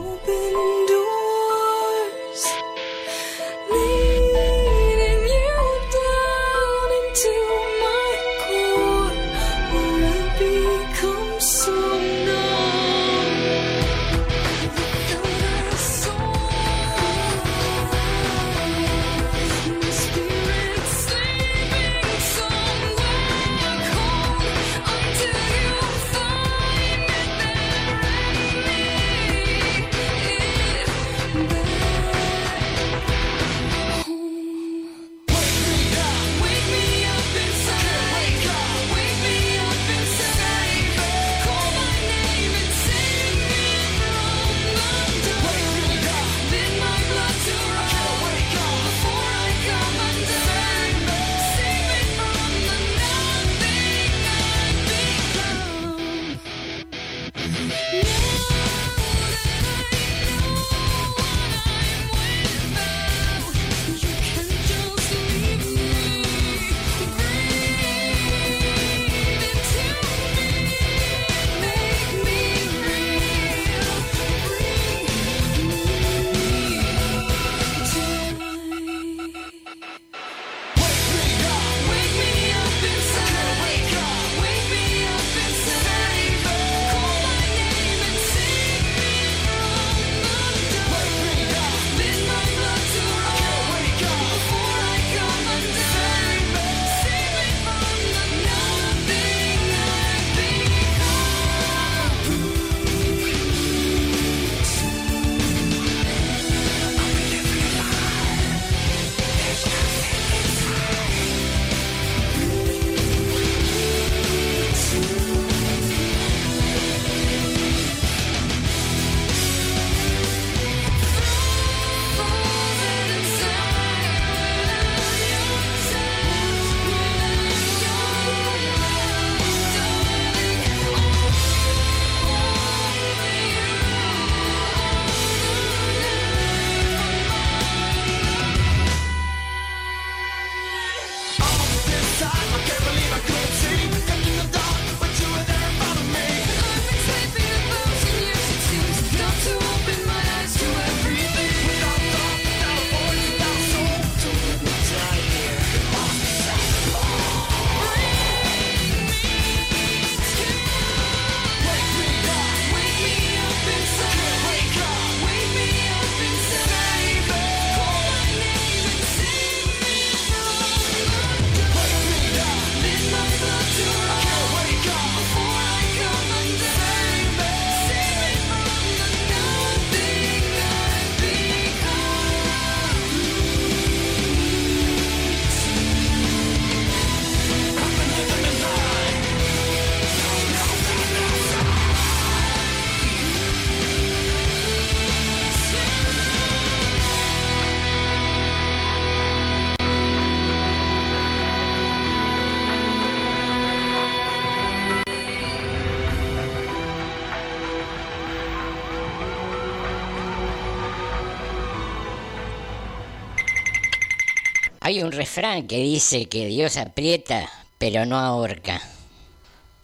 [215.09, 217.49] Un refrán que dice que Dios aprieta,
[217.79, 218.79] pero no ahorca.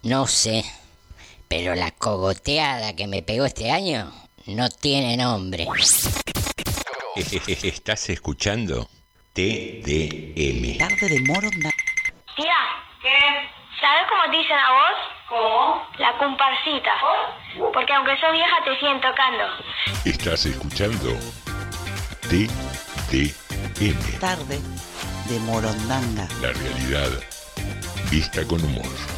[0.02, 0.62] No sé,
[1.48, 4.12] pero la cogoteada que me pegó este año
[4.46, 5.66] no tiene nombre.
[7.16, 8.86] Estás escuchando
[9.32, 10.76] TDM.
[10.76, 11.70] Tarde de Morondanga.
[12.36, 12.60] Tía,
[13.00, 13.18] ¿qué?
[13.80, 14.98] ¿Sabes cómo te dicen a vos?
[15.30, 15.86] ¿Cómo?
[15.98, 16.92] La comparsita.
[17.72, 19.44] Porque aunque sos vieja te siguen tocando.
[20.04, 21.16] Estás escuchando
[22.28, 24.18] TDM.
[24.20, 24.73] Tarde
[25.28, 26.28] de Morondanga.
[26.40, 27.10] La realidad
[28.10, 29.13] vista con humor.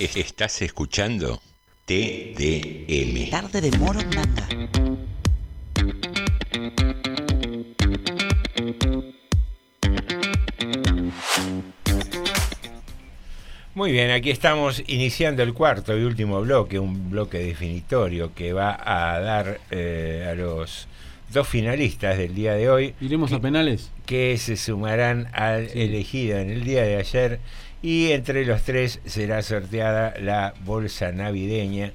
[0.00, 1.42] Estás escuchando
[1.84, 3.28] TDM.
[3.28, 4.48] Tarde de Morondanga.
[13.74, 18.80] Muy bien, aquí estamos iniciando el cuarto y último bloque, un bloque definitorio que va
[18.82, 20.88] a dar eh, a los
[21.30, 22.94] dos finalistas del día de hoy.
[23.02, 23.90] ¿Iremos a penales?
[24.06, 27.40] Que se sumarán al elegido en el día de ayer
[27.82, 31.92] y entre los tres será sorteada la bolsa navideña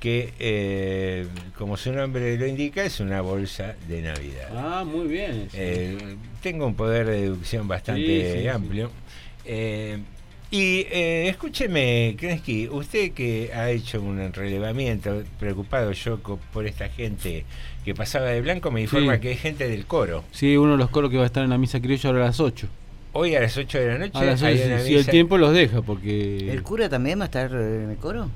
[0.00, 1.26] que, eh,
[1.56, 4.48] como su nombre lo indica, es una bolsa de Navidad.
[4.54, 5.48] Ah, muy bien.
[5.54, 5.96] Eh,
[6.42, 8.48] tengo un poder de deducción bastante Sí, sí, sí.
[8.48, 8.90] amplio.
[9.44, 9.98] Eh,
[10.50, 16.18] y eh, escúcheme, Krensky, usted que ha hecho un relevamiento, preocupado yo
[16.52, 17.44] por esta gente
[17.84, 20.24] que pasaba de blanco, me informa que hay gente del coro.
[20.30, 22.26] Sí, uno de los coros que va a estar en la misa criolla ahora a
[22.26, 22.68] las 8.
[23.18, 25.38] Hoy a las 8 de la noche A las hay ocho, una si el tiempo
[25.38, 26.52] los deja, porque...
[26.52, 28.28] ¿El cura también va a estar eh, en el coro?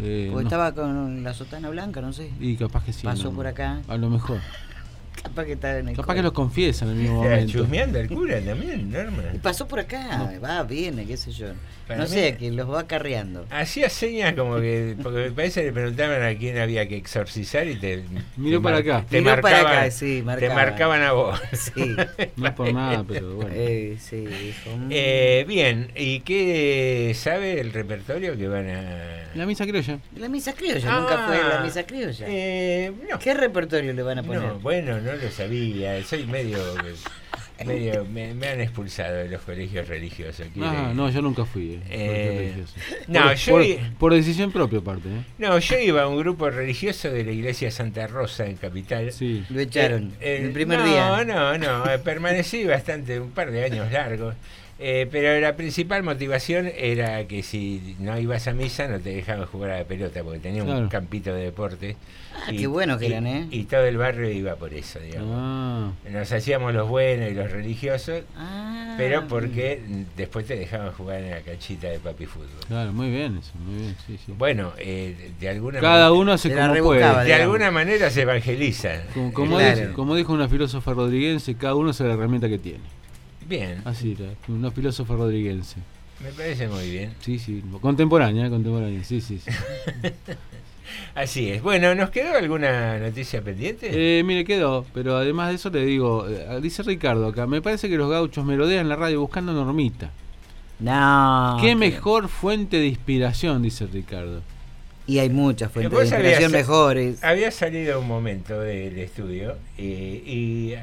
[0.00, 0.48] eh, Porque no.
[0.48, 2.30] estaba con la sotana blanca, no sé.
[2.38, 3.04] Y capaz que sí.
[3.04, 3.36] Pasó no.
[3.36, 3.80] por acá.
[3.88, 4.38] A lo mejor.
[5.22, 7.52] Capaz que está en el Capaz que los confiesan en el mismo Está momento.
[7.58, 9.22] chusmeando el cura también, Norma.
[9.34, 11.48] Y pasó por acá, va, viene, qué sé yo.
[11.86, 13.44] Para no mí- sé, que los va acarreando.
[13.50, 17.66] Hacía señas como que, porque me parece que le preguntaban a quién había que exorcizar
[17.66, 18.04] y te.
[18.36, 19.04] Miró te para acá.
[19.08, 20.56] Te Miró para marcaban, acá, sí, Te marcaban.
[20.56, 21.40] marcaban a vos.
[21.52, 21.94] Sí.
[22.36, 23.50] No es por nada, pero bueno.
[23.54, 24.76] Eh, sí, dijo.
[24.76, 24.88] mm.
[24.90, 29.30] Eh, bien, ¿y qué sabe el repertorio que van a.?
[29.34, 29.98] La misa criolla.
[30.16, 32.26] La misa criolla, Ah, nunca fue la misa criolla.
[32.28, 33.18] Eh, no.
[33.18, 34.42] ¿Qué repertorio le van a poner?
[34.42, 36.02] No, bueno, no lo sabía.
[36.04, 36.58] Soy medio.
[37.66, 40.46] medio me, me han expulsado de los colegios religiosos.
[40.54, 40.66] ¿quiere?
[40.68, 41.72] Ah, no, yo nunca fui.
[41.74, 42.74] eh, Eh, religioso.
[43.08, 45.08] no, por, yo por, i- por decisión propia, aparte.
[45.10, 45.22] ¿eh?
[45.36, 49.12] No, yo iba a un grupo religioso de la iglesia Santa Rosa en Capital.
[49.12, 49.44] Sí.
[49.50, 51.24] Lo echaron Eh, el primer no, día.
[51.24, 54.34] No, no, eh, permanecí bastante, un par de años largos.
[54.82, 59.44] Eh, pero la principal motivación era que si no ibas a misa no te dejaban
[59.44, 61.96] jugar a la pelota porque tenía un campito de deporte.
[62.32, 63.46] Ah, qué buenos que y- eran, ¿eh?
[63.50, 65.30] Y todo el barrio iba por eso, digamos.
[65.36, 69.82] Ah, Nos hacíamos los buenos y los religiosos, Ah, pero porque
[70.16, 72.48] después te dejaban jugar en la canchita de papi fútbol.
[72.68, 74.32] claro, muy bien eso, muy bien, sí, sí.
[74.38, 77.00] Bueno, eh, de alguna Cada manera- uno hace como puede.
[77.00, 77.42] de digamos.
[77.44, 79.02] alguna manera se evangeliza.
[79.12, 79.80] Como, como Claro.
[79.80, 82.80] dijo, como dijo una filósofa rodriguense, cada uno hace la herramienta que tiene.
[83.46, 85.76] Bien, Así era, una filósofa rodriguense.
[86.22, 87.12] me parece muy bien.
[87.20, 89.40] Sí, sí, contemporánea, eh, contemporánea, sí, sí.
[89.44, 89.50] sí.
[91.14, 91.62] Así es.
[91.62, 93.90] Bueno, ¿nos quedó alguna noticia pendiente?
[93.92, 97.88] Eh, mire, quedó, pero además de eso le digo, eh, dice Ricardo acá, me parece
[97.88, 100.10] que los gauchos merodean la radio buscando normita.
[100.78, 101.58] No.
[101.60, 104.42] Qué mejor fuente de inspiración, dice Ricardo.
[105.06, 107.22] Y hay muchas fuentes de inspiración mejores.
[107.24, 110.74] Había salido un momento del estudio y, y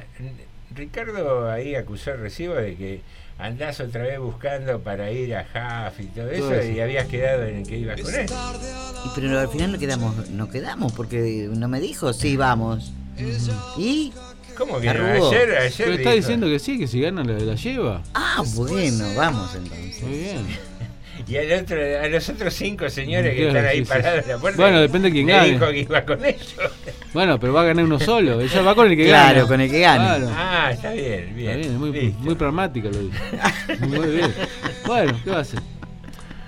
[0.75, 3.01] Ricardo ahí acusó el recibo de que
[3.39, 6.71] andás otra vez buscando para ir a Jaf y todo eso, Todo eso.
[6.71, 8.25] y habías quedado en que ibas con él.
[9.05, 12.91] Y pero al final no quedamos, no quedamos porque no me dijo, sí, vamos.
[13.77, 14.11] Y
[14.57, 14.91] ¿Cómo que no?
[14.91, 15.29] Arrugó.
[15.29, 18.01] Ayer, ayer Pero está dijo- diciendo que sí, que si gana la, la lleva.
[18.15, 20.01] ah, bueno, vamos entonces.
[20.01, 20.47] Muy bien.
[21.27, 23.89] Y al otro, a los otros cinco señores que Claro, están ahí sí, sí.
[23.91, 24.61] parados en la puerta.
[24.61, 25.49] Bueno, depende de quién le gane.
[25.51, 26.55] dijo que iba con ellos.
[27.13, 28.39] Bueno, pero va a ganar uno solo.
[28.39, 29.47] Ella va con el que Claro, gana.
[29.47, 30.05] con el que gane.
[30.05, 30.29] Claro.
[30.33, 31.49] Ah, está bien, bien.
[31.49, 33.17] Está bien, es muy, muy pragmática lo dice.
[33.87, 34.33] Muy bien.
[34.85, 35.59] Bueno, ¿qué va a hacer?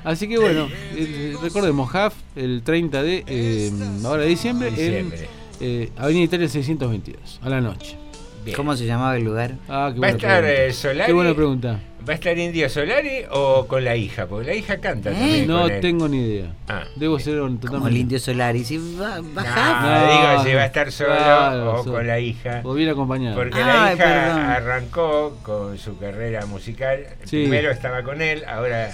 [0.05, 3.71] Así que bueno, eh, recordemos, HAF el 30 de eh,
[4.05, 5.17] ahora de diciembre, Diciembre.
[5.19, 5.27] en
[5.59, 7.97] eh, Avenida Italia 622, a la noche.
[8.45, 8.55] Bien.
[8.55, 9.55] ¿Cómo se llamaba el lugar?
[9.67, 10.63] Ah, qué ¿Va a buena estar pregunta.
[10.63, 11.05] eh, Solari?
[11.05, 11.79] Qué buena pregunta.
[12.07, 14.25] ¿Va a estar Indio Solari o con la hija?
[14.25, 15.45] Porque la hija canta también.
[15.47, 16.53] No tengo ni idea.
[16.67, 17.99] Ah, Debo ser un- Como el totalmente.
[17.99, 18.63] Indio Solari.
[18.63, 19.81] Si va, No, baja.
[19.81, 21.95] No, digo si va a estar solo claro, o solo.
[21.97, 22.61] con la hija.
[22.63, 23.35] O bien acompañado.
[23.35, 24.39] Porque Ay, la hija perdón.
[24.39, 27.05] arrancó con su carrera musical.
[27.25, 27.41] Sí.
[27.41, 28.91] Primero estaba con él, ahora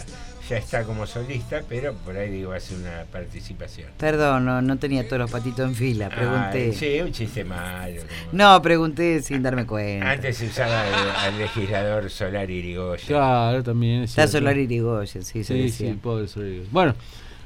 [0.50, 3.90] ya está como solista, pero por ahí digo hace una participación.
[3.98, 6.10] Perdón, no, no tenía todos los patitos en fila.
[6.10, 6.74] Pregunté.
[6.74, 8.02] Sí, un chiste malo.
[8.02, 10.12] como- No, pregunté sin darme cuenta.
[10.12, 10.94] Antes se usaba el-
[11.34, 13.08] al legislador Solar Irigoyen.
[13.08, 14.28] Claro, también es Está.
[14.28, 15.92] Solari Irigoyen, sí, se Sí, decía.
[15.92, 16.68] sí, pobre Solari.
[16.72, 16.94] Bueno,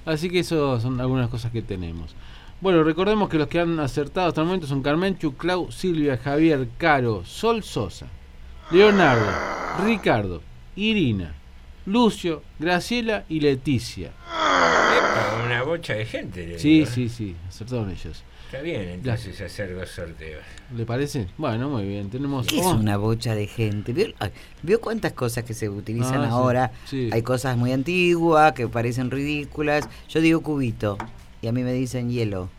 [0.06, 2.16] así que eso son algunas cosas que tenemos.
[2.62, 6.68] Bueno, recordemos que los que han acertado hasta el momento son Carmenchu, Clau, Silvia, Javier,
[6.78, 8.08] Caro, Sol Sosa,
[8.72, 9.26] Leonardo,
[9.86, 10.42] Ricardo,
[10.76, 11.34] Irina,
[11.86, 14.08] Lucio, Graciela y Leticia.
[14.08, 16.46] Epa, una bocha de gente.
[16.46, 16.86] le Sí, digo.
[16.92, 18.24] sí, sí, acertaron ellos.
[18.46, 20.42] Está bien entonces hacer dos sorteos.
[20.76, 21.28] ¿Le parece?
[21.38, 22.10] Bueno, muy bien.
[22.10, 22.48] Tenemos.
[22.48, 23.94] ¿Qué es una bocha de gente?
[23.94, 24.32] ¿Vio, ay,
[24.64, 26.72] ¿vio cuántas cosas que se utilizan Ah, ahora?
[26.86, 27.10] sí.
[27.14, 29.88] Hay cosas muy antiguas que parecen ridículas.
[30.10, 30.98] Yo digo cubito
[31.44, 32.50] y a mí me dicen hielo.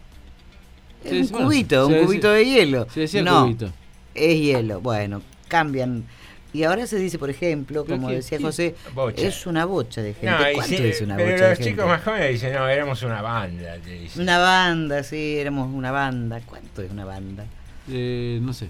[1.04, 2.86] Es Sí, un cubito, un cubito de hielo.
[2.92, 3.72] se decía no, cubito.
[4.14, 4.80] es hielo.
[4.80, 6.04] Bueno, cambian.
[6.52, 8.44] Y ahora se dice, por ejemplo, como ¿qué- decía qué?
[8.44, 9.22] José, Bocha.
[9.26, 10.26] es una bocha de gente.
[10.30, 11.70] No, ¿Cuánto sí, es una pero bocha de los gente?
[11.72, 13.76] chicos más jóvenes dicen, no, éramos una banda.
[13.84, 14.22] te dicen.
[14.22, 16.40] Una banda, sí, éramos una banda.
[16.46, 17.44] ¿Cuánto es una banda?
[17.88, 18.68] eh, no sé.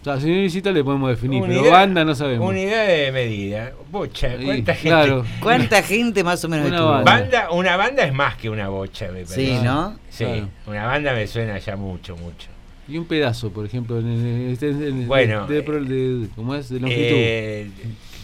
[0.00, 2.48] O sea, si no visita le podemos definir, pero banda no sabemos.
[2.48, 3.72] Unidad de medida.
[3.90, 4.88] Bocha, Sí, ¿cuánta gente?
[4.88, 5.24] claro.
[5.40, 7.12] ¿Cuánta gente más o menos Una banda.
[7.12, 9.34] Banda, una banda es más que una bocha, me parece.
[9.34, 9.96] Sí, ¿no?
[10.10, 10.48] Sí, Claro.
[10.66, 12.48] una banda me suena ya mucho, mucho.
[12.88, 15.80] Y un pedazo, por ejemplo, en el, este- en Bueno, de, de-
[16.20, 16.68] de- ¿cómo es?
[16.68, 17.02] De longitud.
[17.16, 17.70] Eh,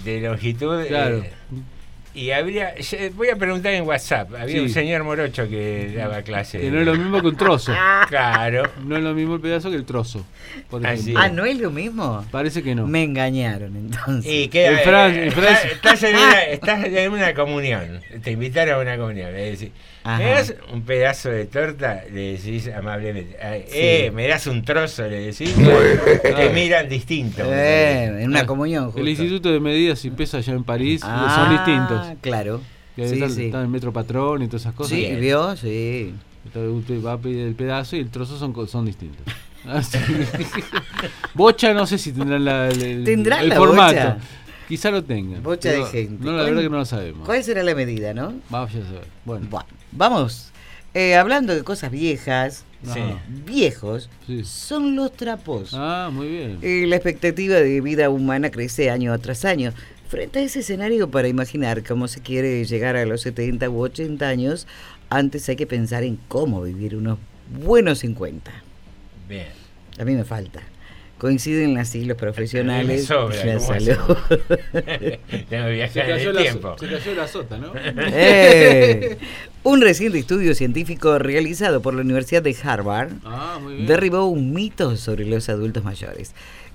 [0.04, 0.84] de longitud.
[0.86, 1.18] Claro.
[1.18, 1.30] eh,
[2.14, 2.74] y habría,
[3.14, 4.34] voy a preguntar en WhatsApp.
[4.34, 4.58] Había Sí.
[4.60, 6.58] un señor morocho que daba clase.
[6.58, 7.72] que no es lo mismo que un trozo.
[8.08, 8.64] Claro.
[8.84, 10.24] No es lo mismo el pedazo que el trozo.
[10.68, 11.14] Por Así.
[11.16, 12.24] Ah, ¿no es lo mismo?
[12.32, 12.86] Parece que no.
[12.88, 14.32] Me engañaron entonces.
[14.32, 18.32] Y que, En Fran- eh, en Francia- estás, en una, estás en una comunión, te
[18.32, 19.70] invitaron a una comunión, le decís,
[20.14, 20.18] Ajá.
[20.18, 22.02] ¿me das un pedazo de torta?
[22.12, 23.72] Le decís amablemente, "Ay, Sí.
[23.74, 25.02] eh, ¿me das un trozo?
[25.02, 25.54] Le decís,
[26.22, 27.42] te miran distinto.
[27.44, 29.00] Eh, en una Ah, comunión, justo.
[29.00, 32.18] El Instituto de Medidas y Pesas allá en París Ah, son distintos.
[32.20, 32.60] Claro.
[32.96, 33.28] Que Sí, está,
[33.62, 33.68] sí.
[33.68, 34.96] metro patrón y todas esas cosas.
[34.98, 35.54] Sí, ¿vio?
[35.56, 36.14] Sí.
[36.46, 39.24] Entonces usted va a pedir el pedazo y el trozo son, co- son distintos.
[39.66, 39.82] Ah.
[41.34, 43.92] Bocha no sé si tendrán la, el, el- ¿Tendrán el la formato.
[43.94, 44.16] bocha?
[44.68, 45.42] Quizá lo tengan.
[45.42, 46.24] Bocha pero de gente.
[46.24, 47.24] No, la verdad que no lo sabemos.
[47.26, 48.34] ¿Cuál será la medida, no?
[48.50, 49.04] Vamos a saber.
[49.24, 49.48] Bueno.
[49.92, 50.52] Vamos.
[50.94, 53.00] Eh, hablando de cosas viejas, Sí.
[53.44, 54.08] viejos,
[54.44, 55.70] son los trapos.
[55.74, 56.58] Ah, muy bien.
[56.62, 59.72] Eh, la expectativa de vida humana crece año tras año.
[60.08, 64.28] Frente a ese escenario, para imaginar cómo se quiere llegar a los 70 u 80
[64.28, 64.66] años,
[65.10, 67.18] antes hay que pensar en cómo vivir unos
[67.62, 68.50] buenos 50.
[69.28, 69.48] Bien.
[69.98, 70.62] A mí me falta.
[71.18, 74.16] Coinciden así los profesionales sobra, y la ¿cómo salud.
[75.48, 76.76] Tengo que viajar Se en cayó, el la, tiempo.
[76.78, 77.72] so- se cayó la sota, ¿no?
[77.74, 79.18] Eh,
[79.64, 85.24] un reciente estudio científico realizado por la Universidad de Harvard Ah, derribó un mito sobre
[85.26, 86.32] los adultos mayores.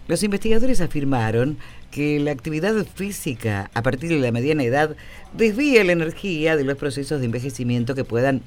[0.07, 1.57] Los investigadores afirmaron
[1.89, 4.95] que la actividad física a partir de la mediana edad
[5.31, 8.41] desvía la energía de los procesos de envejecimiento que puedan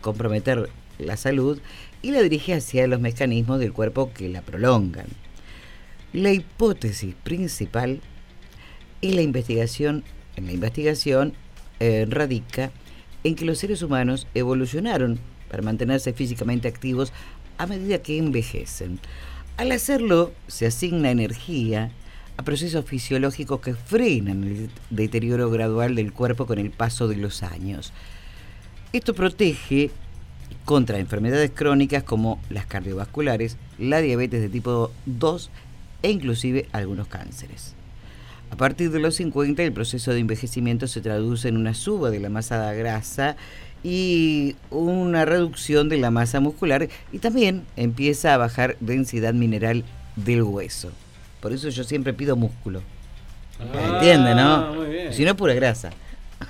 [0.00, 1.58] comprometer la salud
[2.02, 5.06] y la dirige hacia los mecanismos del cuerpo que la prolongan.
[6.12, 8.00] La hipótesis principal
[9.02, 10.04] es la investigación,
[10.36, 11.34] en la investigación
[11.80, 12.70] eh, radica
[13.24, 15.18] en que los seres humanos evolucionaron
[15.50, 17.12] para mantenerse físicamente activos
[17.58, 18.98] a medida que envejecen.
[19.56, 21.90] Al hacerlo, se asigna energía
[22.36, 27.42] a procesos fisiológicos que frenan el deterioro gradual del cuerpo con el paso de los
[27.42, 27.92] años.
[28.92, 29.90] Esto protege
[30.66, 35.50] contra enfermedades crónicas como las cardiovasculares, la diabetes de tipo 2
[36.02, 37.74] e inclusive algunos cánceres.
[38.50, 42.18] A partir de los 50 el proceso de envejecimiento se traduce en una suba de
[42.18, 43.36] la masa grasa
[43.84, 49.84] y una reducción de la masa muscular y también empieza a bajar densidad mineral
[50.16, 50.90] del hueso.
[51.40, 52.82] Por eso yo siempre pido músculo.
[53.60, 54.74] Ah, ¿Entiende, no?
[54.74, 55.12] muy bien.
[55.12, 55.90] Si no, pura grasa.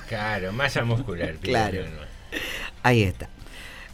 [0.09, 1.34] Claro, masa muscular.
[1.43, 1.82] Claro.
[2.82, 3.28] Ahí está.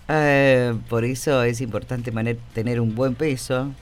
[0.08, 2.12] Eh, por eso es importante
[2.54, 3.72] tener un buen peso.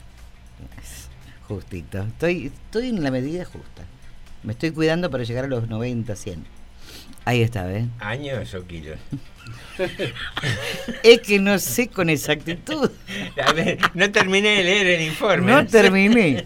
[1.48, 2.02] Justito.
[2.02, 3.84] Estoy, estoy en la medida justa.
[4.42, 6.44] Me estoy cuidando para llegar a los 90, 100.
[7.24, 7.86] Ahí está, ¿ves?
[7.98, 8.98] ¿Años o kilos?
[11.02, 12.90] Es que no sé con exactitud.
[13.44, 15.50] A ver, no terminé de leer el informe.
[15.50, 16.44] No terminé.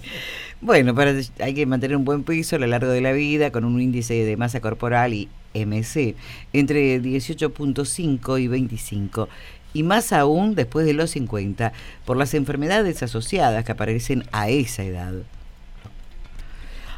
[0.60, 3.64] Bueno, para, hay que mantener un buen peso a lo largo de la vida con
[3.64, 6.14] un índice de masa corporal y MC
[6.52, 9.28] entre 18.5 y 25
[9.74, 11.72] y más aún después de los 50
[12.06, 15.12] por las enfermedades asociadas que aparecen a esa edad.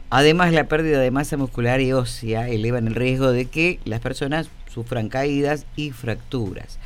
[0.09, 4.49] Además, la pérdida de masa muscular y ósea elevan el riesgo de que las personas
[4.73, 6.79] sufran caídas y fracturas.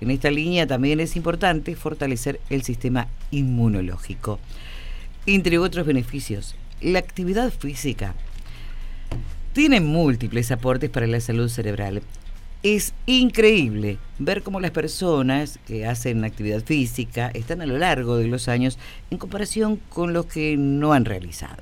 [0.00, 4.40] En esta línea también es importante fortalecer el sistema inmunológico.
[5.26, 8.14] Entre otros beneficios, la actividad física
[9.52, 12.02] tiene múltiples aportes para la salud cerebral.
[12.62, 18.28] Es increíble ver cómo las personas que hacen actividad física están a lo largo de
[18.28, 18.78] los años
[19.10, 21.60] en comparación con los que no han realizado.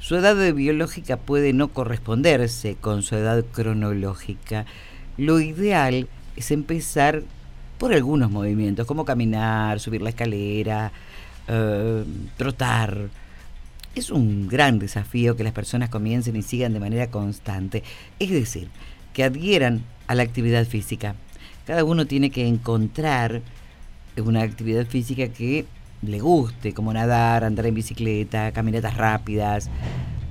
[0.00, 4.66] Su edad biológica puede no corresponderse con su edad cronológica.
[5.16, 7.22] Lo ideal es empezar
[7.78, 10.90] por algunos movimientos, como caminar, subir la escalera,
[11.46, 12.04] eh,
[12.36, 13.10] trotar.
[13.94, 17.84] Es un gran desafío que las personas comiencen y sigan de manera constante.
[18.18, 18.68] Es decir,
[19.12, 21.14] que adhieran a la actividad física.
[21.66, 23.42] Cada uno tiene que encontrar
[24.16, 25.66] una actividad física que
[26.02, 29.68] le guste, como nadar, andar en bicicleta, caminatas rápidas.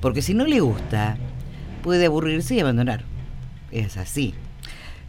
[0.02, 1.18] Porque si no le gusta,
[1.84, 3.04] puede aburrirse y abandonar.
[3.72, 4.34] Es así.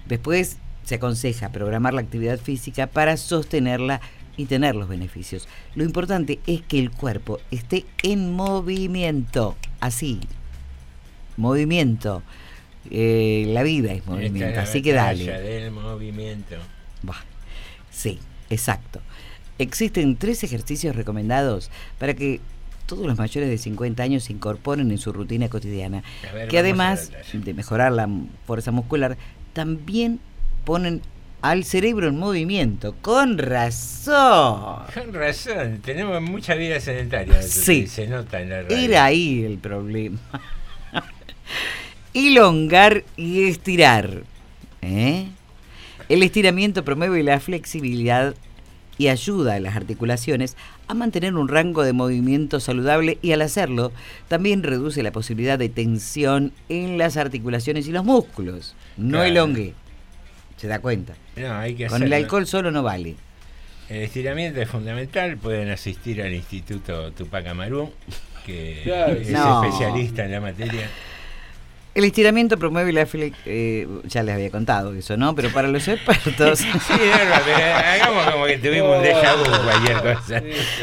[0.07, 4.01] Después se aconseja programar la actividad física para sostenerla
[4.37, 5.49] y tener los beneficios.
[5.75, 10.21] Lo importante es que el cuerpo esté en movimiento, así.
[11.37, 12.23] Movimiento.
[12.91, 15.25] Eh, la vida es movimiento, así que dale.
[15.25, 16.57] del movimiento.
[17.03, 17.25] Bah,
[17.91, 18.19] Sí,
[18.51, 19.01] exacto.
[19.59, 22.41] Existen tres ejercicios recomendados para que
[22.85, 26.03] todos los mayores de 50 años se incorporen en su rutina cotidiana,
[26.33, 28.09] ver, que además de mejorar la
[28.47, 29.17] fuerza muscular,
[29.55, 30.21] también
[30.65, 31.01] ponen
[31.41, 32.95] al cerebro en movimiento.
[33.01, 34.83] Con razón.
[34.93, 37.41] Con razón, tenemos mucha vida sedentaria.
[37.43, 37.87] Sí.
[37.87, 38.77] Se nota en la radio.
[38.77, 40.19] Era ahí el problema.
[42.17, 44.23] Elongar y estirar.
[44.81, 45.27] ¿eh?
[46.09, 48.35] El estiramiento promueve la flexibilidad
[48.97, 50.57] y ayuda a las articulaciones
[50.89, 53.93] a mantener un rango de movimiento saludable y al hacerlo
[54.29, 58.75] también reduce la posibilidad de tensión en las articulaciones y los músculos.
[58.97, 59.25] No Claro.
[59.27, 59.75] elongue.
[60.57, 61.15] ¿Se da cuenta?
[61.37, 63.17] No, hay que Con el alcohol solo no vale.
[63.91, 65.37] El estiramiento es fundamental.
[65.37, 67.93] Pueden asistir al Instituto Tupac Amaru,
[68.47, 69.13] que Claro.
[69.13, 69.63] es No.
[69.63, 70.89] especialista en la materia.
[71.97, 73.09] El estiramiento promueve la
[73.47, 75.35] eh, ya les había contado eso, ¿no?
[75.35, 76.59] Pero para los expertos.
[76.87, 77.35] Sí, pero
[77.75, 80.43] hagamos como que tuvimos un déjà vu cualquier cosa.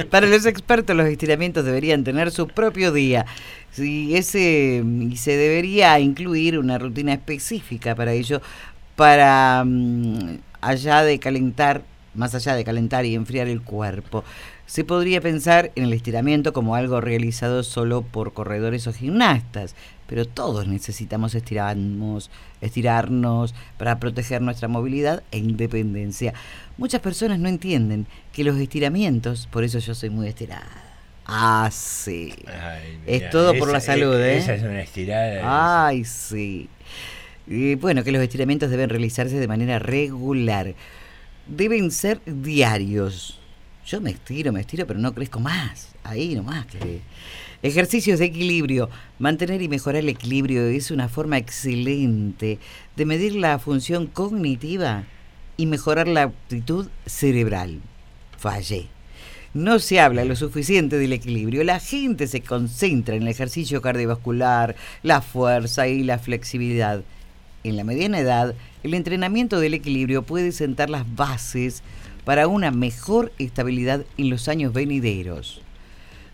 [0.10, 3.28] Para los expertos, los estiramientos deberían tener su propio día.
[3.70, 8.42] Sí, ese, y se debería incluir una rutina específica para ello,
[8.96, 11.84] para mm, allá de calentar,
[12.16, 14.24] más allá de calentar y enfriar el cuerpo.
[14.66, 19.76] Se podría pensar en el estiramiento como algo realizado solo por corredores o gimnastas,
[20.08, 22.30] pero todos necesitamos estirarnos,
[22.62, 26.34] estirarnos para proteger nuestra movilidad e independencia.
[26.78, 30.84] Muchas personas no entienden que los estiramientos, por eso yo soy muy estirada.
[31.26, 32.34] Ah, sí.
[32.48, 34.38] Ay, es todo por la salud, ¿eh?
[34.38, 35.86] Esa es una estirada.
[35.88, 36.70] Ay, sí.
[37.48, 40.76] Y bueno, que los estiramientos deben realizarse de manera regular.
[41.48, 43.40] Deben ser diarios.
[43.86, 45.90] Yo me estiro, me estiro, pero no crezco más.
[46.04, 46.66] Ahí nomás.
[46.68, 47.02] Que...
[47.62, 48.90] Ejercicios de equilibrio.
[49.20, 52.60] Mantener y mejorar el equilibrio es una forma excelente
[52.96, 55.04] de medir la función cognitiva
[55.58, 57.82] y mejorar la aptitud cerebral.
[58.38, 58.88] Fallé.
[59.54, 61.64] No se habla lo suficiente del equilibrio.
[61.64, 67.04] La gente se concentra en el ejercicio cardiovascular, la fuerza y la flexibilidad.
[67.64, 71.84] En la mediana edad, el entrenamiento del equilibrio puede sentar las bases
[72.26, 75.62] para una mejor estabilidad en los años venideros.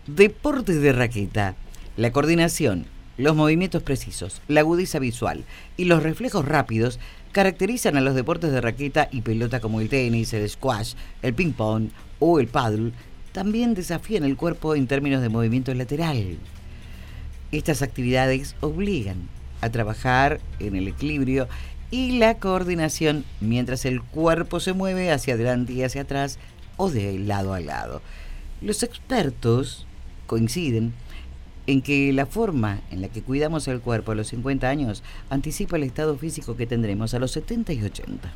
[0.06, 1.56] Deportes de raqueta.
[1.96, 2.86] La coordinación,
[3.18, 5.44] los movimientos precisos, la agudeza visual
[5.76, 6.98] y los reflejos rápidos
[7.32, 11.90] caracterizan a los deportes de raqueta y pelota como el tenis, el squash, el ping-pong
[12.18, 12.92] o el paddle.
[13.32, 16.38] También desafían el cuerpo en términos de movimiento lateral.
[17.52, 19.28] Estas actividades obligan
[19.60, 21.48] a trabajar en el equilibrio
[21.90, 26.38] y la coordinación mientras el cuerpo se mueve hacia adelante y hacia atrás
[26.76, 28.00] o de lado a lado.
[28.60, 29.86] Los expertos
[30.26, 30.92] coinciden
[31.66, 35.76] en que la forma en la que cuidamos el cuerpo a los 50 años anticipa
[35.76, 38.32] el estado físico que tendremos a los 70 y 80.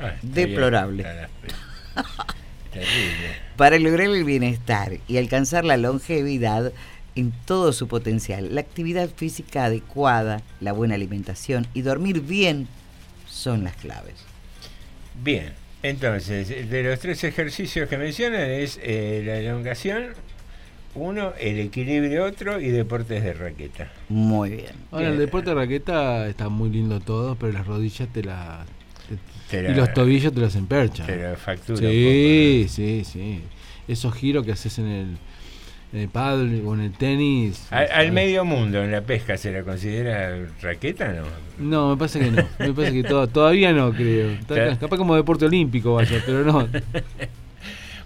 [0.00, 1.04] Ah, Deplorable.
[2.72, 2.84] bien.
[3.56, 6.72] Para lograr el bienestar y alcanzar la longevidad
[7.14, 12.68] en todo su potencial, la actividad física adecuada, la buena alimentación y dormir bien
[13.42, 14.14] son las claves.
[15.22, 15.52] Bien,
[15.82, 20.06] entonces, de los tres ejercicios que mencionan es eh, la elongación,
[20.94, 23.90] uno, el equilibrio otro y deportes de raqueta.
[24.08, 24.72] Muy bien.
[24.90, 28.66] Ahora, el deporte de raqueta está muy lindo todo, pero las rodillas te las.
[29.48, 31.06] te- Te y la- los tobillos te las emperchan.
[31.06, 33.42] te la factura Sí, sí, sí.
[33.88, 35.16] Esos giros que haces en el,
[35.92, 37.66] en el paddle o en el tenis.
[37.70, 41.24] Al, al medio mundo, en la pesca, ¿se la considera raqueta no?
[41.58, 42.48] No, me parece que no.
[42.58, 44.30] Me parece que to- todavía no, creo.
[44.46, 44.76] Claro.
[44.80, 46.68] Capaz como deporte olímpico vaya, pero no.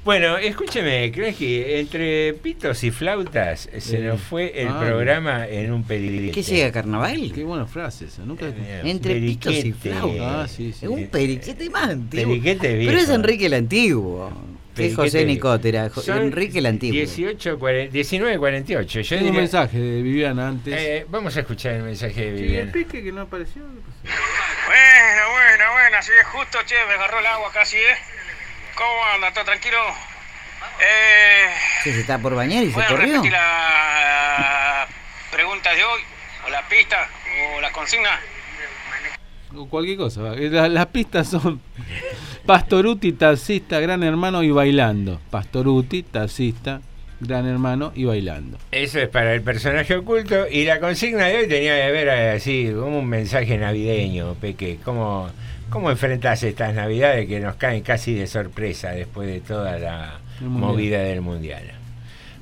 [0.05, 5.73] Bueno, escúcheme, que entre pitos y flautas se Eh, nos fue el ah, programa en
[5.73, 6.31] un periquete.
[6.31, 7.33] ¿Qué llega carnaval?
[7.35, 8.25] Qué buena frase esa.
[8.25, 8.47] Nunca.
[8.85, 9.91] Entre pitos y periquete.
[9.97, 10.21] flautas.
[10.23, 10.85] Ah, sí, sí.
[10.87, 12.29] Es un periquete más antiguo.
[12.29, 13.13] Periquete Pero es viejo.
[13.15, 14.31] Enrique el Antiguo.
[14.77, 15.24] Periquete José.
[15.24, 15.90] Nicotera.
[16.09, 16.94] Enrique el Antiguo.
[16.94, 19.01] 18, 1948.
[19.01, 20.74] Yo Tengo un mensaje de Viviana antes.
[20.78, 22.62] Eh, vamos a escuchar el mensaje de Sí, Viviana.
[22.66, 23.62] el pique que no apareció.
[23.62, 27.97] Buena, buena, buena, así es justo, che, me agarró el agua casi, ¿eh?
[28.74, 29.32] ¿Cómo anda?
[29.32, 29.78] ¿Todo tranquilo?
[30.81, 31.47] Eh,
[31.85, 33.23] Sí, se está por bañar y se corrió.
[33.31, 34.86] la
[35.32, 36.01] pregunta de hoy,
[36.47, 37.09] o la pista,
[37.57, 38.20] o la consigna.
[39.55, 40.35] O cualquier cosa.
[40.35, 41.62] Eh, la- las pistas son
[42.47, 45.20] Pastoruti, taxista, gran hermano y bailando.
[45.31, 46.81] Pastoruti, taxista,
[47.18, 48.56] gran hermano y bailando.
[48.70, 50.47] Eso es para el personaje oculto.
[50.48, 54.78] Y la consigna de hoy tenía que ver eh, así, como un mensaje navideño, Peque.
[54.85, 55.28] ¿Cómo,
[55.70, 61.01] ¿Cómo enfrentás estas navidades que nos caen casi de sorpresa después de toda la movida
[61.01, 61.76] del mundial?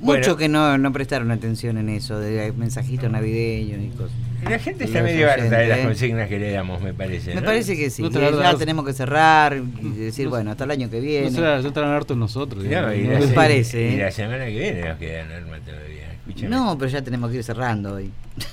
[0.01, 0.37] Mucho Bueno.
[0.37, 4.13] que no, no prestaron atención en eso, de mensajitos navideños y cosas.
[4.49, 5.83] La gente está medio harta de las ¿eh?
[5.85, 7.35] consignas que le damos, me parece.
[7.35, 7.47] Me ¿no?
[7.47, 8.03] parece que sí.
[8.03, 11.31] No ya tenemos que cerrar y decir, bueno, hasta el año que viene.
[11.31, 12.63] No será- estarán hartos nosotros.
[12.63, 13.99] Digamos, y Me se- parece, y ¿eh?
[13.99, 16.13] la semana que viene nos queda Norma todavía.
[16.27, 16.49] Escúchame.
[16.51, 18.11] No, pero ya tenemos que ir cerrando hoy.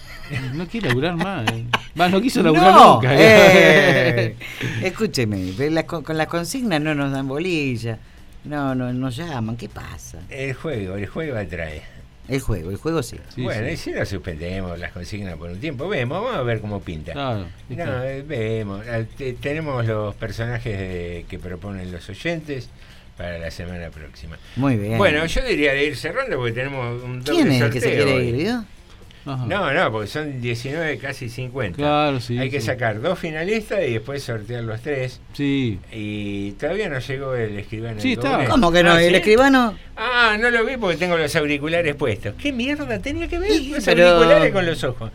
[0.54, 1.46] No quiere laburar más.
[1.52, 1.66] eh.
[1.96, 3.10] No quiso laburar No, nunca.
[3.14, 4.36] eh,
[4.82, 8.00] escúcheme, las co- con las consignas no nos dan bolilla,
[8.46, 10.20] no, no nos llaman, ¿qué pasa?
[10.30, 11.82] El juego, el juego atrae.
[12.28, 13.18] El juego, el juego sí.
[13.38, 16.80] bueno, y si lo suspendemos las consignas por un tiempo, vemos, vamos a ver cómo
[16.80, 17.12] pinta.
[17.14, 18.86] Claro, No, eh, vemos.
[18.90, 22.70] Ah, te- tenemos los personajes de- que proponen los oyentes
[23.18, 24.38] para la semana próxima.
[24.56, 24.98] Muy bien.
[24.98, 27.90] Bueno, yo diría de ir cerrando porque tenemos un doble ¿Quién es el que se
[27.92, 28.28] quiere hoy.
[28.30, 28.52] ir,
[29.26, 31.76] No, no, porque son 19, casi 50.
[31.78, 35.20] Claro, sí, Hay que sacar dos finalistas y después sortear los tres.
[35.34, 35.80] Sí.
[35.92, 38.02] Y todavía no llegó el escribano.
[38.02, 38.46] Sí, está.
[38.46, 38.94] ¿Cómo que no?
[38.94, 39.16] Ah, ¿El ¿sí?
[39.18, 39.76] escribano?
[39.96, 42.34] Ah, no lo vi porque tengo los auriculares puestos.
[42.38, 45.12] ¿Qué mierda tenía que ver los pero- auriculares con los ojos?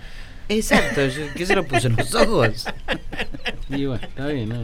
[0.48, 1.00] Exacto,
[1.34, 2.66] ¿qué se lo puso en los ojos?
[3.68, 4.62] Y bueno, está bien, ¿no?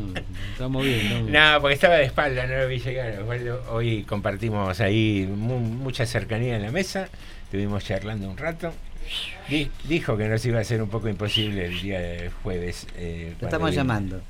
[0.53, 1.33] Estamos bien, estamos bien.
[1.33, 3.25] No, porque estaba de espalda, no lo vi llegar.
[3.71, 7.09] Hoy compartimos ahí mu- mucha cercanía en la mesa,
[7.45, 8.73] estuvimos charlando un rato.
[9.49, 12.87] Di- dijo que nos iba a ser un poco imposible el día de jueves.
[12.97, 14.21] eh, Lo estamos llamando.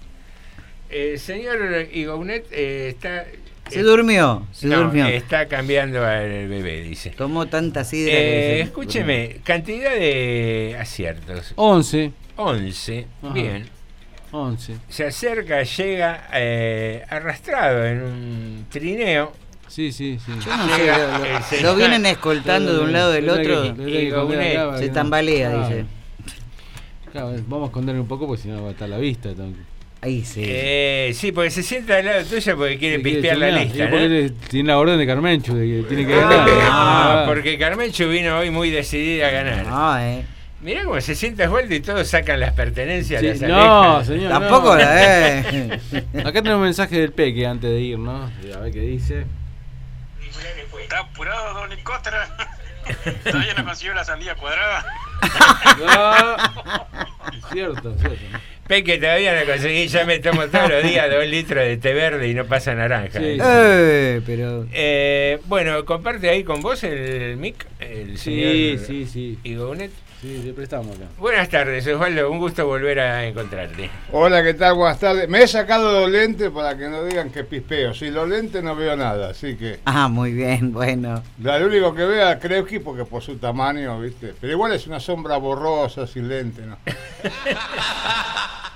[0.90, 3.24] El señor Igounet eh, está...
[3.70, 5.06] Se eh, durmió, se no, durmió.
[5.06, 7.10] está cambiando al bebé, dice.
[7.10, 11.52] Tomó tanta sidra Eh, que se escúcheme, cantidad de aciertos.
[11.56, 12.12] 11.
[12.36, 13.32] 11, Ajá.
[13.32, 13.66] bien.
[14.32, 14.74] 11.
[14.88, 19.32] Se acerca, llega eh, arrastrado en un trineo.
[19.72, 20.32] Sí, sí, sí.
[20.44, 23.62] Yo no sé, Llega lo- vienen escoltando de un lado del otro.
[23.74, 24.10] que- y
[24.78, 24.92] Se ¿no?
[24.92, 25.68] tambalea, Claro.
[25.68, 25.84] dice.
[27.10, 29.30] Claro, vamos a esconderle un poco porque si no va a estar la vista.
[30.02, 30.42] Ahí sí.
[30.44, 34.30] Eh, sí, porque se sienta al lado tuyo porque quiere quiere pispear la lista, ¿no?
[34.50, 36.48] tiene la orden de Carmencho de que tiene que Ah, ganar.
[36.50, 39.66] ah, Ah, porque Carmencho vino hoy muy decidida a ganar.
[39.66, 40.22] No, eh.
[40.60, 44.30] Mirá cómo se sienta Osvaldo y todos sacan las pertenencias, Sí, las no, señor.
[44.30, 44.82] Tampoco, no.
[44.82, 45.80] eh.
[46.20, 48.30] Acá tenemos un mensaje del Peque antes de ir, ¿no?
[48.54, 49.24] A ver qué dice.
[50.82, 52.28] ¿Está apurado, don Nicótera?
[53.24, 54.84] ¿Todavía no consiguió la sandía cuadrada?
[55.88, 56.86] Ah,
[57.52, 58.38] cierto, cierto.
[58.66, 62.28] Peque, todavía no conseguí, ya me tomo todos los días dos litros de té verde
[62.28, 63.18] y no pasa naranja.
[63.18, 63.38] Sí, ¿eh?
[63.40, 64.66] Eh, pero.
[64.72, 69.38] Eh, bueno, comparte ahí con vos el mic, el Sí, señor sí, sí.
[69.44, 69.90] Igounet.
[70.22, 71.06] Sí, le prestamos acá.
[71.18, 73.90] Buenas tardes, Osvaldo, un gusto volver a encontrarte.
[74.12, 74.74] Hola, ¿qué tal?
[74.74, 75.28] Buenas tardes.
[75.28, 77.92] Me he sacado los lentes para que no digan que pispeo.
[77.92, 81.20] Sin los lentes no veo nada, así que Ah, muy bien, bueno.
[81.40, 84.32] lo único que veo es a Krewski porque por su tamaño, ¿viste?
[84.40, 86.76] Pero igual es una sombra borrosa, sin lente, ¿no?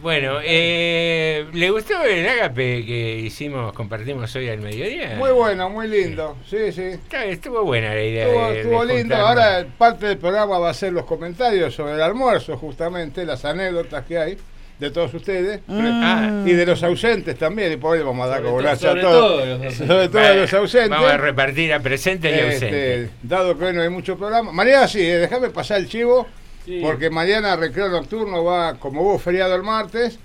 [0.00, 5.16] Bueno, eh, ¿le gustó el ágape que hicimos, compartimos hoy al mediodía?
[5.18, 6.36] Muy bueno, muy lindo.
[6.48, 6.82] Sí, sí.
[6.82, 8.50] Está- Estuvo buena la idea.
[8.52, 9.16] Estuvo, de- lindo.
[9.16, 14.04] Ahora parte del programa va a ser los comentarios sobre el almuerzo, justamente, las anécdotas
[14.04, 14.38] que hay
[14.78, 16.44] de todos ustedes Ah.
[16.46, 17.72] y de los ausentes también.
[17.72, 19.02] Y por ahí vamos a dar sobre a todos.
[19.02, 19.88] todo los ausentes.
[19.88, 20.90] Sobre todo a los ausentes.
[20.90, 23.10] Vamos a repartir a presentes y Este, ausentes.
[23.24, 24.52] dado que hoy no hay mucho programa.
[24.52, 26.28] Mañana sí, eh, déjame pasar el chivo,
[26.68, 26.80] Sí.
[26.82, 30.18] porque mañana recreo nocturno va, como hubo feriado el martes,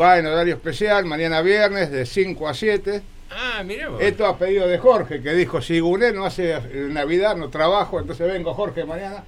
[0.00, 3.02] va en horario especial, mañana viernes de 5 a 7.
[3.32, 4.00] Ah, mira vos.
[4.00, 6.60] Esto a pedido de Jorge, que dijo, si Guné no hace
[6.90, 9.24] Navidad, no trabajo, entonces vengo Jorge mañana.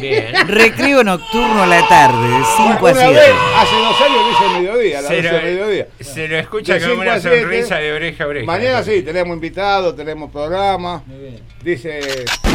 [0.00, 0.34] Bien.
[0.48, 3.12] Recreo nocturno a la tarde, de 5 a Una 7.
[3.14, 5.86] vez, hace dos años lo hice mediodía, a las Se 12 lo, de mediodía.
[6.00, 8.46] se lo escucha De con una sonrisa de oreja a oreja.
[8.46, 11.02] Mañana sí, tenemos invitados, tenemos programa.
[11.06, 11.40] Muy bien.
[11.64, 12.00] Dice,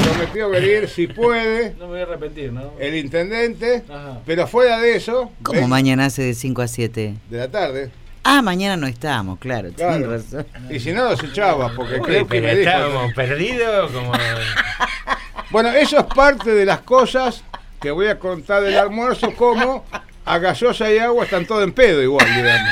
[0.03, 2.71] prometió venir si puede No me voy a arrepentir, ¿no?
[2.79, 4.19] el intendente, Ajá.
[4.25, 7.13] pero fuera de eso, ¿Cómo ven- mañana hace de 5 a 7?
[7.29, 7.91] de la tarde.
[8.27, 9.97] Ah, mañana no estamos, claro, Claro.
[9.97, 10.47] tienes razón.
[10.71, 12.69] Y si no, los echaba, porque Uy, creo que pero me dijo.
[12.71, 14.11] estábamos perdidos como...
[15.49, 17.43] Bueno, eso es parte de las cosas
[17.81, 19.85] que voy a contar del almuerzo, como
[20.25, 22.69] a gaseosa y agua están todo en pedo igual, digamos.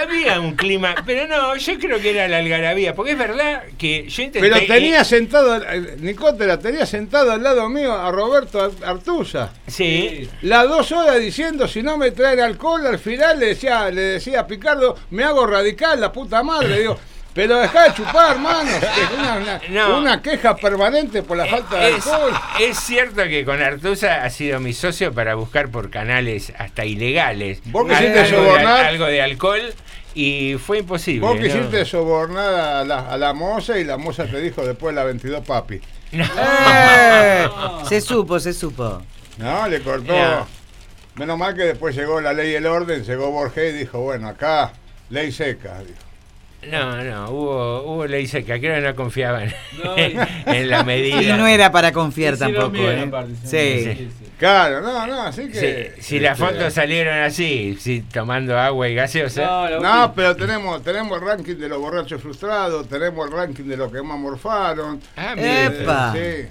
[0.00, 4.08] Había un clima, pero no, yo creo que era la algarabía, porque es verdad que
[4.08, 4.48] yo intenté...
[4.48, 5.60] Pero tenía sentado,
[5.98, 9.50] Nicotera, tenía sentado al lado mío a Roberto Ar- Artuza.
[9.66, 14.00] Sí, Las dos horas diciendo si no me traen alcohol, al final le decía, le
[14.02, 16.98] decía a Picardo, me hago radical, la puta madre, digo,
[17.36, 18.70] pero dejá de chupar, hermano.
[18.76, 19.98] Es una, una- No.
[19.98, 22.32] una queja permanente por la falta de es, alcohol.
[22.60, 27.60] es cierto que con Artusa ha sido mi socio para buscar por canales hasta ilegales
[27.66, 28.84] Vos quisiste algo, de, sobornar.
[28.86, 29.74] algo de alcohol
[30.14, 31.20] y fue imposible.
[31.20, 31.42] Vos ¿no?
[31.42, 35.44] quisiste sobornar a la, a la moza y la moza te dijo después la 22
[35.44, 35.80] papi.
[36.12, 37.48] Eh,
[37.88, 39.02] se supo, se supo.
[39.36, 40.46] No, le cortó.
[41.16, 44.28] Menos mal que después llegó la ley y el orden, llegó Borges y dijo, bueno,
[44.28, 44.72] acá
[45.10, 45.78] ley seca.
[45.80, 45.98] dijo.
[46.70, 49.52] No, no, hubo, hubo ley seca, creo que no confiaban
[49.84, 51.22] No, en la medida.
[51.22, 53.08] Y no era para confiar tampoco, ¿eh?
[53.44, 53.56] Sí.
[53.56, 54.12] hicieron bien.
[54.38, 55.94] Claro, no, no, así Si, que...
[55.98, 59.78] si las este, fotos salieron así, si tomando agua y gaseosa.
[59.80, 63.90] No, pero tenemos, tenemos el ranking de los borrachos frustrados, tenemos el ranking de los
[63.90, 65.00] que más morfaron.
[65.16, 65.82] Ah, Eh, mira.
[65.82, 66.12] Epa.
[66.14, 66.48] sí.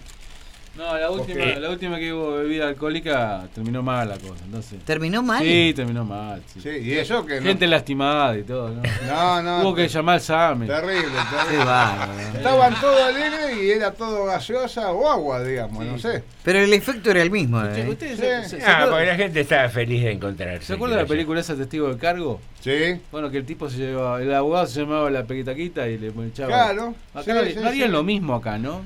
[0.77, 4.79] No, la última, la última que hubo bebida alcohólica terminó mal la cosa, entonces.
[4.83, 5.41] ¿Terminó mal?
[5.41, 6.43] Sí, terminó mal.
[6.53, 6.59] sí.
[6.59, 7.43] Sí, y eso que no.
[7.47, 8.81] Gente lastimada y todo, ¿no?
[9.07, 9.61] No, no.
[9.61, 10.67] Hubo que llamar al SAME.
[10.67, 12.37] Terrible, terrible.
[12.37, 16.23] Estaban todos alegres y era todo gaseosa o agua, digamos, no sé.
[16.43, 17.87] Pero el efecto era el mismo, ¿eh?
[17.89, 18.21] ¿Ustedes Sí.
[18.25, 20.65] se, se- se Ah, porque la gente estaba feliz de encontrarse.
[20.65, 22.41] ¿se acuerdan de la película esa Testigo de Cargo?
[22.59, 22.99] Sí.
[23.11, 26.47] Bueno, que el tipo se llevaba, el abogado se llamaba la pequitaquita y le echaba.
[26.49, 27.93] Claro, Acá sí, no, sí, no harían sí.
[27.93, 28.81] lo mismo acá, ¿no?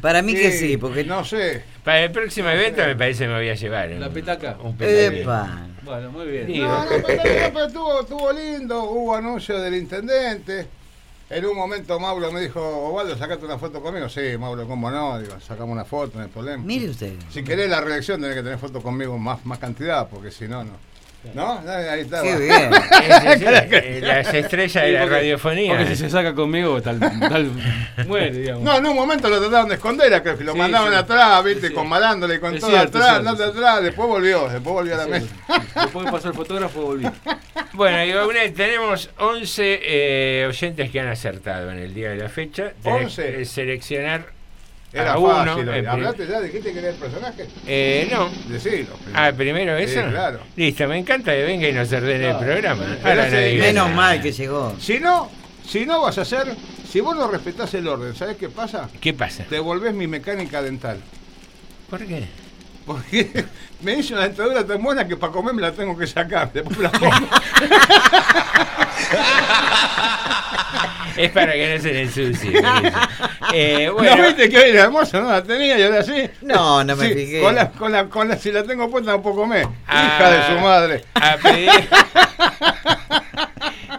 [0.00, 1.04] Para mí que sí, porque...
[1.04, 1.62] No sé.
[1.84, 3.90] Para el próximo evento me parece que me voy a llevar.
[3.90, 4.56] La un- petaca.
[4.62, 4.76] Un.
[4.80, 5.66] Epa.
[5.82, 6.60] Bueno, muy bien.
[6.62, 7.22] No, no, pero,
[7.52, 10.66] pero estuvo, estuvo lindo, hubo anuncio del intendente.
[11.30, 14.08] En un momento Mauro me dijo, Ovaldo, sacate una foto conmigo.
[14.08, 15.18] Sí, Mauro, ¿cómo no?
[15.20, 16.62] Digo, sacamos una foto, no hay problema.
[16.62, 17.14] Mire usted.
[17.30, 20.62] Si querés la reelección, tenés que tener foto conmigo más, más cantidad, porque si no,
[20.64, 20.72] no.
[21.34, 21.62] ¿No?
[21.68, 22.20] Ahí está.
[22.22, 22.70] Qué bien.
[24.02, 25.70] Las estrellas de la radiofonía.
[25.76, 27.50] Porque si se saca conmigo, tal, tal
[28.06, 28.64] muere, digamos.
[28.64, 30.98] No, en un momento lo trataron de esconder, a que lo Sí, mandaban sí.
[30.98, 31.74] atrás, viste, Sí.
[31.74, 33.42] con malándole, con Es todo cierto, atrás, sí.
[33.42, 35.26] atrás, después volvió, después volvió a la mesa.
[35.76, 37.06] Después pasó el fotógrafo, volví.
[37.74, 42.28] Bueno, y Baunet, tenemos 11 eh, oyentes que han acertado en el día de la
[42.28, 42.72] fecha.
[42.82, 43.32] Tenés 11.
[43.32, 44.26] que seleccionar
[44.92, 45.34] Era uno.
[45.54, 45.68] fácil.
[45.68, 46.40] el ¿Hablaste ya?
[46.40, 47.46] ¿Dijiste que era el personaje?
[47.66, 48.28] Eh, no.
[48.48, 48.90] Decilo.
[49.14, 50.02] Ah, primero Sí, eso.
[50.10, 50.40] claro.
[50.56, 52.84] Listo, me encanta que venga y nos ordene el programa.
[53.02, 53.88] Ahora no Menos nada.
[53.88, 54.74] mal que llegó.
[54.78, 55.30] Si no,
[55.66, 56.54] si no vas a hacer,
[56.90, 58.88] si vos no respetás el orden, ¿sabés qué pasa?
[59.00, 59.44] ¿Qué pasa?
[59.44, 60.98] Te volvés mi mecánica dental.
[61.88, 62.24] ¿Por qué?
[62.84, 63.44] Porque
[63.82, 66.52] me hizo una dentadura tan buena que para comer me la tengo que sacar.
[66.52, 67.12] Después me la pongo.
[71.16, 72.62] Es para que no se le ensucie.
[73.52, 75.20] Eh, bueno, ¿No viste que hoy era hermoso?
[75.20, 76.28] No la tenía y ahora sí.
[76.40, 77.40] No, no me Sí, fijé.
[77.42, 79.66] Con la, con la, con la, si la tengo puesta no puedo comer.
[79.86, 80.04] Ah.
[80.18, 81.04] Hija de su madre.
[81.14, 81.88] a pedir-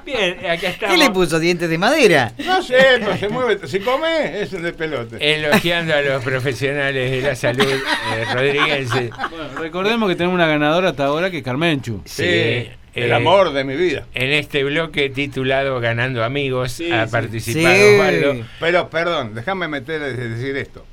[0.05, 0.95] Bien, acá estamos.
[0.95, 2.33] ¿Qué le puso dientes de madera?
[2.39, 3.67] No sé, pero se mueve.
[3.67, 5.17] Si come, es el de pelote.
[5.19, 9.11] Elogiando a los profesionales de la salud eh, rodriguenses.
[9.29, 12.01] Bueno, recordemos que tenemos una ganadora hasta ahora que es Carmenchu.
[12.05, 14.05] Sí, Sí, el eh, amor de mi vida.
[14.13, 17.11] En este bloque titulado Ganando Amigos Sí, ha sí.
[17.11, 17.81] participado Sí.
[17.95, 18.45] Osvaldo.
[18.59, 20.85] Pero, perdón, déjame meter y decir esto.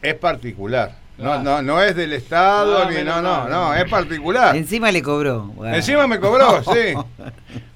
[0.00, 0.96] Es particular.
[1.18, 4.56] No, no, no es del Estado, No, ni no, no, no, es particular.
[4.56, 5.42] Encima le cobró.
[5.54, 5.76] Bueno.
[5.76, 6.94] Encima me cobró, sí.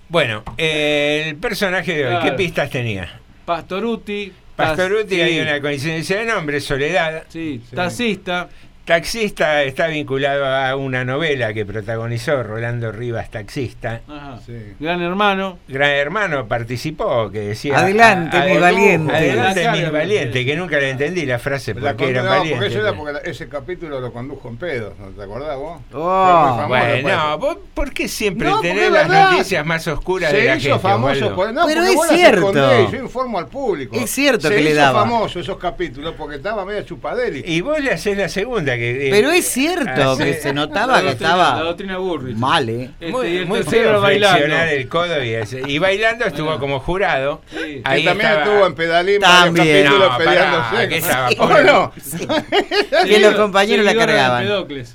[0.08, 3.20] Bueno, eh, el personaje de hoy, ¿qué pistas tenía?
[3.44, 4.32] Pastoruti.
[4.56, 7.24] Pastoruti, hay una coincidencia de nombre, Soledad.
[7.28, 8.48] Sí, taxista.
[8.86, 14.02] Taxista está vinculado a una novela que protagonizó Rolando Rivas, taxista.
[14.08, 14.38] Ajá.
[14.46, 14.52] Sí.
[14.78, 15.58] Gran hermano.
[15.66, 17.78] Gran hermano participó, que decía...
[17.80, 19.12] Adelante, mi "Adu- valiente".
[19.12, 22.54] Adelante, La mi valiente, que nunca le entendí la frase La porque era no, valiente.
[22.54, 25.80] porque eso era porque ese capítulo lo condujo en pedo, ¿no te acordás vos?
[25.92, 27.38] Oh, famoso Bueno, eso.
[27.38, 29.30] ¿vos ¿por qué siempre No, porque tenés las verdad.
[29.32, 30.78] noticias más oscuras se de la hizo gente?
[30.82, 31.34] famoso Osvaldo?
[31.34, 32.38] por no, Pero es cierto.
[32.50, 33.96] escondés, yo informo al público.
[33.96, 35.00] Es cierto se que le hizo daba.
[35.00, 37.42] famoso esos capítulos porque estaba medio chupadeli.
[37.44, 38.75] Y vos le hacés la segunda.
[38.76, 42.36] Que eh, Pero es cierto hace- que se notaba que estaba La doctrina Burrich.
[42.36, 42.90] mal, ¿eh?
[43.00, 44.56] Este, Muy, feo bailando.
[44.56, 47.42] el codo y, ese- y bailando estuvo como jurado.
[47.50, 47.80] Sí.
[47.84, 49.84] Ahí que también estaba- estuvo en pedalín También.
[49.86, 50.88] No, peleándose.
[50.88, 51.28] ¿qué estaba?
[51.38, 51.92] ¿O no?
[53.06, 54.46] Que los compañeros la cargaban.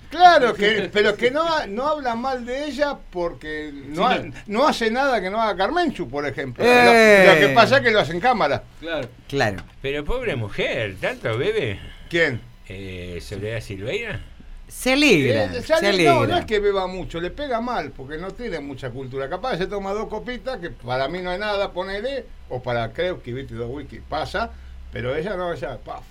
[0.09, 4.33] Claro, que, pero que no, no habla mal de ella porque no, Sí, ha- no.
[4.47, 6.63] no hace nada que no haga Carmenchu, por ejemplo.
[6.65, 7.23] Eh.
[7.27, 8.63] Lo, lo que pasa es que lo hace en cámara.
[8.79, 9.07] Claro.
[9.27, 9.57] Claro.
[9.81, 11.79] Pero pobre mujer, ¿tanto bebe?
[12.09, 12.41] ¿Quién?
[12.73, 14.21] Eh, Soledad Silveira.
[14.67, 15.45] Se alegra.
[15.53, 18.89] Eh, Se no, no es que beba mucho, le pega mal, porque no tiene mucha
[18.89, 19.29] cultura.
[19.29, 23.21] Capaz se toma dos copitas, que para mí no hay nada, ponele, o para creo
[23.21, 24.51] que viste dos whisky, pasa,
[24.93, 26.03] pero ella no, ella, paf.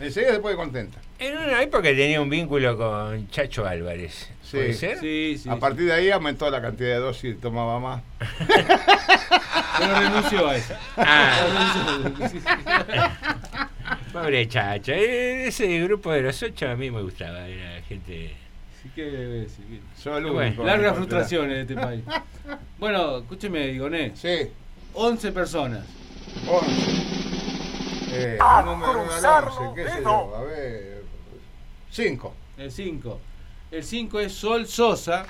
[0.00, 0.98] Enseguida se pone contenta.
[1.20, 4.30] En una época tenía un vínculo con Chacho Álvarez.
[4.42, 4.56] Sí.
[4.56, 4.98] ¿Puede ser?
[4.98, 5.48] Sí, sí.
[5.48, 8.02] a partir de ahí aumentó la cantidad de dosis y tomaba más.
[9.78, 10.74] Pero renunció a eso.
[10.96, 11.46] Ah.
[14.12, 14.92] Pobre Chacho.
[14.92, 17.46] Eh, Ese grupo de los ocho a mí me gustaba.
[17.46, 18.34] Era gente.
[18.82, 20.64] Sí, que- sí, que- Soy el Bueno.
[20.64, 22.02] Largas frustraciones de este país.
[22.78, 24.12] Bueno, escúcheme, Digoné.
[24.16, 24.48] Sí.
[24.94, 25.84] 11 personas.
[26.48, 26.70] 11.
[28.12, 31.02] Eh, un número uno al 11, qué sé yo, a ver.
[31.90, 32.34] 5.
[32.56, 33.20] El 5.
[33.70, 35.26] El 5 es Sol Sosa.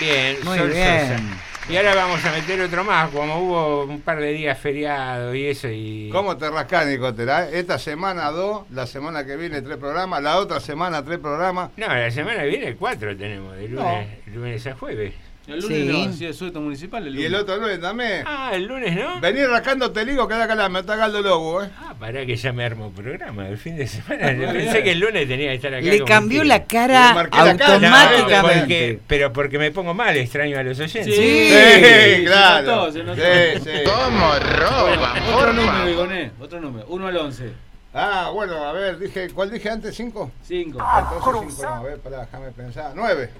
[0.00, 1.08] Bien, Muy Sol bien.
[1.18, 1.22] Sosa.
[1.68, 5.46] Y ahora vamos a meter otro más, como hubo un par de días feriados y
[5.46, 5.68] eso.
[5.70, 7.48] y ¿Cómo te rascás, Nicotera?
[7.48, 11.70] Esta semana dos, la semana que viene tres programas, la otra semana tres programas.
[11.76, 15.14] No, la semana que viene cuatro tenemos, de lunes, lunes a jueves.
[15.54, 16.06] El lunes Sí.
[16.06, 17.06] no, sí, suelto municipal.
[17.06, 18.24] El Y el otro lunes también.
[18.26, 19.20] Ah, el lunes, ¿no?
[19.20, 21.70] Vení rascándote el higo, queda acá, me está Galdo Lobo, ¿eh?
[21.78, 24.32] Ah, pará que ya me armo programa el fin de semana.
[24.46, 25.84] Yo pensé que el lunes tenía que estar acá.
[25.86, 27.12] Le cambió la cara.
[27.14, 28.60] No, automáticamente.
[28.60, 31.04] porque- pero porque me pongo mal, extraño a los oyentes.
[31.14, 32.64] Sí, Sí, claro.
[32.64, 33.22] Se notó, se notó.
[33.22, 33.70] Sí, sí.
[33.84, 36.30] Bueno, otro número, Digoné.
[36.40, 36.86] Otro número.
[36.88, 37.52] 1 al 11.
[37.94, 39.94] Ah, bueno, a ver, dije, ¿cuál dije antes?
[39.94, 40.30] ¿Cinco?
[40.42, 40.78] 5.
[40.78, 42.92] Entonces cinco, no, a ver, pará, déjame pensar.
[42.94, 43.30] Nueve.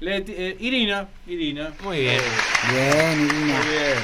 [0.00, 0.56] 9.
[0.60, 1.08] Irina.
[1.26, 1.70] Irina.
[1.82, 2.20] Muy bien.
[2.70, 3.60] Bien, Muy Irina.
[3.60, 3.94] bien.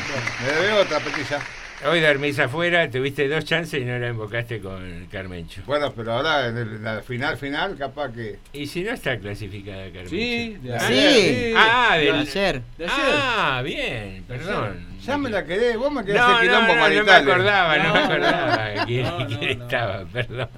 [0.46, 1.40] Me debe otra petilla.
[1.84, 5.62] Hoy dormís afuera, tuviste dos chances y no la invocaste con Carmencho.
[5.66, 8.38] Bueno, pero ahora en, el- en la final, final, capaz que.
[8.52, 10.10] ¿Y si no está clasificada Carmencho?
[10.10, 11.54] Sí, de Ah, Sí.
[11.56, 12.62] Ah, De del- ayer.
[12.78, 12.94] De ayer.
[13.18, 14.86] Ah, bien, perdón.
[15.04, 17.76] Ya me la quedé, vos me quedé No, ese no, quilombo no, no me acordaba,
[17.78, 19.64] no, me acordaba no, quién, quién no.
[19.64, 20.48] estaba, perdón.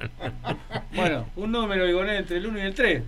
[0.93, 3.03] Bueno, un número, Digoné, entre el 1 y el 3.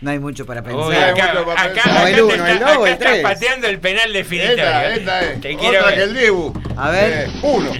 [0.00, 0.86] No hay mucho para pensar.
[0.88, 1.92] Uy, acá, mucho para acá- pensar.
[1.98, 3.22] acá el te uno, está- el dos, acá el estás tres.
[3.22, 4.64] pateando el penal definitorio.
[4.64, 5.40] Esta, esta es.
[5.40, 5.94] Te quiero Otra ver.
[5.96, 6.62] que el Dibu.
[6.76, 7.12] A ver.
[7.28, 7.72] Eh, uno.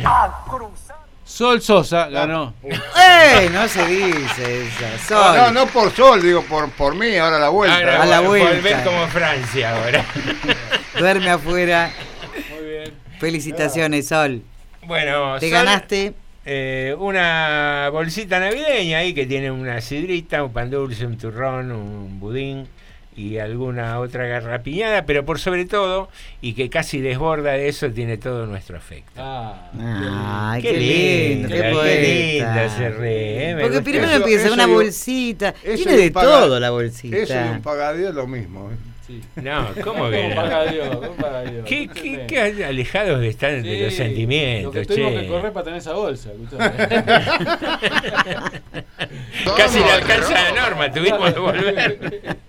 [1.25, 2.55] Sol Sosa ganó.
[2.65, 3.51] ¡Ey!
[3.51, 5.15] No se dice esa.
[5.15, 5.37] No, Sol.
[5.37, 7.77] no, no por Sol, digo por, por mí, ahora la vuelta.
[7.77, 8.55] Ahora A la vol- vuelta.
[8.55, 10.05] Volver como Francia ahora.
[10.99, 11.91] Duerme afuera.
[12.51, 12.95] Muy bien.
[13.21, 14.43] Felicitaciones, Sol.
[14.83, 16.15] Bueno, Te Sol, ganaste.
[16.45, 22.19] Eh, una bolsita navideña ahí que tiene una sidrita, un pan dulce, un turrón, un
[22.21, 22.67] budín
[23.17, 26.09] y alguna otra garrapiñada, pero por sobre todo,
[26.41, 29.11] y que casi desborda de eso, tiene todo nuestro afecto.
[29.17, 32.01] Ah, Ay, qué, lindo, qué, qué poeta.
[32.01, 35.53] linda se ríe, eh, Porque primero Eso- empieza eso una bolsita.
[35.53, 37.51] Tiene un de paga- todo la Eso y bolsita.
[37.57, 38.71] un pagadía es lo mismo.
[38.71, 38.77] ¿eh?
[39.09, 39.21] Sí.
[39.37, 41.65] No, ¿cómo que ¿Cómo no?
[41.65, 45.65] ¿Qué, qué, qué alejados están de los Sí, sentimientos, Lo que tuvimos que correr para
[45.65, 46.31] tener esa bolsa.
[49.57, 52.37] Casi le alcanza la norma, tuvimos que volver.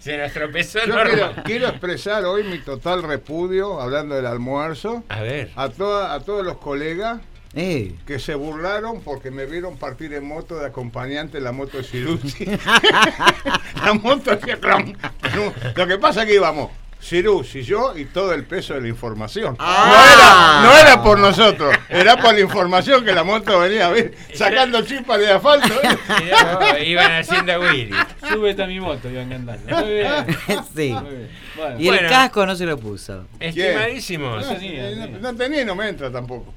[0.00, 1.10] Se nos tropezó Yo Norma.
[1.10, 5.50] quiero, quiero expresar hoy mi total repudio, hablando del almuerzo, A ver.
[5.56, 7.20] a, toda, a todos los colegas
[7.54, 7.94] Eh.
[8.06, 11.84] que se burlaron porque me vieron partir en moto de acompañante en la moto de
[11.84, 12.44] Cirucci.
[13.84, 14.96] la moto hacía clon,
[15.32, 15.52] clon.
[15.74, 16.70] Lo que pasa es que íbamos
[17.00, 19.56] Cirucci, yo y todo el peso de la información.
[19.60, 20.60] Ah.
[20.62, 24.10] No, era, no era por nosotros, era por la información que la moto venía ¿ves?
[24.34, 25.68] sacando chispas de asfalto.
[26.76, 26.84] ¿eh?
[26.86, 27.94] Iban haciendo Willy.
[28.32, 29.76] Súbete a mi moto, iban cantando.
[29.78, 30.10] Muy bien.
[30.76, 30.90] sí.
[30.92, 31.28] Muy bien.
[31.56, 31.76] Bueno.
[31.80, 32.08] Y el Bueno.
[32.08, 33.26] casco no se lo puso.
[33.38, 34.44] Estimadísimos.
[34.46, 36.52] No, tenía, no- no tenía y no me entra tampoco.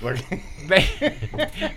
[0.00, 1.16] Porque- Ve-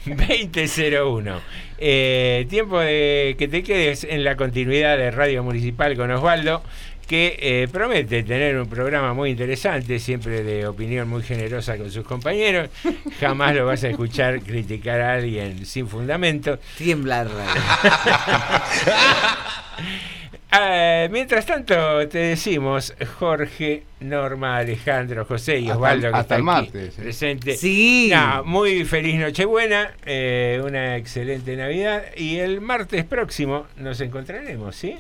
[0.52, 1.42] 2001.
[1.78, 6.62] Eh, tiempo de que te quedes en la continuidad de Radio Municipal con Osvaldo,
[7.08, 12.06] que eh, promete tener un programa muy interesante, siempre de opinión muy generosa con sus
[12.06, 12.70] compañeros.
[13.20, 16.60] Jamás lo vas a escuchar criticar a alguien sin fundamento.
[16.78, 17.26] Tiembla
[20.52, 26.36] Ah, mientras tanto, te decimos, Jorge, Norma, Alejandro, José y Hasta- Osvaldo, que hasta está
[26.36, 27.02] el aquí martes, eh.
[27.04, 27.56] presente.
[27.56, 28.10] Sí.
[28.12, 34.98] No, muy feliz Nochebuena, eh, una excelente Navidad y el martes próximo nos encontraremos, ¿sí?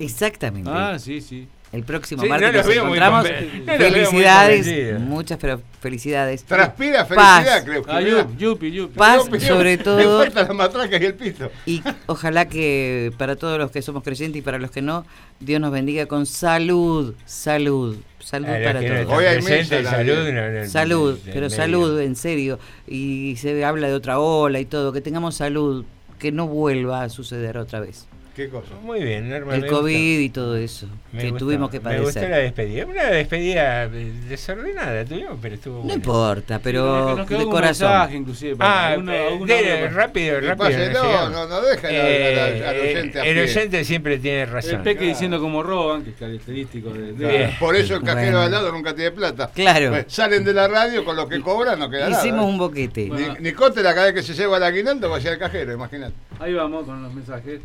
[0.00, 0.68] Exactamente.
[0.72, 1.46] Ah, sí, sí.
[1.76, 3.24] El próximo Sí, martes no nos encontramos.
[3.66, 6.42] no felicidades, muchas pero felicidades.
[6.44, 7.44] Transpira Paz.
[7.44, 7.90] felicidad, creo que.
[7.92, 8.94] Ah, yupi, yupi, yupi.
[8.96, 10.18] Paz, sobre Me todo.
[10.24, 11.50] falta la matraca y el pito.
[11.66, 15.04] Y ojalá que para todos los que somos creyentes y para los que no,
[15.38, 19.18] Dios nos bendiga con salud, salud, salud para que todos.
[19.18, 22.58] Hoy hay la- salud, no, no, Salud, pero salud, en serio.
[22.86, 25.84] Y se habla de otra ola y todo, que tengamos salud,
[26.18, 28.06] que no vuelva a suceder otra vez.
[28.36, 28.74] ¿Qué cosa?
[28.82, 29.54] Muy bien, Norma.
[29.54, 32.42] El COVID y todo eso, Me que gustó, tuvimos que Me gustó la padecer.
[32.42, 32.84] despedida.
[32.84, 35.94] Una despedida eh, desordenada tuvimos, pero estuvo No buena.
[35.94, 37.88] importa, pero Nos quedó de un corazón.
[37.88, 38.56] mensaje, inclusive.
[38.56, 39.94] para Ah, alguno- eh, más.
[39.94, 40.56] rápido, rápido.
[40.58, 44.74] pase, no, no, no al- al Eh, oyente el oyente siempre tiene razón.
[44.74, 47.12] El peque diciendo como roban, que es característico de.
[47.14, 47.54] de-.
[47.58, 48.40] Por eso el cajero Bueno.
[48.42, 49.50] al lado nunca tiene plata.
[49.54, 49.92] Claro.
[49.92, 52.42] Pues, salen de la radio con lo que cobran, no queda Hicimos nada.
[52.42, 52.50] ¿eh?
[52.50, 53.08] un boquete.
[53.08, 53.34] Bueno.
[53.40, 55.72] Ni, Nicote la cada vez que se lleva el aguinaldo va a ser el cajero,
[55.72, 56.12] imagínate.
[56.38, 57.60] Ahí vamos con los mensajes.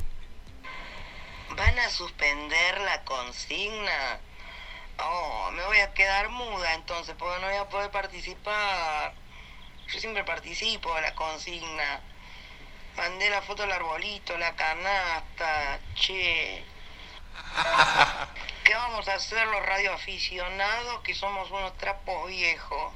[1.62, 4.20] ¿Van a suspender la consigna?
[4.98, 9.14] Oh, me voy a quedar muda entonces, porque no voy a poder participar.
[9.94, 12.02] Yo siempre participo de la consigna.
[12.98, 16.64] Mandé la foto del arbolito, la canasta, che.
[18.64, 22.92] ¿Qué vamos a hacer los radioaficionados que somos unos trapos viejos?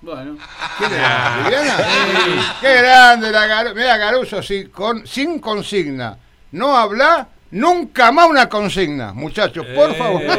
[0.00, 0.38] Bueno.
[0.78, 1.36] ¿Quién era?
[1.38, 2.56] ¿Viviana?
[2.60, 3.74] Qué grande la Garuso.
[3.74, 4.40] Mira, Garuso,
[4.72, 6.16] con, sin consigna
[6.52, 9.12] no habla, nunca más una consigna.
[9.12, 10.22] Muchachos, por favor.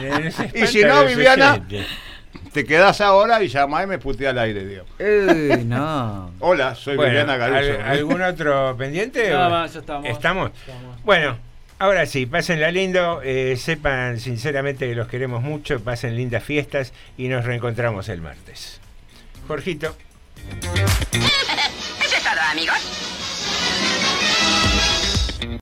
[0.00, 1.60] Eh, y si no, Viviana,
[2.52, 4.84] te quedás ahora y llamá y me putea al aire, digo.
[5.64, 6.30] No.
[6.38, 7.72] Hola, soy Bueno, Viviana Garuso.
[7.82, 9.28] ¿al- ¿Algún otro pendiente?
[9.28, 10.08] Nada más, ya estamos.
[10.08, 10.52] ¿Estamos?
[10.60, 11.02] Estamos.
[11.04, 11.36] Bueno,
[11.80, 13.22] ahora sí, pásenla lindo.
[13.24, 15.80] eh, sepan sinceramente que los queremos mucho.
[15.80, 18.80] Pasen lindas fiestas y nos reencontramos el martes.
[19.48, 19.96] Jorgito.
[21.12, 23.07] Eso es todo, amigos.